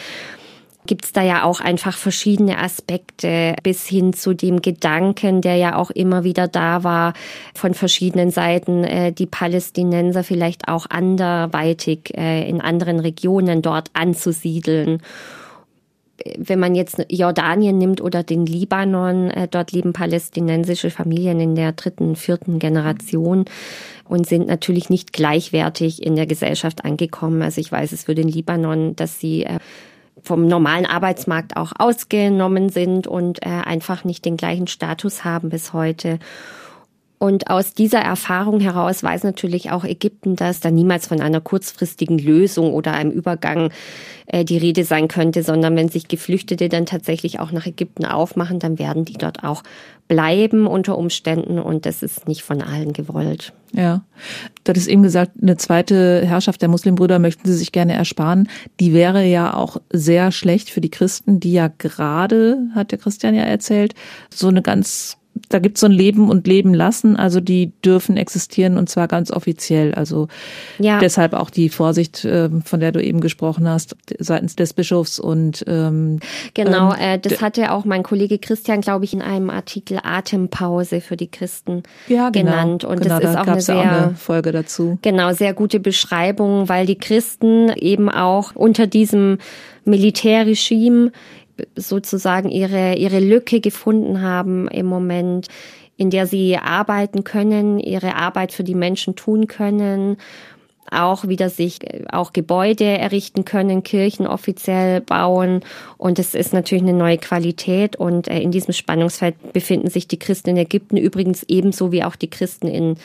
gibt 0.86 1.06
es 1.06 1.14
da 1.14 1.22
ja 1.22 1.44
auch 1.44 1.60
einfach 1.60 1.98
verschiedene 1.98 2.58
Aspekte 2.58 3.56
bis 3.64 3.88
hin 3.88 4.14
zu 4.14 4.34
dem 4.34 4.62
Gedanken, 4.62 5.42
der 5.42 5.56
ja 5.56 5.76
auch 5.76 5.92
immer 5.92 6.24
wieder 6.24 6.48
da 6.48 6.84
war 6.84 7.14
von 7.54 7.74
verschiedenen 7.74 8.32
Seiten, 8.32 8.84
äh, 8.84 9.12
die 9.12 9.28
Palästinenser 9.28 10.24
vielleicht 10.24 10.68
auch 10.68 10.88
anderweitig 10.90 12.18
äh, 12.18 12.48
in 12.50 12.62
anderen 12.62 13.00
Regionen 13.00 13.62
dort 13.62 13.90
anzusiedeln 13.94 15.02
wenn 16.38 16.60
man 16.60 16.76
jetzt 16.76 17.04
Jordanien 17.10 17.78
nimmt 17.78 18.02
oder 18.02 18.24
den 18.24 18.46
Libanon, 18.46 19.32
äh, 19.32 19.48
dort 19.48 19.72
leben 19.72 19.94
palästinensische 19.94 20.92
Familien 20.92 21.40
in 21.40 21.56
der 21.56 21.72
dritten, 21.72 22.16
vierten 22.16 22.60
Generation 22.60 23.46
und 24.08 24.28
sind 24.28 24.48
natürlich 24.48 24.90
nicht 24.90 25.14
gleichwertig 25.14 26.04
in 26.04 26.16
der 26.16 26.28
Gesellschaft 26.28 26.86
angekommen. 26.86 27.42
Also 27.42 27.62
ich 27.62 27.72
weiß 27.72 27.92
es 27.92 28.04
für 28.04 28.16
den 28.16 28.28
Libanon, 28.28 28.96
dass 28.96 29.20
sie 29.20 29.48
vom 30.24 30.48
normalen 30.48 30.86
Arbeitsmarkt 30.86 31.58
auch 31.58 31.74
ausgenommen 31.78 32.70
sind 32.70 33.08
und 33.08 33.46
äh, 33.46 33.50
einfach 33.50 34.04
nicht 34.04 34.26
den 34.26 34.38
gleichen 34.38 34.68
Status 34.68 35.24
haben 35.24 35.50
bis 35.50 35.74
heute. 35.74 36.20
Und 37.22 37.52
aus 37.52 37.76
dieser 37.76 38.00
Erfahrung 38.00 38.60
heraus 38.62 39.04
weiß 39.04 39.24
natürlich 39.24 39.70
auch 39.70 39.84
Ägypten, 39.84 40.36
dass 40.36 40.60
da 40.60 40.72
niemals 40.72 41.06
von 41.06 41.22
einer 41.22 41.40
kurzfristigen 41.40 42.18
Lösung 42.18 42.74
oder 42.74 42.94
einem 42.94 43.12
Übergang 43.12 43.70
äh, 44.26 44.44
die 44.44 44.58
Rede 44.58 44.84
sein 44.84 45.08
könnte, 45.08 45.44
sondern 45.44 45.76
wenn 45.76 45.88
sich 45.88 46.08
Geflüchtete 46.08 46.68
dann 46.68 46.88
tatsächlich 46.88 47.40
auch 47.40 47.52
nach 47.52 47.68
Ägypten 47.68 48.06
aufmachen, 48.06 48.58
dann 48.58 48.80
werden 48.80 49.06
die 49.06 49.20
dort 49.20 49.44
auch 49.44 49.62
bleiben 50.08 50.66
unter 50.66 50.98
Umständen 50.98 51.60
und 51.60 51.86
das 51.86 52.02
ist 52.02 52.28
nicht 52.28 52.42
von 52.42 52.64
allen 52.64 52.92
gewollt. 52.92 53.54
Ja, 53.74 54.04
du 54.64 54.70
hattest 54.70 54.90
eben 54.90 55.02
gesagt, 55.02 55.32
eine 55.42 55.56
zweite 55.56 56.26
Herrschaft 56.26 56.62
der 56.62 56.70
Muslimbrüder 56.70 57.20
möchten 57.20 57.48
sie 57.48 57.56
sich 57.56 57.72
gerne 57.72 57.94
ersparen. 57.94 58.50
Die 58.80 58.94
wäre 58.94 59.26
ja 59.26 59.54
auch 59.54 59.78
sehr 59.92 60.32
schlecht 60.32 60.70
für 60.70 60.82
die 60.82 60.90
Christen, 60.90 61.40
die 61.40 61.54
ja 61.54 61.70
gerade, 61.70 62.58
hat 62.76 62.92
der 62.92 63.00
Christian 63.00 63.34
ja 63.34 63.44
erzählt, 63.44 63.96
so 64.34 64.50
eine 64.50 64.62
ganz 64.62 65.18
da 65.50 65.60
gibt 65.60 65.78
es 65.78 65.82
so 65.82 65.88
ein 65.88 65.92
Leben 65.92 66.30
und 66.30 66.48
Leben 66.48 66.74
lassen, 66.74 67.16
also 67.16 67.40
die 67.40 67.72
dürfen 67.84 68.18
existieren 68.18 68.78
und 68.78 68.90
zwar 68.90 69.08
ganz 69.08 69.32
offiziell. 69.32 69.94
Also 69.94 70.28
ja. 70.80 71.00
deshalb 71.00 71.34
auch 71.34 71.50
die 71.50 71.70
Vorsicht, 71.70 72.26
ähm, 72.26 72.62
von 72.62 72.80
der 72.80 72.92
du 72.92 73.04
eben 73.04 73.22
gesprochen 73.22 73.68
hast, 73.68 73.96
seitens 74.20 74.56
des 74.56 74.74
Bischofs 74.74 75.20
und 75.20 75.64
ähm, 75.68 76.20
genau, 76.54 76.94
ähm, 76.94 77.00
äh, 77.00 77.20
das 77.20 77.42
hatte 77.42 77.72
auch 77.72 77.86
mein 77.86 78.04
Kollege 78.04 78.40
Christian, 78.40 78.82
glaube 78.82 79.06
ich, 79.06 79.14
in 79.14 79.22
einem 79.22 79.50
Artikel 79.50 80.00
Atempause 80.04 81.02
für 81.02 81.18
die 81.18 81.30
Christen 81.30 81.84
ja, 82.08 82.30
genau, 82.30 82.52
genannt. 82.52 82.84
Und 82.84 83.02
genau, 83.02 83.20
das 83.20 83.30
ist 83.30 83.36
da 83.36 83.42
auch 83.42 83.48
eine 83.48 83.62
sehr 83.62 83.76
auch 83.78 83.86
eine 83.86 84.16
Folge 84.16 84.52
dazu. 84.52 85.00
Genau, 85.02 85.34
sehr 85.34 85.54
gute 85.54 85.80
Beschreibung, 85.80 86.70
weil 86.70 86.86
die 86.86 86.98
Christen 86.98 87.70
eben 87.76 88.10
auch 88.10 88.56
unter 88.56 88.88
diesem 88.88 89.38
Militärregime 89.86 91.12
sozusagen 91.76 92.50
ihre, 92.50 92.96
ihre 92.96 93.20
Lücke 93.20 93.60
gefunden 93.62 94.22
haben 94.22 94.68
im 94.68 94.86
Moment, 94.86 95.48
in 95.98 96.10
der 96.10 96.26
sie 96.26 96.58
arbeiten 96.58 97.24
können, 97.24 97.80
ihre 97.80 98.16
Arbeit 98.16 98.52
für 98.54 98.64
die 98.64 98.76
Menschen 98.76 99.16
tun 99.16 99.48
können, 99.48 100.18
auch 100.90 101.28
wieder 101.28 101.50
sich 101.50 101.80
auch 102.12 102.34
Gebäude 102.34 102.86
errichten 102.86 103.46
können, 103.46 103.84
Kirchen 103.84 104.28
offiziell 104.28 105.00
bauen. 105.02 105.62
Und 105.98 106.20
es 106.20 106.36
ist 106.36 106.54
natürlich 106.54 106.84
eine 106.84 106.94
neue 106.94 107.18
Qualität. 107.18 107.96
Und 107.96 108.28
äh, 108.28 108.40
in 108.40 108.52
diesem 108.52 108.74
Spannungsfeld 108.74 109.54
befinden 109.54 109.90
sich 109.90 110.08
die 110.08 110.20
Christen 110.20 110.50
in 110.50 110.58
Ägypten 110.58 110.98
übrigens 110.98 111.44
ebenso 111.48 111.92
wie 111.92 112.04
auch 112.04 112.16
die 112.16 112.30
Christen 112.30 112.68
in 112.68 112.96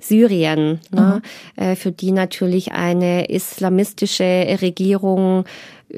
Syrien, 0.00 0.80
ne, 0.90 1.22
mhm. 1.56 1.76
für 1.76 1.92
die 1.92 2.10
natürlich 2.10 2.72
eine 2.72 3.28
islamistische 3.28 4.58
Regierung 4.60 5.44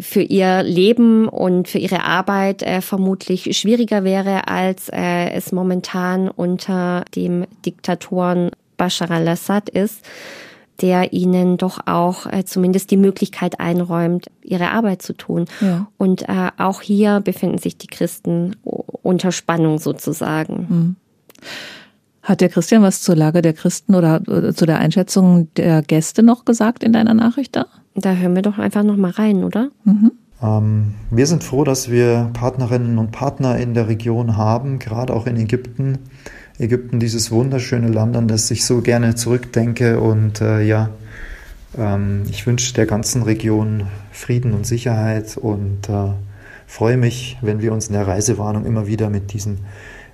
für 0.01 0.23
ihr 0.23 0.63
Leben 0.63 1.29
und 1.29 1.69
für 1.69 1.79
ihre 1.79 2.05
Arbeit 2.05 2.63
äh, 2.63 2.81
vermutlich 2.81 3.57
schwieriger 3.57 4.05
wäre, 4.05 4.49
als 4.49 4.89
äh, 4.89 5.31
es 5.31 5.53
momentan 5.53 6.29
unter 6.29 7.05
dem 7.15 7.47
Diktatoren 7.65 8.51
Bashar 8.77 9.11
al-Assad 9.11 9.69
ist, 9.69 10.05
der 10.81 11.13
ihnen 11.13 11.57
doch 11.57 11.79
auch 11.87 12.27
äh, 12.27 12.45
zumindest 12.45 12.91
die 12.91 12.97
Möglichkeit 12.97 13.61
einräumt, 13.61 14.27
ihre 14.43 14.71
Arbeit 14.71 15.03
zu 15.03 15.13
tun. 15.13 15.47
Ja. 15.61 15.87
Und 15.97 16.29
äh, 16.29 16.51
auch 16.59 16.81
hier 16.81 17.21
befinden 17.21 17.59
sich 17.59 17.79
die 17.79 17.87
Christen 17.87 18.57
unter 18.65 19.31
Spannung 19.31 19.79
sozusagen. 19.79 20.67
Mhm. 20.69 20.97
Hat 22.23 22.41
der 22.41 22.49
Christian 22.49 22.83
was 22.83 23.03
zur 23.03 23.17
Lage 23.17 23.43
der 23.43 23.53
Christen 23.53 23.95
oder, 23.95 24.23
oder 24.27 24.55
zu 24.55 24.67
der 24.67 24.79
Einschätzung 24.79 25.53
der 25.55 25.83
Gäste 25.83 26.23
noch 26.23 26.45
gesagt 26.45 26.83
in 26.83 26.93
deiner 26.93 27.15
Nachricht 27.15 27.55
da? 27.55 27.67
Da 27.95 28.15
hören 28.15 28.35
wir 28.35 28.43
doch 28.43 28.59
einfach 28.59 28.83
noch 28.83 28.97
mal 28.97 29.11
rein, 29.11 29.45
oder? 29.45 29.71
Mhm. 29.85 30.13
Ähm, 30.43 30.95
wir 31.11 31.27
sind 31.27 31.45
froh, 31.45 31.65
dass 31.65 31.91
wir 31.91 32.31
Partnerinnen 32.33 32.99
und 32.99 33.13
Partner 33.13 33.57
in 33.57 33.75
der 33.75 33.89
Region 33.89 34.37
haben, 34.37 34.79
gerade 34.79 35.15
auch 35.15 35.27
in 35.27 35.37
Ägypten. 35.37 35.99
Ägypten, 36.59 37.01
dieses 37.01 37.31
wunderschöne 37.31 37.89
Land, 37.89 38.17
an 38.17 38.29
das 38.29 38.51
ich 38.51 38.65
so 38.65 38.81
gerne 38.81 39.15
zurückdenke. 39.15 40.01
Und 40.01 40.41
äh, 40.41 40.63
ja, 40.63 40.91
ähm, 41.77 42.23
ich 42.29 42.47
wünsche 42.47 42.75
der 42.75 42.87
ganzen 42.87 43.23
Region 43.23 43.85
Frieden 44.13 44.55
und 44.55 44.67
Sicherheit 44.67 45.37
und 45.37 45.89
äh, 45.89 46.13
freue 46.67 46.97
mich, 46.97 47.39
wenn 47.43 47.61
wir 47.61 47.73
uns 47.73 47.89
in 47.89 47.95
der 47.95 48.07
Reisewarnung 48.07 48.67
immer 48.67 48.87
wieder 48.87 49.11
mit 49.11 49.33
diesen 49.33 49.59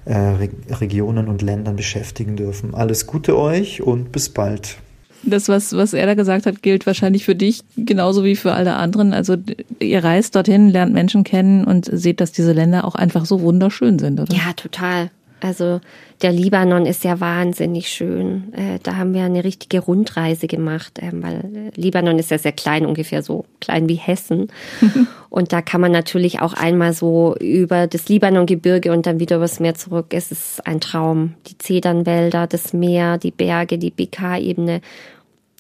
äh, 0.05 0.17
Re 0.17 0.49
Regionen 0.71 1.29
und 1.29 1.43
Ländern 1.43 1.77
beschäftigen 1.77 2.37
dürfen. 2.37 2.75
Alles 2.75 3.07
Gute 3.07 3.39
euch 3.39 3.83
und 3.83 4.13
bis 4.13 4.29
bald. 4.29 4.79
Das, 5.23 5.49
was, 5.49 5.77
was 5.77 5.93
er 5.93 6.07
da 6.07 6.15
gesagt 6.15 6.47
hat, 6.47 6.63
gilt 6.63 6.87
wahrscheinlich 6.87 7.25
für 7.25 7.35
dich 7.35 7.63
genauso 7.77 8.25
wie 8.25 8.37
für 8.37 8.53
alle 8.53 8.75
anderen. 8.75 9.13
Also 9.13 9.37
ihr 9.79 10.03
reist 10.03 10.35
dorthin, 10.35 10.71
lernt 10.71 10.93
Menschen 10.93 11.25
kennen 11.25 11.65
und 11.65 11.89
seht, 11.93 12.21
dass 12.21 12.33
diese 12.33 12.53
Länder 12.53 12.85
auch 12.85 12.95
einfach 12.95 13.27
so 13.27 13.41
wunderschön 13.41 13.99
sind, 13.99 14.19
oder? 14.19 14.35
Ja, 14.35 14.53
total. 14.55 15.11
Also 15.41 15.81
der 16.23 16.33
Libanon 16.33 16.87
ist 16.87 17.05
ja 17.05 17.21
wahnsinnig 17.21 17.89
schön. 17.89 18.53
Äh, 18.53 18.79
da 18.83 18.97
haben 18.97 19.15
wir 19.15 19.23
eine 19.23 19.45
richtige 19.45 19.81
Rundreise 19.81 20.47
gemacht, 20.47 20.99
ähm, 21.01 21.23
weil 21.23 21.73
äh, 21.75 21.81
Libanon 21.81 22.19
ist 22.19 22.31
ja 22.31 22.39
sehr 22.39 22.53
klein, 22.53 22.87
ungefähr 22.87 23.23
so 23.23 23.47
klein 23.61 23.89
wie 23.89 23.95
Hessen. 23.95 24.49
und 25.31 25.53
da 25.53 25.63
kann 25.63 25.81
man 25.81 25.93
natürlich 25.93 26.41
auch 26.41 26.53
einmal 26.53 26.93
so 26.93 27.35
über 27.41 27.87
das 27.87 28.09
Libanongebirge 28.09 28.93
und 28.93 29.07
dann 29.07 29.21
wieder 29.21 29.37
übers 29.37 29.61
Meer 29.61 29.75
zurück. 29.75 30.07
Es 30.11 30.31
ist 30.31 30.67
ein 30.67 30.81
Traum. 30.81 31.35
Die 31.47 31.59
Zedernwälder, 31.59 32.47
das 32.47 32.73
Meer, 32.73 33.19
die 33.19 33.31
Berge, 33.33 33.79
die 33.79 33.91
BK-Ebene. 33.91 34.81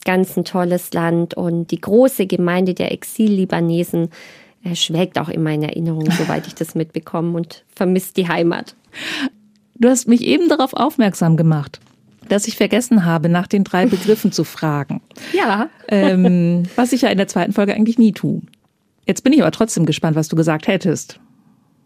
Ganz 0.04 0.36
ein 0.36 0.44
tolles 0.44 0.92
Land 0.92 1.34
und 1.34 1.70
die 1.70 1.80
große 1.80 2.26
Gemeinde 2.26 2.74
der 2.74 2.92
Exil-Libanesen 2.92 4.10
äh, 4.64 4.74
schwelgt 4.74 5.18
auch 5.18 5.28
in 5.28 5.46
Erinnerung, 5.46 6.10
soweit 6.10 6.46
ich 6.46 6.54
das 6.54 6.74
mitbekomme 6.74 7.36
und 7.36 7.64
vermisst 7.74 8.16
die 8.16 8.28
Heimat. 8.28 8.74
Du 9.80 9.88
hast 9.88 10.06
mich 10.06 10.22
eben 10.22 10.48
darauf 10.48 10.74
aufmerksam 10.74 11.38
gemacht, 11.38 11.80
dass 12.28 12.46
ich 12.46 12.56
vergessen 12.56 13.06
habe, 13.06 13.30
nach 13.30 13.46
den 13.46 13.64
drei 13.64 13.86
Begriffen 13.86 14.30
zu 14.30 14.44
fragen. 14.44 15.00
Ja. 15.32 15.68
Ähm, 15.88 16.64
was 16.76 16.92
ich 16.92 17.02
ja 17.02 17.08
in 17.08 17.16
der 17.16 17.28
zweiten 17.28 17.52
Folge 17.52 17.74
eigentlich 17.74 17.98
nie 17.98 18.12
tue. 18.12 18.42
Jetzt 19.06 19.22
bin 19.22 19.32
ich 19.32 19.40
aber 19.40 19.50
trotzdem 19.50 19.86
gespannt, 19.86 20.16
was 20.16 20.28
du 20.28 20.36
gesagt 20.36 20.66
hättest. 20.66 21.20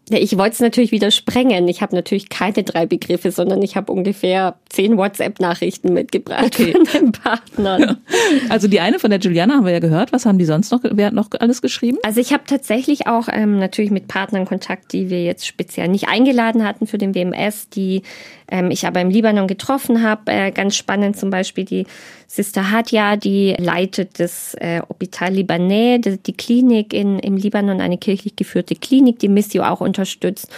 Ja, 0.09 0.19
ich 0.19 0.37
wollte 0.37 0.53
es 0.53 0.59
natürlich 0.59 0.91
wieder 0.91 1.09
sprengen. 1.09 1.67
Ich 1.67 1.81
habe 1.81 1.95
natürlich 1.95 2.29
keine 2.29 2.63
drei 2.63 2.85
Begriffe, 2.85 3.31
sondern 3.31 3.61
ich 3.63 3.75
habe 3.75 3.91
ungefähr 3.91 4.55
zehn 4.69 4.97
WhatsApp-Nachrichten 4.97 5.93
mitgebracht 5.93 6.45
okay. 6.45 6.73
von 6.73 6.83
den 6.85 7.11
Partnern. 7.11 7.97
Also 8.49 8.67
die 8.67 8.79
eine 8.79 8.99
von 8.99 9.09
der 9.09 9.19
Juliana 9.19 9.55
haben 9.55 9.65
wir 9.65 9.73
ja 9.73 9.79
gehört. 9.79 10.13
Was 10.13 10.25
haben 10.25 10.37
die 10.37 10.45
sonst 10.45 10.71
noch, 10.71 10.81
wer 10.83 11.07
hat 11.07 11.13
noch 11.13 11.29
alles 11.39 11.61
geschrieben? 11.61 11.97
Also 12.03 12.19
ich 12.21 12.33
habe 12.33 12.43
tatsächlich 12.45 13.07
auch 13.07 13.27
ähm, 13.31 13.57
natürlich 13.59 13.91
mit 13.91 14.07
Partnern 14.07 14.45
Kontakt, 14.45 14.93
die 14.93 15.09
wir 15.09 15.23
jetzt 15.23 15.47
speziell 15.47 15.87
nicht 15.87 16.07
eingeladen 16.07 16.63
hatten 16.63 16.85
für 16.85 16.97
den 16.97 17.15
WMS, 17.15 17.69
die 17.69 18.03
ähm, 18.49 18.71
ich 18.71 18.85
aber 18.85 19.01
im 19.01 19.09
Libanon 19.09 19.47
getroffen 19.47 20.03
habe. 20.03 20.31
Äh, 20.31 20.51
ganz 20.51 20.75
spannend 20.75 21.17
zum 21.17 21.29
Beispiel 21.29 21.65
die 21.65 21.85
Sister 22.27 22.71
Hadja, 22.71 23.15
die 23.15 23.55
leitet 23.57 24.19
das 24.19 24.55
äh, 24.55 24.81
Hopital 24.87 25.33
Libanais, 25.33 25.99
die, 26.01 26.17
die 26.17 26.33
Klinik 26.33 26.93
in, 26.93 27.19
im 27.19 27.37
Libanon, 27.37 27.81
eine 27.81 27.97
kirchlich 27.97 28.35
geführte 28.35 28.75
Klinik, 28.75 29.19
die 29.19 29.29
Missio 29.29 29.63
auch 29.63 29.81
unterstützt. 29.81 30.49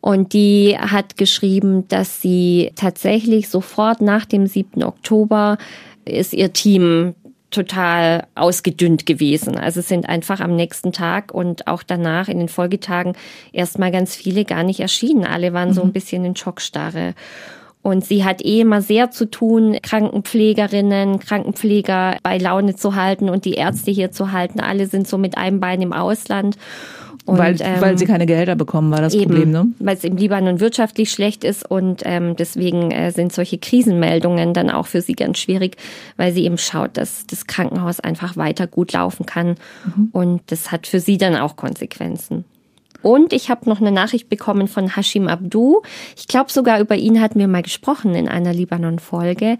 Und 0.00 0.34
die 0.34 0.76
hat 0.78 1.16
geschrieben, 1.16 1.88
dass 1.88 2.22
sie 2.22 2.70
tatsächlich 2.76 3.48
sofort 3.48 4.00
nach 4.00 4.24
dem 4.24 4.46
7. 4.46 4.84
Oktober 4.84 5.58
ist 6.04 6.32
ihr 6.32 6.52
Team 6.52 7.14
total 7.56 8.26
ausgedünnt 8.34 9.06
gewesen. 9.06 9.56
Also 9.56 9.80
sind 9.80 10.08
einfach 10.08 10.40
am 10.40 10.54
nächsten 10.54 10.92
Tag 10.92 11.32
und 11.32 11.66
auch 11.66 11.82
danach 11.82 12.28
in 12.28 12.38
den 12.38 12.48
Folgetagen 12.48 13.14
erstmal 13.52 13.90
ganz 13.90 14.14
viele 14.14 14.44
gar 14.44 14.62
nicht 14.62 14.80
erschienen. 14.80 15.24
Alle 15.24 15.54
waren 15.54 15.72
so 15.72 15.80
ein 15.80 15.88
mhm. 15.88 15.92
bisschen 15.92 16.24
in 16.24 16.36
Schockstarre. 16.36 17.14
Und 17.80 18.04
sie 18.04 18.24
hat 18.24 18.44
eh 18.44 18.60
immer 18.60 18.82
sehr 18.82 19.10
zu 19.10 19.30
tun, 19.30 19.78
Krankenpflegerinnen, 19.80 21.18
Krankenpfleger 21.18 22.18
bei 22.22 22.36
Laune 22.36 22.74
zu 22.74 22.94
halten 22.94 23.30
und 23.30 23.44
die 23.44 23.54
Ärzte 23.54 23.90
hier 23.90 24.10
zu 24.10 24.32
halten. 24.32 24.60
Alle 24.60 24.86
sind 24.86 25.08
so 25.08 25.16
mit 25.18 25.38
einem 25.38 25.60
Bein 25.60 25.80
im 25.80 25.92
Ausland. 25.92 26.56
Und, 27.26 27.38
weil, 27.38 27.56
ähm, 27.60 27.80
weil 27.80 27.98
sie 27.98 28.06
keine 28.06 28.24
Gelder 28.24 28.54
bekommen, 28.54 28.90
war 28.92 29.00
das 29.00 29.12
eben, 29.12 29.24
Problem, 29.24 29.50
ne? 29.50 29.66
Weil 29.80 29.96
es 29.96 30.04
im 30.04 30.16
Libanon 30.16 30.60
wirtschaftlich 30.60 31.10
schlecht 31.10 31.42
ist 31.42 31.68
und 31.68 32.02
ähm, 32.04 32.36
deswegen 32.36 32.92
äh, 32.92 33.10
sind 33.10 33.32
solche 33.32 33.58
Krisenmeldungen 33.58 34.54
dann 34.54 34.70
auch 34.70 34.86
für 34.86 35.02
sie 35.02 35.14
ganz 35.14 35.38
schwierig, 35.38 35.76
weil 36.16 36.32
sie 36.32 36.44
eben 36.44 36.56
schaut, 36.56 36.96
dass 36.96 37.26
das 37.26 37.48
Krankenhaus 37.48 37.98
einfach 37.98 38.36
weiter 38.36 38.68
gut 38.68 38.92
laufen 38.92 39.26
kann. 39.26 39.56
Mhm. 39.84 40.08
Und 40.12 40.42
das 40.46 40.70
hat 40.70 40.86
für 40.86 41.00
sie 41.00 41.18
dann 41.18 41.34
auch 41.34 41.56
Konsequenzen. 41.56 42.44
Und 43.02 43.32
ich 43.32 43.50
habe 43.50 43.68
noch 43.68 43.80
eine 43.80 43.92
Nachricht 43.92 44.28
bekommen 44.28 44.66
von 44.66 44.96
Hashim 44.96 45.28
Abdu. 45.28 45.82
Ich 46.16 46.26
glaube 46.26 46.50
sogar 46.50 46.80
über 46.80 46.96
ihn 46.96 47.20
hatten 47.20 47.38
wir 47.38 47.46
mal 47.46 47.62
gesprochen 47.62 48.14
in 48.14 48.28
einer 48.28 48.52
Libanon-Folge 48.52 49.58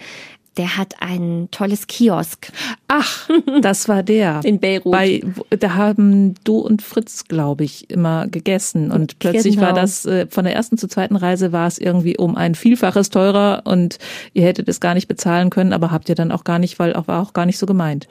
der 0.57 0.79
hat 0.79 0.95
ein 1.01 1.49
tolles 1.51 1.87
Kiosk. 1.87 2.51
Ach, 2.89 3.29
das 3.61 3.89
war 3.89 4.03
der. 4.03 4.41
In 4.45 4.59
Beirut. 4.59 4.93
Bei, 4.93 5.21
da 5.51 5.75
haben 5.75 6.35
du 6.45 6.59
und 6.59 6.83
Fritz, 6.83 7.25
glaube 7.25 7.65
ich, 7.65 7.91
immer 7.91 8.27
gegessen. 8.27 8.91
Und 8.91 9.19
plötzlich 9.19 9.57
genau. 9.57 9.69
war 9.69 9.73
das, 9.75 10.07
äh, 10.07 10.27
von 10.29 10.45
der 10.45 10.55
ersten 10.55 10.79
zur 10.79 10.89
zweiten 10.89 11.17
Reise 11.17 11.53
war 11.53 11.67
es 11.67 11.79
irgendwie 11.79 12.17
um 12.17 12.37
ein 12.37 12.55
Vielfaches 12.55 13.11
teurer 13.11 13.63
und 13.65 13.99
ihr 14.33 14.45
hättet 14.45 14.69
es 14.69 14.81
gar 14.81 14.95
nicht 14.95 15.09
bezahlen 15.09 15.51
können, 15.51 15.73
aber 15.73 15.91
habt 15.91 16.09
ihr 16.09 16.15
dann 16.15 16.33
auch 16.33 16.45
gar 16.45 16.59
nicht, 16.59 16.79
weil 16.79 16.95
auch 16.95 17.07
war 17.07 17.23
auch 17.23 17.33
gar 17.33 17.45
nicht 17.45 17.59
so 17.59 17.67
gemeint. 17.67 18.09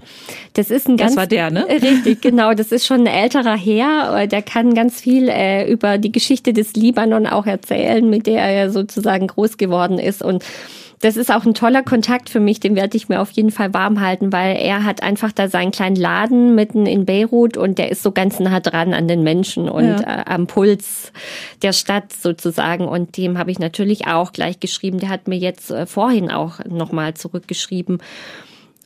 Das 0.54 0.70
ist 0.70 0.88
ein 0.88 0.98
ganz. 0.98 1.12
Das 1.12 1.18
war 1.18 1.28
der, 1.28 1.50
ne? 1.50 1.66
Richtig, 1.82 2.22
genau. 2.22 2.54
Das 2.54 2.72
ist 2.72 2.86
schon 2.86 3.02
ein 3.02 3.08
älterer 3.08 3.58
Herr. 3.58 4.28
Der 4.28 4.42
kann 4.42 4.74
ganz 4.76 5.02
viel 5.02 5.30
äh, 5.30 5.70
über 5.70 5.98
die 5.98 6.12
Geschichte 6.12 6.54
des 6.54 6.74
Libanon 6.74 7.26
auch 7.26 7.46
erzählen, 7.46 8.08
mit 8.10 8.28
der 8.28 8.42
er 8.42 8.70
sozusagen 8.70 9.28
groß 9.28 9.58
geworden 9.58 9.98
ist 9.98 10.22
und 10.22 10.44
das 11.02 11.18
ist 11.18 11.32
auch 11.32 11.46
ein 11.46 11.54
toller 11.54 11.84
Kontakt 11.84 12.30
für 12.30 12.40
mich, 12.40 12.60
den 12.60 12.76
werde 12.76 12.98
ich 12.98 13.10
mir 13.10 13.22
auf 13.22 13.32
jeden 13.32 13.52
Fall 13.52 13.74
warm 13.74 14.02
halten, 14.02 14.32
weil 14.32 14.56
er 14.58 14.84
hat 14.84 15.04
einfach 15.04 15.32
da 15.32 15.48
seinen 15.48 15.72
kleinen 15.72 15.96
Laden 15.96 16.56
mitten 16.56 16.86
in 16.86 17.06
Beirut 17.06 17.58
und 17.58 17.78
der 17.78 17.92
ist 17.92 18.04
so 18.04 18.12
ganz 18.12 18.40
nah 18.40 18.60
dran 18.60 18.94
an 18.94 19.08
den 19.08 19.24
Menschen 19.24 19.70
und 19.70 19.86
ja. 19.86 20.22
äh, 20.22 20.24
am 20.26 20.48
Puls 20.48 21.12
der 21.62 21.74
Stadt 21.74 22.14
sozusagen. 22.14 22.88
Und 22.88 23.18
dem 23.18 23.38
habe 23.38 23.52
ich 23.52 23.60
natürlich 23.60 24.08
auch 24.08 24.32
gleich 24.32 24.60
geschrieben. 24.60 25.00
Der 25.00 25.10
hat 25.10 25.28
mir 25.28 25.38
jetzt 25.38 25.72
äh, 25.72 25.86
vorhin 25.86 26.32
auch 26.32 26.60
nochmal 26.66 27.14
zurückgeschrieben 27.14 28.00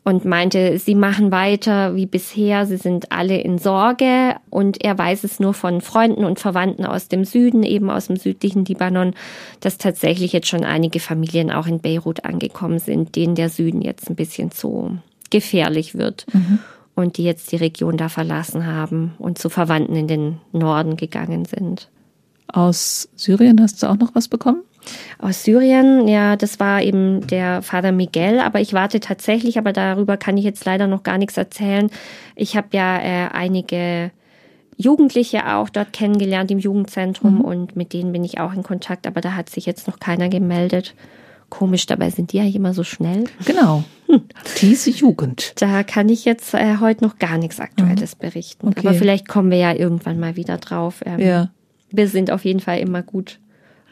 und 0.04 0.26
meinte, 0.26 0.80
sie 0.80 0.96
machen 0.96 1.32
weiter 1.32 1.96
wie 1.96 2.06
bisher, 2.06 2.66
sie 2.66 2.78
sind 2.78 3.12
alle 3.12 3.40
in 3.40 3.58
Sorge 3.58 4.36
und 4.50 4.84
er 4.84 4.98
weiß 4.98 5.24
es 5.24 5.40
nur 5.40 5.54
von 5.54 5.82
Freunden 5.82 6.24
und 6.24 6.40
Verwandten 6.40 6.86
aus 6.86 7.08
dem 7.08 7.26
Süden, 7.26 7.64
eben 7.64 7.90
aus 7.90 8.08
dem 8.08 8.16
südlichen 8.16 8.66
Libanon, 8.66 9.14
dass 9.60 9.78
tatsächlich 9.78 10.32
jetzt 10.34 10.48
schon 10.48 10.64
einige 10.64 11.00
Familien 11.00 11.52
auch 11.52 11.68
in 11.68 11.80
Beirut 11.80 12.26
angekommen 12.26 12.80
sind, 12.80 13.16
denen 13.16 13.36
der 13.36 13.50
Süden 13.50 13.82
jetzt 13.82 14.10
ein 14.10 14.16
bisschen 14.16 14.52
zu 14.52 14.98
gefährlich 15.30 15.96
wird. 15.96 16.26
Mhm. 16.34 16.60
Und 16.96 17.16
die 17.16 17.24
jetzt 17.24 17.54
die 17.54 17.56
Region 17.56 17.96
da 17.96 18.10
verlassen 18.10 18.66
haben 18.66 19.14
und 19.20 19.38
zu 19.38 19.50
Verwandten 19.50 19.96
in 19.96 20.08
den 20.08 20.38
Norden 20.52 20.98
gegangen 20.98 21.46
sind. 21.46 21.88
Aus 22.48 23.08
Syrien 23.16 23.62
hast 23.62 23.82
du 23.82 23.88
auch 23.88 23.96
noch 23.96 24.16
was 24.16 24.28
bekommen? 24.28 24.64
Aus 25.18 25.44
Syrien, 25.44 26.08
ja, 26.08 26.36
das 26.36 26.60
war 26.60 26.82
eben 26.82 27.26
der 27.28 27.62
Vater 27.62 27.92
Miguel, 27.92 28.40
aber 28.40 28.62
ich 28.62 28.74
warte 28.74 29.00
tatsächlich, 29.00 29.58
aber 29.58 29.74
darüber 29.74 30.18
kann 30.18 30.38
ich 30.38 30.46
jetzt 30.46 30.66
leider 30.66 30.88
noch 30.88 31.04
gar 31.04 31.18
nichts 31.18 31.38
erzählen. 31.38 31.90
Ich 32.36 32.56
habe 32.56 32.70
ja 32.72 32.98
äh, 33.00 33.30
einige 33.32 34.12
Jugendliche 34.78 35.46
auch 35.54 35.70
dort 35.70 35.92
kennengelernt 35.92 36.52
im 36.52 36.60
Jugendzentrum 36.60 37.36
mhm. 37.36 37.42
und 37.42 37.76
mit 37.76 37.92
denen 37.92 38.14
bin 38.14 38.24
ich 38.24 38.40
auch 38.40 38.54
in 38.54 38.64
Kontakt, 38.64 39.08
aber 39.08 39.20
da 39.20 39.36
hat 39.36 39.50
sich 39.50 39.66
jetzt 39.66 39.88
noch 39.88 40.00
keiner 40.00 40.30
gemeldet. 40.30 40.96
Komisch, 41.50 41.86
dabei 41.86 42.12
sind 42.12 42.32
die 42.32 42.38
ja 42.38 42.46
immer 42.46 42.74
so 42.74 42.84
schnell. 42.84 43.26
Genau. 43.46 43.84
Hm. 44.08 44.22
Diese 44.62 44.90
Jugend. 44.92 45.54
Da 45.60 45.84
kann 45.84 46.08
ich 46.08 46.24
jetzt 46.24 46.54
äh, 46.54 46.78
heute 46.80 47.04
noch 47.04 47.18
gar 47.18 47.38
nichts 47.38 47.60
Aktuelles 47.60 48.16
mhm. 48.16 48.20
berichten. 48.22 48.68
Okay. 48.70 48.88
Aber 48.88 48.94
vielleicht 48.94 49.28
kommen 49.28 49.52
wir 49.52 49.58
ja 49.58 49.74
irgendwann 49.74 50.20
mal 50.20 50.36
wieder 50.36 50.58
drauf. 50.58 51.02
Ähm, 51.06 51.20
ja. 51.20 51.50
Wir 51.92 52.08
sind 52.08 52.32
auf 52.32 52.46
jeden 52.46 52.60
Fall 52.60 52.80
immer 52.80 53.02
gut 53.02 53.40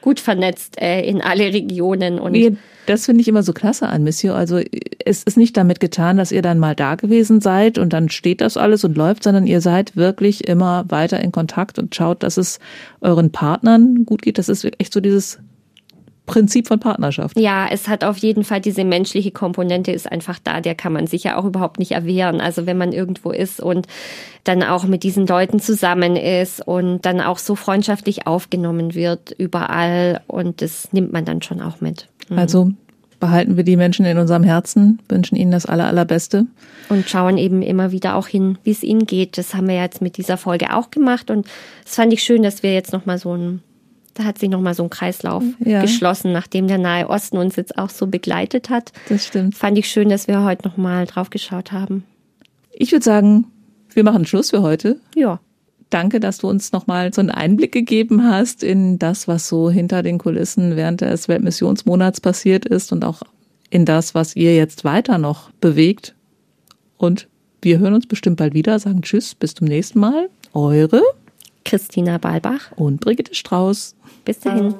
gut 0.01 0.19
vernetzt 0.19 0.81
äh, 0.81 1.01
in 1.01 1.21
alle 1.21 1.53
Regionen. 1.53 2.19
Und 2.19 2.33
nee, 2.33 2.55
das 2.85 3.05
finde 3.05 3.21
ich 3.21 3.27
immer 3.27 3.43
so 3.43 3.53
klasse 3.53 3.87
an 3.87 4.03
Monsieur. 4.03 4.35
Also 4.35 4.59
es 5.05 5.23
ist 5.23 5.37
nicht 5.37 5.57
damit 5.57 5.79
getan, 5.79 6.17
dass 6.17 6.31
ihr 6.31 6.41
dann 6.41 6.59
mal 6.59 6.75
da 6.75 6.95
gewesen 6.95 7.41
seid 7.41 7.77
und 7.77 7.93
dann 7.93 8.09
steht 8.09 8.41
das 8.41 8.57
alles 8.57 8.83
und 8.83 8.97
läuft, 8.97 9.23
sondern 9.23 9.45
ihr 9.45 9.61
seid 9.61 9.95
wirklich 9.95 10.47
immer 10.47 10.85
weiter 10.89 11.19
in 11.19 11.31
Kontakt 11.31 11.79
und 11.79 11.93
schaut, 11.95 12.23
dass 12.23 12.37
es 12.37 12.59
euren 13.01 13.31
Partnern 13.31 14.05
gut 14.05 14.21
geht. 14.21 14.37
Das 14.37 14.49
ist 14.49 14.65
echt 14.79 14.93
so 14.93 15.01
dieses 15.01 15.39
Prinzip 16.27 16.67
von 16.67 16.79
Partnerschaft. 16.79 17.39
Ja, 17.39 17.67
es 17.71 17.87
hat 17.87 18.03
auf 18.03 18.17
jeden 18.17 18.43
Fall 18.43 18.61
diese 18.61 18.83
menschliche 18.83 19.31
Komponente 19.31 19.91
ist 19.91 20.11
einfach 20.11 20.37
da, 20.43 20.61
der 20.61 20.75
kann 20.75 20.93
man 20.93 21.07
sich 21.07 21.23
ja 21.23 21.37
auch 21.37 21.45
überhaupt 21.45 21.79
nicht 21.79 21.93
erwehren. 21.93 22.41
Also 22.41 22.67
wenn 22.67 22.77
man 22.77 22.91
irgendwo 22.91 23.31
ist 23.31 23.59
und 23.59 23.87
dann 24.43 24.61
auch 24.61 24.83
mit 24.83 25.03
diesen 25.03 25.25
Leuten 25.25 25.59
zusammen 25.59 26.15
ist 26.15 26.65
und 26.65 27.05
dann 27.05 27.21
auch 27.21 27.39
so 27.39 27.55
freundschaftlich 27.55 28.27
aufgenommen 28.27 28.93
wird 28.93 29.31
überall 29.31 30.21
und 30.27 30.61
das 30.61 30.93
nimmt 30.93 31.11
man 31.13 31.25
dann 31.25 31.41
schon 31.41 31.61
auch 31.61 31.81
mit. 31.81 32.07
Mhm. 32.29 32.37
Also 32.37 32.71
behalten 33.19 33.57
wir 33.57 33.63
die 33.63 33.77
Menschen 33.77 34.05
in 34.05 34.17
unserem 34.17 34.43
Herzen, 34.43 34.99
wünschen 35.09 35.37
ihnen 35.37 35.51
das 35.51 35.65
aller, 35.65 35.87
allerbeste. 35.87 36.45
Und 36.89 37.09
schauen 37.09 37.37
eben 37.37 37.61
immer 37.61 37.91
wieder 37.91 38.15
auch 38.15 38.27
hin, 38.27 38.57
wie 38.63 38.71
es 38.71 38.83
ihnen 38.83 39.05
geht. 39.05 39.37
Das 39.37 39.55
haben 39.55 39.67
wir 39.67 39.75
jetzt 39.75 40.01
mit 40.01 40.17
dieser 40.17 40.37
Folge 40.37 40.75
auch 40.75 40.91
gemacht 40.91 41.31
und 41.31 41.47
es 41.85 41.95
fand 41.95 42.13
ich 42.13 42.21
schön, 42.21 42.43
dass 42.43 42.63
wir 42.63 42.73
jetzt 42.73 42.93
nochmal 42.93 43.17
so 43.17 43.33
ein 43.33 43.61
da 44.17 44.23
hat 44.23 44.39
sich 44.39 44.49
nochmal 44.49 44.73
so 44.73 44.83
ein 44.83 44.89
Kreislauf 44.89 45.43
ja. 45.63 45.81
geschlossen, 45.81 46.31
nachdem 46.31 46.67
der 46.67 46.77
Nahe 46.77 47.09
Osten 47.09 47.37
uns 47.37 47.55
jetzt 47.55 47.77
auch 47.77 47.89
so 47.89 48.07
begleitet 48.07 48.69
hat. 48.69 48.91
Das 49.09 49.27
stimmt. 49.27 49.55
Fand 49.55 49.77
ich 49.77 49.89
schön, 49.89 50.09
dass 50.09 50.27
wir 50.27 50.43
heute 50.43 50.67
nochmal 50.67 51.05
drauf 51.05 51.29
geschaut 51.29 51.71
haben. 51.71 52.03
Ich 52.71 52.91
würde 52.91 53.03
sagen, 53.03 53.45
wir 53.93 54.03
machen 54.03 54.25
Schluss 54.25 54.49
für 54.49 54.61
heute. 54.61 54.99
Ja. 55.15 55.39
Danke, 55.89 56.19
dass 56.19 56.39
du 56.39 56.49
uns 56.49 56.71
nochmal 56.71 57.13
so 57.13 57.21
einen 57.21 57.29
Einblick 57.29 57.71
gegeben 57.71 58.23
hast 58.23 58.63
in 58.63 58.99
das, 58.99 59.27
was 59.27 59.47
so 59.47 59.69
hinter 59.69 60.03
den 60.03 60.17
Kulissen 60.17 60.75
während 60.75 61.01
des 61.01 61.27
Weltmissionsmonats 61.27 62.19
passiert 62.19 62.65
ist 62.65 62.91
und 62.91 63.05
auch 63.05 63.21
in 63.69 63.85
das, 63.85 64.15
was 64.15 64.35
ihr 64.35 64.55
jetzt 64.55 64.83
weiter 64.83 65.17
noch 65.17 65.51
bewegt. 65.61 66.15
Und 66.97 67.27
wir 67.61 67.79
hören 67.79 67.93
uns 67.93 68.07
bestimmt 68.07 68.37
bald 68.37 68.53
wieder, 68.53 68.79
sagen 68.79 69.01
Tschüss, 69.01 69.35
bis 69.35 69.53
zum 69.53 69.67
nächsten 69.67 69.99
Mal. 69.99 70.29
Eure 70.53 71.01
Christina 71.67 72.17
Balbach 72.17 72.71
und 72.77 73.01
Brigitte 73.01 73.35
Strauß. 73.35 73.95
Bis 74.23 74.39
dahin. 74.39 74.73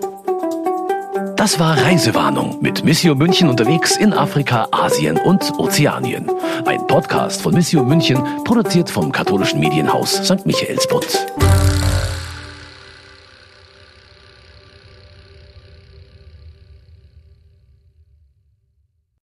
Das 1.35 1.59
war 1.59 1.77
Reisewarnung 1.77 2.61
mit 2.61 2.85
Missio 2.85 3.13
München 3.13 3.49
unterwegs 3.49 3.97
in 3.97 4.13
Afrika, 4.13 4.67
Asien 4.71 5.17
und 5.17 5.59
Ozeanien. 5.59 6.31
Ein 6.65 6.87
Podcast 6.87 7.41
von 7.41 7.53
Missio 7.53 7.83
München, 7.83 8.23
produziert 8.45 8.89
vom 8.89 9.11
katholischen 9.11 9.59
Medienhaus 9.59 10.13
St. 10.13 10.45
Michaelsbund. 10.45 11.27